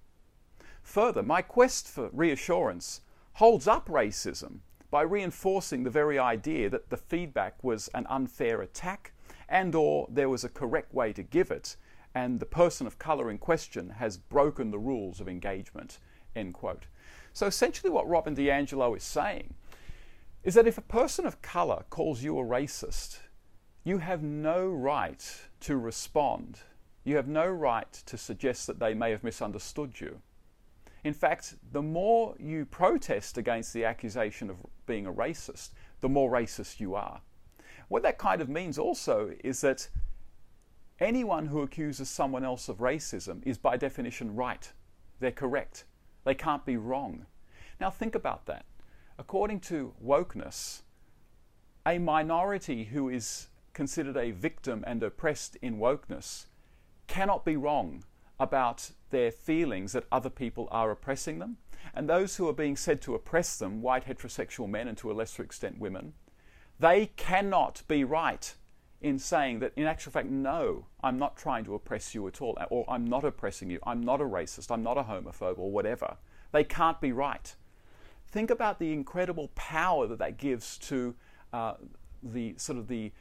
Further, 0.86 1.24
my 1.24 1.42
quest 1.42 1.88
for 1.88 2.10
reassurance 2.12 3.00
holds 3.34 3.66
up 3.66 3.88
racism 3.88 4.60
by 4.88 5.02
reinforcing 5.02 5.82
the 5.82 5.90
very 5.90 6.16
idea 6.16 6.70
that 6.70 6.90
the 6.90 6.96
feedback 6.96 7.62
was 7.62 7.88
an 7.88 8.06
unfair 8.08 8.62
attack 8.62 9.12
and 9.48 9.74
or 9.74 10.06
there 10.08 10.28
was 10.28 10.44
a 10.44 10.48
correct 10.48 10.94
way 10.94 11.12
to 11.12 11.24
give 11.24 11.50
it 11.50 11.76
and 12.14 12.38
the 12.38 12.46
person 12.46 12.86
of 12.86 13.00
color 13.00 13.28
in 13.30 13.36
question 13.36 13.90
has 13.90 14.16
broken 14.16 14.70
the 14.70 14.78
rules 14.78 15.20
of 15.20 15.28
engagement 15.28 15.98
end 16.36 16.54
quote. 16.54 16.86
So 17.32 17.48
essentially 17.48 17.90
what 17.90 18.08
robin 18.08 18.36
diangelo 18.36 18.96
is 18.96 19.02
saying 19.02 19.54
is 20.44 20.54
that 20.54 20.68
if 20.68 20.78
a 20.78 20.82
person 20.82 21.26
of 21.26 21.42
color 21.42 21.84
calls 21.90 22.22
you 22.22 22.38
a 22.38 22.44
racist 22.44 23.18
you 23.82 23.98
have 23.98 24.22
no 24.22 24.68
right 24.68 25.48
to 25.60 25.76
respond. 25.76 26.60
You 27.02 27.16
have 27.16 27.28
no 27.28 27.46
right 27.48 27.92
to 28.06 28.16
suggest 28.16 28.68
that 28.68 28.78
they 28.78 28.94
may 28.94 29.10
have 29.10 29.24
misunderstood 29.24 30.00
you 30.00 30.22
in 31.06 31.14
fact, 31.14 31.54
the 31.70 31.82
more 31.82 32.34
you 32.36 32.64
protest 32.64 33.38
against 33.38 33.72
the 33.72 33.84
accusation 33.84 34.50
of 34.50 34.56
being 34.86 35.06
a 35.06 35.12
racist, 35.12 35.70
the 36.00 36.08
more 36.08 36.28
racist 36.28 36.80
you 36.80 36.96
are. 36.96 37.20
What 37.86 38.02
that 38.02 38.18
kind 38.18 38.40
of 38.40 38.48
means 38.48 38.76
also 38.76 39.30
is 39.44 39.60
that 39.60 39.88
anyone 40.98 41.46
who 41.46 41.62
accuses 41.62 42.10
someone 42.10 42.44
else 42.44 42.68
of 42.68 42.78
racism 42.78 43.40
is 43.46 43.56
by 43.56 43.76
definition 43.76 44.34
right. 44.34 44.72
They're 45.20 45.30
correct. 45.30 45.84
They 46.24 46.34
can't 46.34 46.66
be 46.66 46.76
wrong. 46.76 47.26
Now 47.80 47.90
think 47.90 48.16
about 48.16 48.46
that. 48.46 48.64
According 49.16 49.60
to 49.60 49.94
wokeness, 50.04 50.82
a 51.86 51.98
minority 51.98 52.82
who 52.82 53.08
is 53.08 53.46
considered 53.74 54.16
a 54.16 54.32
victim 54.32 54.82
and 54.84 55.00
oppressed 55.04 55.54
in 55.62 55.78
wokeness 55.78 56.46
cannot 57.06 57.44
be 57.44 57.56
wrong 57.56 58.02
about 58.38 58.90
their 59.10 59.30
feelings 59.30 59.92
that 59.92 60.04
other 60.12 60.30
people 60.30 60.68
are 60.70 60.90
oppressing 60.90 61.38
them. 61.38 61.56
And 61.94 62.08
those 62.08 62.36
who 62.36 62.48
are 62.48 62.52
being 62.52 62.76
said 62.76 63.00
to 63.02 63.14
oppress 63.14 63.58
them, 63.58 63.80
white 63.80 64.06
heterosexual 64.06 64.68
men 64.68 64.88
and 64.88 64.98
to 64.98 65.10
a 65.10 65.14
lesser 65.14 65.42
extent 65.42 65.78
women, 65.78 66.12
they 66.78 67.06
cannot 67.16 67.82
be 67.88 68.04
right 68.04 68.54
in 69.00 69.18
saying 69.18 69.60
that, 69.60 69.72
in 69.76 69.84
actual 69.84 70.12
fact, 70.12 70.28
no, 70.28 70.86
I'm 71.02 71.18
not 71.18 71.36
trying 71.36 71.64
to 71.66 71.74
oppress 71.74 72.14
you 72.14 72.26
at 72.26 72.40
all, 72.42 72.58
or 72.70 72.84
I'm 72.88 73.04
not 73.04 73.24
oppressing 73.24 73.70
you, 73.70 73.78
I'm 73.84 74.02
not 74.02 74.20
a 74.20 74.24
racist, 74.24 74.70
I'm 74.70 74.82
not 74.82 74.98
a 74.98 75.02
homophobe, 75.02 75.58
or 75.58 75.70
whatever. 75.70 76.16
They 76.52 76.64
can't 76.64 77.00
be 77.00 77.12
right. 77.12 77.54
Think 78.26 78.50
about 78.50 78.78
the 78.78 78.92
incredible 78.92 79.50
power 79.54 80.06
that 80.06 80.18
that 80.18 80.38
gives 80.38 80.78
to 80.78 81.14
uh, 81.52 81.74
the 82.22 82.54
sort 82.56 82.78
of 82.78 82.88
the, 82.88 83.12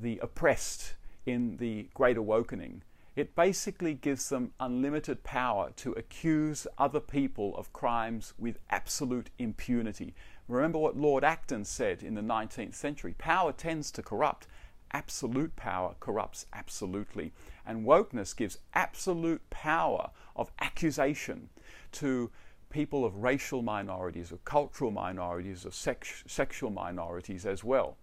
the 0.00 0.18
oppressed 0.22 0.94
in 1.24 1.56
the 1.56 1.88
Great 1.94 2.16
Awakening 2.16 2.82
it 3.16 3.34
basically 3.34 3.94
gives 3.94 4.28
them 4.28 4.52
unlimited 4.60 5.24
power 5.24 5.70
to 5.76 5.92
accuse 5.92 6.66
other 6.76 7.00
people 7.00 7.56
of 7.56 7.72
crimes 7.72 8.34
with 8.38 8.58
absolute 8.68 9.30
impunity. 9.38 10.14
Remember 10.48 10.78
what 10.78 10.98
Lord 10.98 11.24
Acton 11.24 11.64
said 11.64 12.02
in 12.02 12.14
the 12.14 12.20
19th 12.20 12.74
century 12.74 13.14
power 13.16 13.52
tends 13.52 13.90
to 13.92 14.02
corrupt. 14.02 14.46
Absolute 14.92 15.56
power 15.56 15.94
corrupts 15.98 16.44
absolutely. 16.52 17.32
And 17.66 17.86
wokeness 17.86 18.36
gives 18.36 18.58
absolute 18.74 19.48
power 19.48 20.10
of 20.36 20.52
accusation 20.60 21.48
to 21.92 22.30
people 22.68 23.04
of 23.04 23.22
racial 23.22 23.62
minorities, 23.62 24.30
of 24.30 24.44
cultural 24.44 24.90
minorities, 24.90 25.64
of 25.64 25.74
sex- 25.74 26.22
sexual 26.26 26.70
minorities 26.70 27.46
as 27.46 27.64
well. 27.64 27.96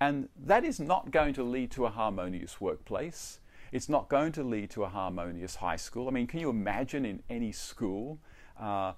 And 0.00 0.28
that 0.36 0.64
is 0.64 0.80
not 0.80 1.12
going 1.12 1.34
to 1.34 1.44
lead 1.44 1.70
to 1.70 1.86
a 1.86 1.90
harmonious 1.90 2.60
workplace. 2.60 3.38
It's 3.76 3.90
not 3.90 4.08
going 4.08 4.32
to 4.32 4.42
lead 4.42 4.70
to 4.70 4.84
a 4.84 4.88
harmonious 4.88 5.56
high 5.56 5.76
school. 5.76 6.08
I 6.08 6.10
mean, 6.10 6.26
can 6.26 6.40
you 6.40 6.48
imagine 6.48 7.04
in 7.04 7.22
any 7.28 7.52
school 7.52 8.18
uh, 8.58 8.94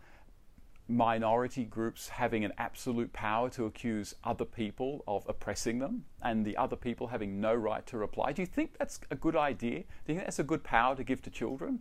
minority 0.86 1.64
groups 1.64 2.10
having 2.10 2.44
an 2.44 2.52
absolute 2.58 3.12
power 3.12 3.50
to 3.50 3.66
accuse 3.66 4.14
other 4.22 4.44
people 4.44 5.02
of 5.08 5.24
oppressing 5.28 5.80
them 5.80 6.04
and 6.22 6.44
the 6.44 6.56
other 6.56 6.76
people 6.76 7.08
having 7.08 7.40
no 7.40 7.52
right 7.54 7.84
to 7.86 7.98
reply? 7.98 8.30
Do 8.30 8.40
you 8.40 8.46
think 8.46 8.78
that's 8.78 9.00
a 9.10 9.16
good 9.16 9.34
idea? 9.34 9.80
Do 9.80 10.12
you 10.12 10.14
think 10.14 10.20
that's 10.20 10.38
a 10.38 10.44
good 10.44 10.62
power 10.62 10.94
to 10.94 11.02
give 11.02 11.22
to 11.22 11.30
children? 11.30 11.80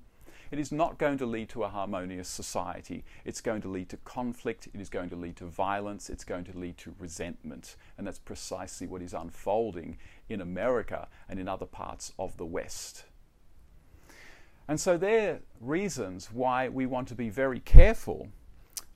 It 0.52 0.60
is 0.60 0.72
not 0.72 0.98
going 0.98 1.18
to 1.18 1.26
lead 1.26 1.50
to 1.50 1.64
a 1.64 1.70
harmonious 1.70 2.30
society. 2.30 3.04
It's 3.26 3.42
going 3.42 3.62
to 3.62 3.68
lead 3.68 3.90
to 3.90 3.98
conflict. 3.98 4.68
It 4.74 4.80
is 4.80 4.90
going 4.90 5.10
to 5.10 5.16
lead 5.16 5.36
to 5.38 5.46
violence. 5.46 6.10
It's 6.10 6.24
going 6.24 6.46
to 6.46 6.58
lead 6.58 6.78
to 6.80 6.96
resentment. 7.00 7.76
And 7.98 8.08
that's 8.08 8.20
precisely 8.20 8.88
what 8.88 9.02
is 9.02 9.14
unfolding 9.14 9.98
in 10.30 10.42
America 10.42 11.08
and 11.28 11.40
in 11.40 11.48
other 11.48 11.66
parts 11.66 12.14
of 12.18 12.38
the 12.38 12.46
West. 12.46 13.06
And 14.68 14.80
so, 14.80 14.98
there 14.98 15.34
are 15.34 15.40
reasons 15.62 16.30
why 16.32 16.68
we 16.68 16.86
want 16.86 17.08
to 17.10 17.16
be 17.16 17.30
very 17.30 17.60
careful 17.62 18.28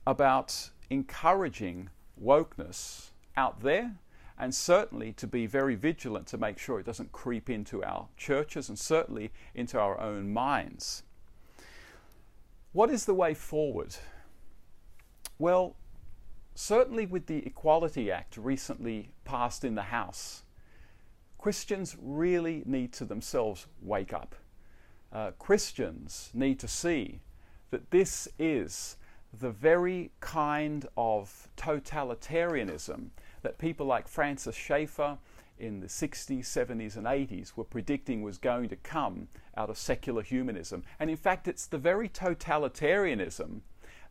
about 0.06 0.70
encouraging 0.90 1.88
wokeness 2.22 3.10
out 3.36 3.62
there 3.62 3.96
and 4.38 4.54
certainly 4.54 5.12
to 5.12 5.26
be 5.26 5.46
very 5.46 5.74
vigilant 5.74 6.26
to 6.26 6.36
make 6.36 6.58
sure 6.58 6.80
it 6.80 6.86
doesn't 6.86 7.12
creep 7.12 7.48
into 7.48 7.82
our 7.84 8.08
churches 8.16 8.68
and 8.68 8.78
certainly 8.78 9.30
into 9.54 9.78
our 9.78 10.00
own 10.00 10.32
minds. 10.32 11.04
What 12.72 12.90
is 12.90 13.04
the 13.04 13.14
way 13.14 13.34
forward? 13.34 13.96
Well, 15.38 15.76
certainly 16.54 17.04
with 17.04 17.26
the 17.26 17.44
Equality 17.46 18.10
Act 18.10 18.38
recently 18.38 19.10
passed 19.24 19.62
in 19.62 19.74
the 19.74 19.82
House, 19.82 20.42
Christians 21.36 21.96
really 22.00 22.62
need 22.64 22.94
to 22.94 23.04
themselves 23.04 23.66
wake 23.82 24.14
up. 24.14 24.34
Uh, 25.12 25.32
Christians 25.38 26.30
need 26.32 26.58
to 26.60 26.68
see 26.68 27.20
that 27.70 27.90
this 27.90 28.26
is 28.38 28.96
the 29.38 29.50
very 29.50 30.10
kind 30.20 30.86
of 30.96 31.48
totalitarianism 31.58 33.08
that 33.42 33.58
people 33.58 33.84
like 33.84 34.08
Francis 34.08 34.54
Schaeffer 34.54 35.18
in 35.62 35.78
the 35.78 35.86
60s, 35.86 36.40
70s, 36.40 36.96
and 36.96 37.06
80s 37.06 37.56
were 37.56 37.64
predicting 37.64 38.22
was 38.22 38.36
going 38.36 38.68
to 38.68 38.76
come 38.76 39.28
out 39.56 39.70
of 39.70 39.78
secular 39.78 40.22
humanism. 40.22 40.82
And 40.98 41.08
in 41.08 41.16
fact, 41.16 41.46
it's 41.46 41.66
the 41.66 41.78
very 41.78 42.08
totalitarianism 42.08 43.60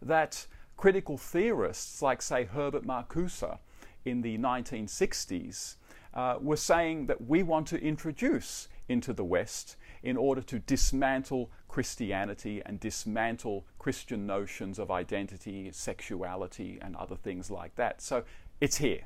that 0.02 0.48
critical 0.78 1.18
theorists 1.18 2.02
like, 2.02 2.22
say, 2.22 2.46
Herbert 2.46 2.86
Marcuse 2.86 3.60
in 4.06 4.22
the 4.22 4.38
1960s 4.38 5.76
uh, 6.14 6.38
were 6.40 6.56
saying 6.56 7.08
that 7.08 7.28
we 7.28 7.44
want 7.44 7.68
to 7.68 7.82
introduce 7.82 8.70
into 8.88 9.12
the 9.12 9.26
West 9.26 9.76
in 10.04 10.16
order 10.16 10.42
to 10.42 10.60
dismantle 10.60 11.52
Christianity 11.68 12.62
and 12.66 12.80
dismantle 12.80 13.66
Christian 13.78 14.26
notions 14.26 14.80
of 14.80 14.90
identity, 14.90 15.70
sexuality, 15.74 16.80
and 16.82 16.96
other 16.96 17.16
things 17.18 17.52
like 17.52 17.76
that. 17.76 18.02
So 18.02 18.24
it's 18.62 18.78
here, 18.78 19.02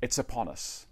it's 0.00 0.18
upon 0.18 0.48
us. 0.48 0.86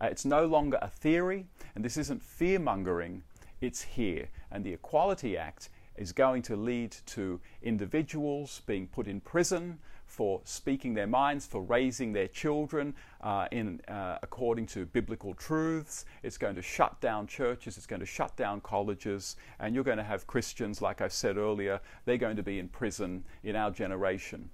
Uh, 0.00 0.06
it's 0.06 0.24
no 0.24 0.46
longer 0.46 0.78
a 0.80 0.88
theory, 0.88 1.46
and 1.74 1.84
this 1.84 1.96
isn't 1.96 2.22
fear 2.22 2.58
mongering, 2.58 3.22
it's 3.60 3.82
here. 3.82 4.28
And 4.50 4.64
the 4.64 4.72
Equality 4.72 5.36
Act 5.36 5.68
is 5.96 6.12
going 6.12 6.42
to 6.42 6.56
lead 6.56 6.96
to 7.06 7.40
individuals 7.62 8.62
being 8.66 8.86
put 8.86 9.06
in 9.06 9.20
prison 9.20 9.78
for 10.06 10.40
speaking 10.44 10.94
their 10.94 11.06
minds, 11.06 11.46
for 11.46 11.62
raising 11.62 12.12
their 12.12 12.26
children 12.26 12.94
uh, 13.20 13.46
in, 13.52 13.80
uh, 13.86 14.18
according 14.22 14.66
to 14.66 14.84
biblical 14.86 15.34
truths. 15.34 16.04
It's 16.22 16.36
going 16.36 16.56
to 16.56 16.62
shut 16.62 17.00
down 17.00 17.26
churches, 17.26 17.76
it's 17.76 17.86
going 17.86 18.00
to 18.00 18.06
shut 18.06 18.34
down 18.36 18.60
colleges, 18.62 19.36
and 19.60 19.74
you're 19.74 19.84
going 19.84 19.98
to 19.98 20.04
have 20.04 20.26
Christians, 20.26 20.82
like 20.82 21.00
I 21.00 21.08
said 21.08 21.36
earlier, 21.36 21.80
they're 22.06 22.16
going 22.16 22.36
to 22.36 22.42
be 22.42 22.58
in 22.58 22.68
prison 22.68 23.24
in 23.44 23.54
our 23.54 23.70
generation. 23.70 24.50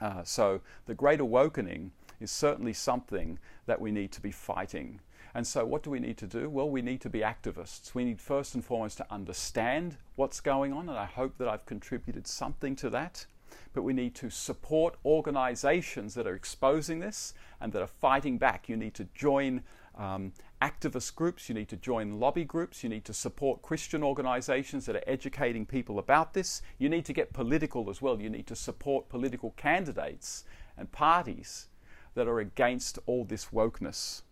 Uh, 0.00 0.24
so 0.24 0.60
the 0.86 0.94
Great 0.94 1.20
Awakening 1.20 1.92
is 2.20 2.30
certainly 2.30 2.72
something 2.72 3.38
that 3.66 3.80
we 3.80 3.90
need 3.90 4.12
to 4.12 4.20
be 4.20 4.30
fighting. 4.30 5.00
And 5.34 5.46
so, 5.46 5.64
what 5.64 5.82
do 5.82 5.90
we 5.90 6.00
need 6.00 6.18
to 6.18 6.26
do? 6.26 6.50
Well, 6.50 6.68
we 6.68 6.82
need 6.82 7.00
to 7.02 7.10
be 7.10 7.20
activists. 7.20 7.94
We 7.94 8.04
need 8.04 8.20
first 8.20 8.54
and 8.54 8.64
foremost 8.64 8.96
to 8.98 9.06
understand 9.10 9.96
what's 10.16 10.40
going 10.40 10.72
on, 10.72 10.88
and 10.88 10.98
I 10.98 11.04
hope 11.04 11.38
that 11.38 11.48
I've 11.48 11.66
contributed 11.66 12.26
something 12.26 12.74
to 12.76 12.90
that. 12.90 13.26
but 13.72 13.82
we 13.82 13.92
need 13.92 14.14
to 14.16 14.30
support 14.30 14.96
organizations 15.04 16.14
that 16.14 16.26
are 16.26 16.34
exposing 16.34 17.00
this 17.00 17.34
and 17.60 17.72
that 17.72 17.82
are 17.82 17.86
fighting 17.86 18.38
back. 18.38 18.68
You 18.68 18.76
need 18.76 18.94
to 18.94 19.06
join 19.14 19.62
um, 19.96 20.32
activist 20.62 21.14
groups, 21.14 21.48
you 21.48 21.54
need 21.54 21.68
to 21.68 21.76
join 21.76 22.18
lobby 22.18 22.44
groups, 22.44 22.82
you 22.82 22.88
need 22.88 23.04
to 23.04 23.12
support 23.12 23.62
Christian 23.62 24.02
organizations 24.02 24.86
that 24.86 24.96
are 24.96 25.04
educating 25.06 25.66
people 25.66 25.98
about 25.98 26.32
this. 26.32 26.62
You 26.78 26.88
need 26.88 27.04
to 27.06 27.12
get 27.12 27.32
political 27.32 27.90
as 27.90 28.00
well. 28.00 28.20
You 28.20 28.30
need 28.30 28.46
to 28.48 28.56
support 28.56 29.08
political 29.08 29.50
candidates 29.52 30.44
and 30.76 30.90
parties 30.90 31.66
that 32.14 32.28
are 32.28 32.40
against 32.40 32.98
all 33.06 33.24
this 33.24 33.46
wokeness. 33.46 34.22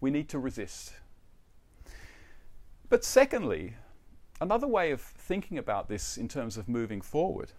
We 0.00 0.10
need 0.10 0.28
to 0.30 0.38
resist. 0.38 0.94
But 2.88 3.04
secondly, 3.04 3.74
another 4.40 4.66
way 4.66 4.90
of 4.90 5.00
thinking 5.00 5.58
about 5.58 5.88
this 5.88 6.16
in 6.16 6.28
terms 6.28 6.56
of 6.56 6.68
moving 6.68 7.00
forward 7.00 7.52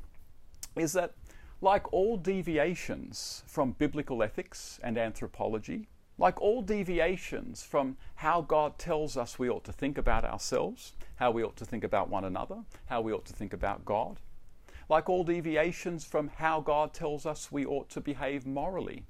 is 0.76 0.94
that, 0.94 1.14
like 1.60 1.92
all 1.92 2.18
deviations 2.18 3.44
from 3.48 3.72
biblical 3.72 4.22
ethics 4.22 4.80
and 4.84 4.98
anthropology, 4.98 5.88
like 6.20 6.42
all 6.42 6.62
deviations 6.62 7.64
from 7.64 7.98
how 8.16 8.42
God 8.42 8.78
tells 8.78 9.18
us 9.18 9.38
we 9.38 9.50
ought 9.50 9.64
to 9.66 9.74
think 9.74 9.98
about 9.98 10.24
ourselves, 10.24 10.94
how 11.16 11.32
we 11.32 11.44
ought 11.44 11.56
to 11.58 11.66
think 11.66 11.84
about 11.84 12.10
one 12.10 12.24
another, 12.24 12.64
how 12.86 13.02
we 13.02 13.12
ought 13.12 13.26
to 13.26 13.34
think 13.34 13.54
about 13.54 13.86
God, 13.86 14.20
like 14.90 15.10
all 15.10 15.24
deviations 15.24 16.06
from 16.06 16.30
how 16.38 16.62
God 16.62 16.94
tells 16.94 17.26
us 17.26 17.52
we 17.52 17.66
ought 17.66 17.90
to 17.90 18.02
behave 18.02 18.46
morally, 18.46 19.04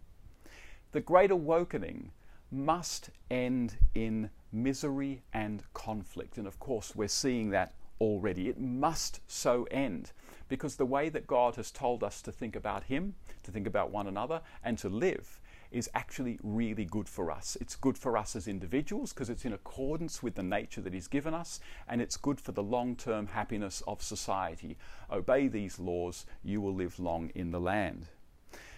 the 0.92 1.02
Great 1.02 1.32
Awakening 1.32 2.12
must 2.52 3.10
end 3.30 3.78
in 3.94 4.30
misery 4.52 5.22
and 5.34 5.64
conflict. 5.74 6.38
And 6.38 6.48
of 6.48 6.60
course, 6.60 6.96
we're 6.96 7.08
seeing 7.08 7.50
that 7.50 7.74
already. 8.00 8.48
It 8.50 8.60
must 8.60 9.20
so 9.28 9.68
end 9.72 10.12
because 10.50 10.76
the 10.76 10.86
way 10.86 11.10
that 11.10 11.28
God 11.28 11.56
has 11.56 11.72
told 11.72 12.04
us 12.04 12.22
to 12.22 12.32
think 12.32 12.56
about 12.56 12.84
Him, 12.84 13.16
to 13.44 13.52
think 13.52 13.68
about 13.68 13.92
one 13.92 14.08
another, 14.08 14.42
and 14.64 14.78
to 14.80 14.90
live 14.90 15.42
is 15.72 15.90
actually 15.94 16.40
really 16.42 16.86
good 16.86 17.10
for 17.10 17.30
us. 17.30 17.58
It's 17.60 17.76
good 17.76 17.98
for 17.98 18.18
us 18.18 18.38
as 18.38 18.48
individuals 18.48 19.12
because 19.12 19.30
it's 19.30 19.44
in 19.44 19.52
accordance 19.52 20.24
with 20.24 20.36
the 20.36 20.44
nature 20.44 20.80
that 20.82 20.94
He's 20.94 21.08
given 21.08 21.34
us, 21.34 21.60
and 21.88 22.02
it's 22.02 22.16
good 22.16 22.40
for 22.40 22.54
the 22.54 22.64
long 22.64 22.96
term 22.96 23.28
happiness 23.28 23.84
of 23.88 24.02
society. 24.02 24.78
Obey 25.12 25.50
these 25.50 25.80
laws, 25.80 26.26
you 26.44 26.62
will 26.62 26.74
live 26.74 27.00
long 27.00 27.30
in 27.36 27.52
the 27.52 27.60
land. 27.60 28.08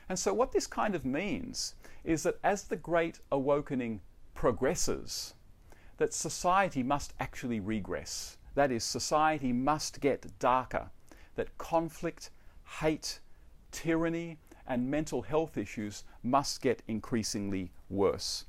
And 0.10 0.18
so, 0.18 0.34
what 0.34 0.51
this 0.51 0.66
kind 0.66 0.95
of 0.95 1.05
means 1.05 1.76
is 2.03 2.24
that 2.24 2.39
as 2.43 2.64
the 2.64 2.76
Great 2.76 3.20
Awakening 3.32 4.01
progresses, 4.34 5.36
that 5.97 6.14
society 6.14 6.82
must 6.82 7.14
actually 7.20 7.60
regress. 7.60 8.38
That 8.55 8.72
is, 8.72 8.84
society 8.84 9.53
must 9.53 10.01
get 10.01 10.39
darker, 10.39 10.89
that 11.36 11.55
conflict, 11.60 12.32
hate, 12.82 13.20
tyranny, 13.72 14.39
and 14.66 14.89
mental 14.89 15.22
health 15.22 15.57
issues 15.57 16.03
must 16.24 16.62
get 16.62 16.82
increasingly 16.88 17.72
worse. 17.89 18.45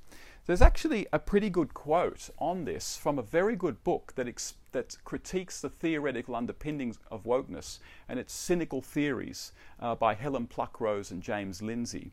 There's 0.50 0.60
actually 0.60 1.06
a 1.12 1.20
pretty 1.20 1.48
good 1.48 1.74
quote 1.74 2.28
on 2.40 2.64
this 2.64 2.96
from 2.96 3.20
a 3.20 3.22
very 3.22 3.54
good 3.54 3.84
book 3.84 4.14
that, 4.16 4.26
ex- 4.26 4.54
that 4.72 4.96
critiques 5.04 5.60
the 5.60 5.68
theoretical 5.68 6.34
underpinnings 6.34 6.98
of 7.08 7.22
wokeness 7.22 7.78
and 8.08 8.18
its 8.18 8.32
cynical 8.32 8.82
theories 8.82 9.52
uh, 9.78 9.94
by 9.94 10.14
Helen 10.14 10.48
Pluckrose 10.48 11.12
and 11.12 11.22
James 11.22 11.62
Lindsay. 11.62 12.10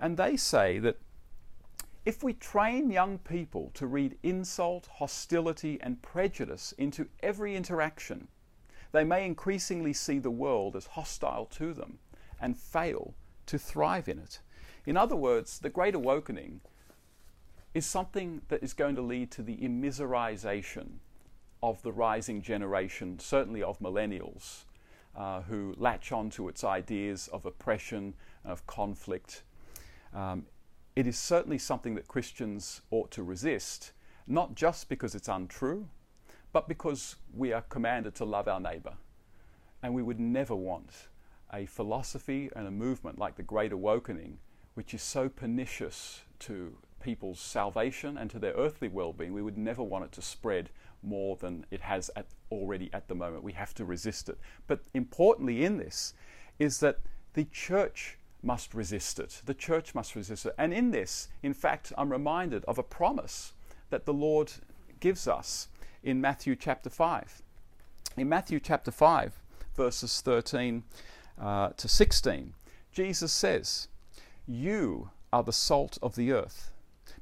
And 0.00 0.16
they 0.16 0.38
say 0.38 0.78
that 0.78 0.96
if 2.06 2.22
we 2.22 2.32
train 2.32 2.90
young 2.90 3.18
people 3.18 3.72
to 3.74 3.86
read 3.86 4.16
insult, 4.22 4.88
hostility, 4.94 5.78
and 5.82 6.00
prejudice 6.00 6.72
into 6.78 7.08
every 7.22 7.54
interaction, 7.54 8.28
they 8.92 9.04
may 9.04 9.26
increasingly 9.26 9.92
see 9.92 10.18
the 10.18 10.30
world 10.30 10.76
as 10.76 10.86
hostile 10.86 11.44
to 11.44 11.74
them 11.74 11.98
and 12.40 12.56
fail 12.56 13.12
to 13.44 13.58
thrive 13.58 14.08
in 14.08 14.18
it. 14.18 14.40
In 14.86 14.96
other 14.96 15.14
words, 15.14 15.58
the 15.58 15.68
Great 15.68 15.94
Awakening 15.94 16.62
is 17.76 17.84
something 17.84 18.40
that 18.48 18.62
is 18.62 18.72
going 18.72 18.96
to 18.96 19.02
lead 19.02 19.30
to 19.30 19.42
the 19.42 19.58
immiserization 19.58 20.92
of 21.62 21.82
the 21.82 21.92
rising 21.92 22.40
generation, 22.40 23.18
certainly 23.18 23.62
of 23.62 23.78
millennials, 23.80 24.64
uh, 25.14 25.42
who 25.42 25.74
latch 25.76 26.10
on 26.10 26.30
to 26.30 26.48
its 26.48 26.64
ideas 26.64 27.28
of 27.34 27.44
oppression, 27.44 28.14
of 28.46 28.66
conflict. 28.66 29.42
Um, 30.14 30.46
it 30.96 31.06
is 31.06 31.18
certainly 31.18 31.58
something 31.58 31.94
that 31.96 32.08
Christians 32.08 32.80
ought 32.90 33.10
to 33.10 33.22
resist, 33.22 33.92
not 34.26 34.54
just 34.54 34.88
because 34.88 35.14
it's 35.14 35.28
untrue, 35.28 35.86
but 36.54 36.68
because 36.68 37.16
we 37.34 37.52
are 37.52 37.60
commanded 37.60 38.14
to 38.14 38.24
love 38.24 38.48
our 38.48 38.58
neighbor. 38.58 38.94
And 39.82 39.92
we 39.92 40.02
would 40.02 40.18
never 40.18 40.56
want 40.56 41.08
a 41.52 41.66
philosophy 41.66 42.48
and 42.56 42.66
a 42.66 42.70
movement 42.70 43.18
like 43.18 43.36
the 43.36 43.42
Great 43.42 43.70
Awakening, 43.70 44.38
which 44.72 44.94
is 44.94 45.02
so 45.02 45.28
pernicious 45.28 46.22
to 46.38 46.78
people's 47.02 47.40
salvation 47.40 48.16
and 48.16 48.30
to 48.30 48.38
their 48.38 48.54
earthly 48.54 48.88
well 48.88 49.12
being. 49.12 49.32
We 49.32 49.42
would 49.42 49.58
never 49.58 49.82
want 49.82 50.04
it 50.04 50.12
to 50.12 50.22
spread 50.22 50.70
more 51.02 51.36
than 51.36 51.66
it 51.70 51.80
has 51.80 52.10
at, 52.16 52.26
already 52.50 52.90
at 52.92 53.08
the 53.08 53.14
moment. 53.14 53.42
We 53.42 53.52
have 53.52 53.74
to 53.74 53.84
resist 53.84 54.28
it. 54.28 54.38
But 54.66 54.80
importantly, 54.94 55.64
in 55.64 55.76
this, 55.76 56.14
is 56.58 56.80
that 56.80 56.98
the 57.34 57.44
church 57.44 58.18
must 58.42 58.74
resist 58.74 59.18
it. 59.18 59.42
The 59.44 59.54
church 59.54 59.94
must 59.94 60.14
resist 60.14 60.46
it. 60.46 60.54
And 60.58 60.72
in 60.72 60.90
this, 60.90 61.28
in 61.42 61.54
fact, 61.54 61.92
I'm 61.98 62.10
reminded 62.10 62.64
of 62.64 62.78
a 62.78 62.82
promise 62.82 63.52
that 63.90 64.06
the 64.06 64.14
Lord 64.14 64.52
gives 65.00 65.28
us 65.28 65.68
in 66.02 66.20
Matthew 66.20 66.56
chapter 66.56 66.90
5. 66.90 67.42
In 68.16 68.28
Matthew 68.28 68.60
chapter 68.60 68.90
5, 68.90 69.40
verses 69.74 70.20
13 70.20 70.84
uh, 71.40 71.70
to 71.76 71.88
16, 71.88 72.54
Jesus 72.92 73.32
says, 73.32 73.88
You 74.46 75.10
are 75.32 75.42
the 75.42 75.52
salt 75.52 75.98
of 76.02 76.14
the 76.14 76.32
earth. 76.32 76.72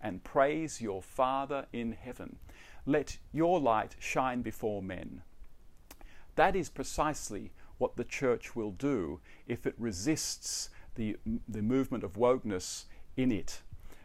and 0.00 0.24
praise 0.24 0.80
your 0.80 1.02
Father 1.02 1.66
in 1.72 1.92
heaven. 1.92 2.36
Let 2.84 3.18
your 3.32 3.60
light 3.60 3.96
shine 3.98 4.42
before 4.42 4.82
men. 4.82 5.22
That 6.36 6.54
is 6.54 6.68
precisely 6.68 7.52
what 7.78 7.96
the 7.96 8.04
church 8.04 8.54
will 8.54 8.70
do 8.70 9.20
if 9.46 9.66
it 9.66 9.74
resists 9.78 10.70
the, 10.94 11.16
the 11.48 11.62
movement 11.62 12.04
of 12.04 12.14
wokeness 12.14 12.84
in 13.16 13.32
it. 13.32 13.62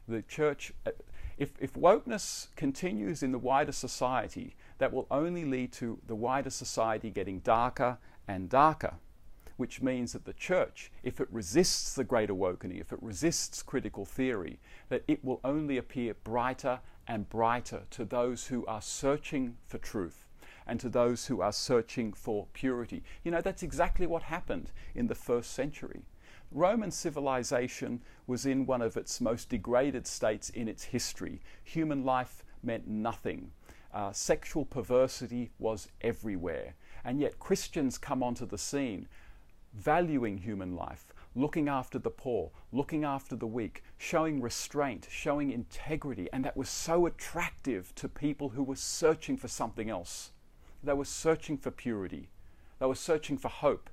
The 0.07 0.21
church, 0.21 0.73
uh, 0.85 0.91
if, 1.37 1.51
if 1.59 1.73
wokeness 1.73 2.47
continues 2.55 3.23
in 3.23 3.31
the 3.31 3.39
wider 3.39 3.71
society, 3.71 4.55
that 4.77 4.91
will 4.91 5.07
only 5.11 5.45
lead 5.45 5.71
to 5.73 5.99
the 6.07 6.15
wider 6.15 6.49
society 6.49 7.09
getting 7.09 7.39
darker 7.39 7.97
and 8.27 8.49
darker 8.49 8.95
which 9.61 9.79
means 9.79 10.13
that 10.13 10.25
the 10.25 10.33
church, 10.33 10.91
if 11.03 11.21
it 11.21 11.27
resists 11.29 11.93
the 11.93 12.03
Great 12.03 12.31
Awakening, 12.31 12.79
if 12.79 12.91
it 12.91 12.97
resists 12.99 13.61
critical 13.61 14.05
theory, 14.05 14.57
that 14.89 15.03
it 15.07 15.23
will 15.23 15.39
only 15.43 15.77
appear 15.77 16.15
brighter 16.23 16.79
and 17.07 17.29
brighter 17.29 17.83
to 17.91 18.03
those 18.03 18.47
who 18.47 18.65
are 18.65 18.81
searching 18.81 19.55
for 19.67 19.77
truth 19.77 20.27
and 20.65 20.79
to 20.79 20.89
those 20.89 21.27
who 21.27 21.41
are 21.41 21.53
searching 21.53 22.11
for 22.11 22.47
purity. 22.53 23.03
You 23.23 23.29
know, 23.29 23.41
that's 23.41 23.61
exactly 23.61 24.07
what 24.07 24.23
happened 24.23 24.71
in 24.95 25.05
the 25.05 25.13
first 25.13 25.53
century. 25.53 26.01
Roman 26.51 26.89
civilization 26.89 28.01
was 28.25 28.47
in 28.47 28.65
one 28.65 28.81
of 28.81 28.97
its 28.97 29.21
most 29.21 29.47
degraded 29.49 30.07
states 30.07 30.49
in 30.49 30.67
its 30.67 30.85
history. 30.85 31.39
Human 31.63 32.03
life 32.03 32.43
meant 32.63 32.87
nothing. 32.87 33.51
Uh, 33.93 34.11
sexual 34.11 34.65
perversity 34.65 35.51
was 35.59 35.87
everywhere. 36.01 36.73
And 37.05 37.19
yet 37.19 37.37
Christians 37.37 37.99
come 37.99 38.23
onto 38.23 38.47
the 38.47 38.57
scene 38.57 39.07
valuing 39.73 40.37
human 40.37 40.75
life, 40.75 41.13
looking 41.35 41.69
after 41.69 41.97
the 41.97 42.09
poor, 42.09 42.51
looking 42.71 43.03
after 43.03 43.35
the 43.35 43.47
weak, 43.47 43.83
showing 43.97 44.41
restraint, 44.41 45.07
showing 45.09 45.51
integrity. 45.51 46.27
And 46.33 46.43
that 46.45 46.57
was 46.57 46.69
so 46.69 47.05
attractive 47.05 47.93
to 47.95 48.09
people 48.09 48.49
who 48.49 48.63
were 48.63 48.75
searching 48.75 49.37
for 49.37 49.47
something 49.47 49.89
else. 49.89 50.31
They 50.83 50.93
were 50.93 51.05
searching 51.05 51.57
for 51.57 51.71
purity, 51.71 52.29
they 52.79 52.85
were 52.85 52.95
searching 52.95 53.37
for 53.37 53.49
hope. 53.49 53.89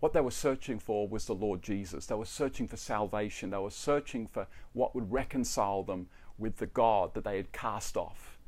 What 0.00 0.12
they 0.12 0.20
were 0.20 0.30
searching 0.30 0.78
for 0.78 1.08
was 1.08 1.24
the 1.24 1.34
Lord 1.34 1.60
Jesus. 1.60 2.06
They 2.06 2.14
were 2.14 2.24
searching 2.24 2.68
for 2.68 2.76
salvation. 2.76 3.50
They 3.50 3.58
were 3.58 3.68
searching 3.68 4.28
for 4.28 4.46
what 4.72 4.94
would 4.94 5.10
reconcile 5.10 5.82
them 5.82 6.06
with 6.38 6.58
the 6.58 6.66
God 6.66 7.14
that 7.14 7.24
they 7.24 7.36
had 7.36 7.50
cast 7.50 7.96
off. 7.96 8.38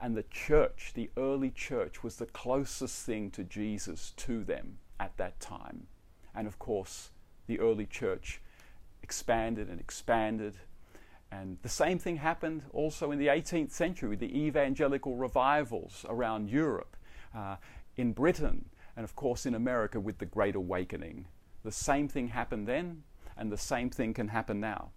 And 0.00 0.16
the 0.16 0.22
church, 0.22 0.92
the 0.94 1.10
early 1.18 1.50
church, 1.50 2.02
was 2.02 2.16
the 2.16 2.24
closest 2.24 3.04
thing 3.04 3.30
to 3.32 3.44
Jesus 3.44 4.14
to 4.16 4.42
them 4.42 4.78
at 4.98 5.16
that 5.16 5.40
time. 5.40 5.86
And 6.34 6.46
of 6.46 6.58
course, 6.58 7.10
the 7.46 7.60
early 7.60 7.86
church 7.86 8.40
expanded 9.02 9.68
and 9.68 9.80
expanded. 9.80 10.56
And 11.30 11.58
the 11.62 11.68
same 11.68 11.98
thing 11.98 12.16
happened 12.16 12.62
also 12.72 13.10
in 13.10 13.18
the 13.18 13.28
18th 13.28 13.72
century 13.72 14.08
with 14.08 14.20
the 14.20 14.38
evangelical 14.38 15.16
revivals 15.16 16.04
around 16.08 16.50
Europe, 16.50 16.96
uh, 17.34 17.56
in 17.96 18.12
Britain, 18.12 18.66
and 18.96 19.04
of 19.04 19.14
course 19.14 19.46
in 19.46 19.54
America 19.54 20.00
with 20.00 20.18
the 20.18 20.26
Great 20.26 20.54
Awakening. 20.54 21.26
The 21.62 21.72
same 21.72 22.08
thing 22.08 22.28
happened 22.28 22.66
then, 22.66 23.02
and 23.36 23.50
the 23.50 23.58
same 23.58 23.90
thing 23.90 24.14
can 24.14 24.28
happen 24.28 24.60
now. 24.60 24.90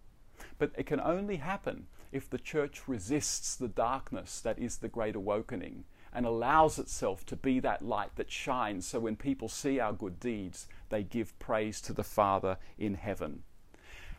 But 0.58 0.72
it 0.78 0.86
can 0.86 1.00
only 1.00 1.38
happen 1.38 1.88
if 2.12 2.30
the 2.30 2.38
church 2.38 2.88
resists 2.88 3.56
the 3.56 3.68
darkness 3.68 4.40
that 4.42 4.58
is 4.58 4.78
the 4.78 4.88
Great 4.88 5.16
Awakening 5.16 5.86
and 6.14 6.26
allows 6.26 6.80
itself 6.80 7.26
to 7.28 7.36
be 7.36 7.60
that 7.60 7.82
light 7.82 8.16
that 8.16 8.32
shines 8.32 8.86
so 8.86 9.00
when 9.00 9.16
people 9.16 9.48
see 9.48 9.80
our 9.80 9.94
good 9.94 10.20
deeds, 10.20 10.68
they 10.90 11.04
give 11.04 11.38
praise 11.40 11.82
to 11.82 11.94
the 11.94 12.04
Father 12.04 12.58
in 12.78 12.96
heaven. 12.96 13.44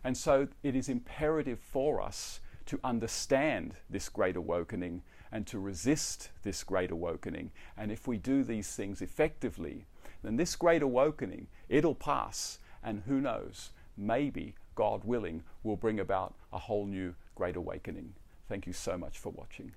And 0.02 0.16
so 0.16 0.48
it 0.62 0.74
is 0.74 0.88
imperative 0.88 1.58
for 1.58 2.00
us 2.00 2.40
to 2.66 2.80
understand 2.84 3.74
this 3.88 4.08
great 4.08 4.36
awakening 4.36 5.02
and 5.32 5.46
to 5.46 5.58
resist 5.58 6.30
this 6.42 6.64
great 6.64 6.90
awakening. 6.90 7.50
And 7.76 7.92
if 7.92 8.06
we 8.06 8.16
do 8.16 8.42
these 8.42 8.74
things 8.74 9.02
effectively, 9.02 9.86
then 10.22 10.36
this 10.36 10.56
great 10.56 10.82
awakening, 10.82 11.48
it'll 11.68 11.94
pass. 11.94 12.58
And 12.82 13.02
who 13.06 13.20
knows, 13.20 13.70
maybe, 13.96 14.54
God 14.74 15.04
willing, 15.04 15.42
will 15.62 15.76
bring 15.76 16.00
about 16.00 16.34
a 16.52 16.58
whole 16.58 16.86
new 16.86 17.14
great 17.34 17.56
awakening. 17.56 18.14
Thank 18.48 18.66
you 18.66 18.72
so 18.72 18.96
much 18.96 19.18
for 19.18 19.30
watching 19.30 19.72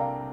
thank 0.00 0.24
you 0.24 0.29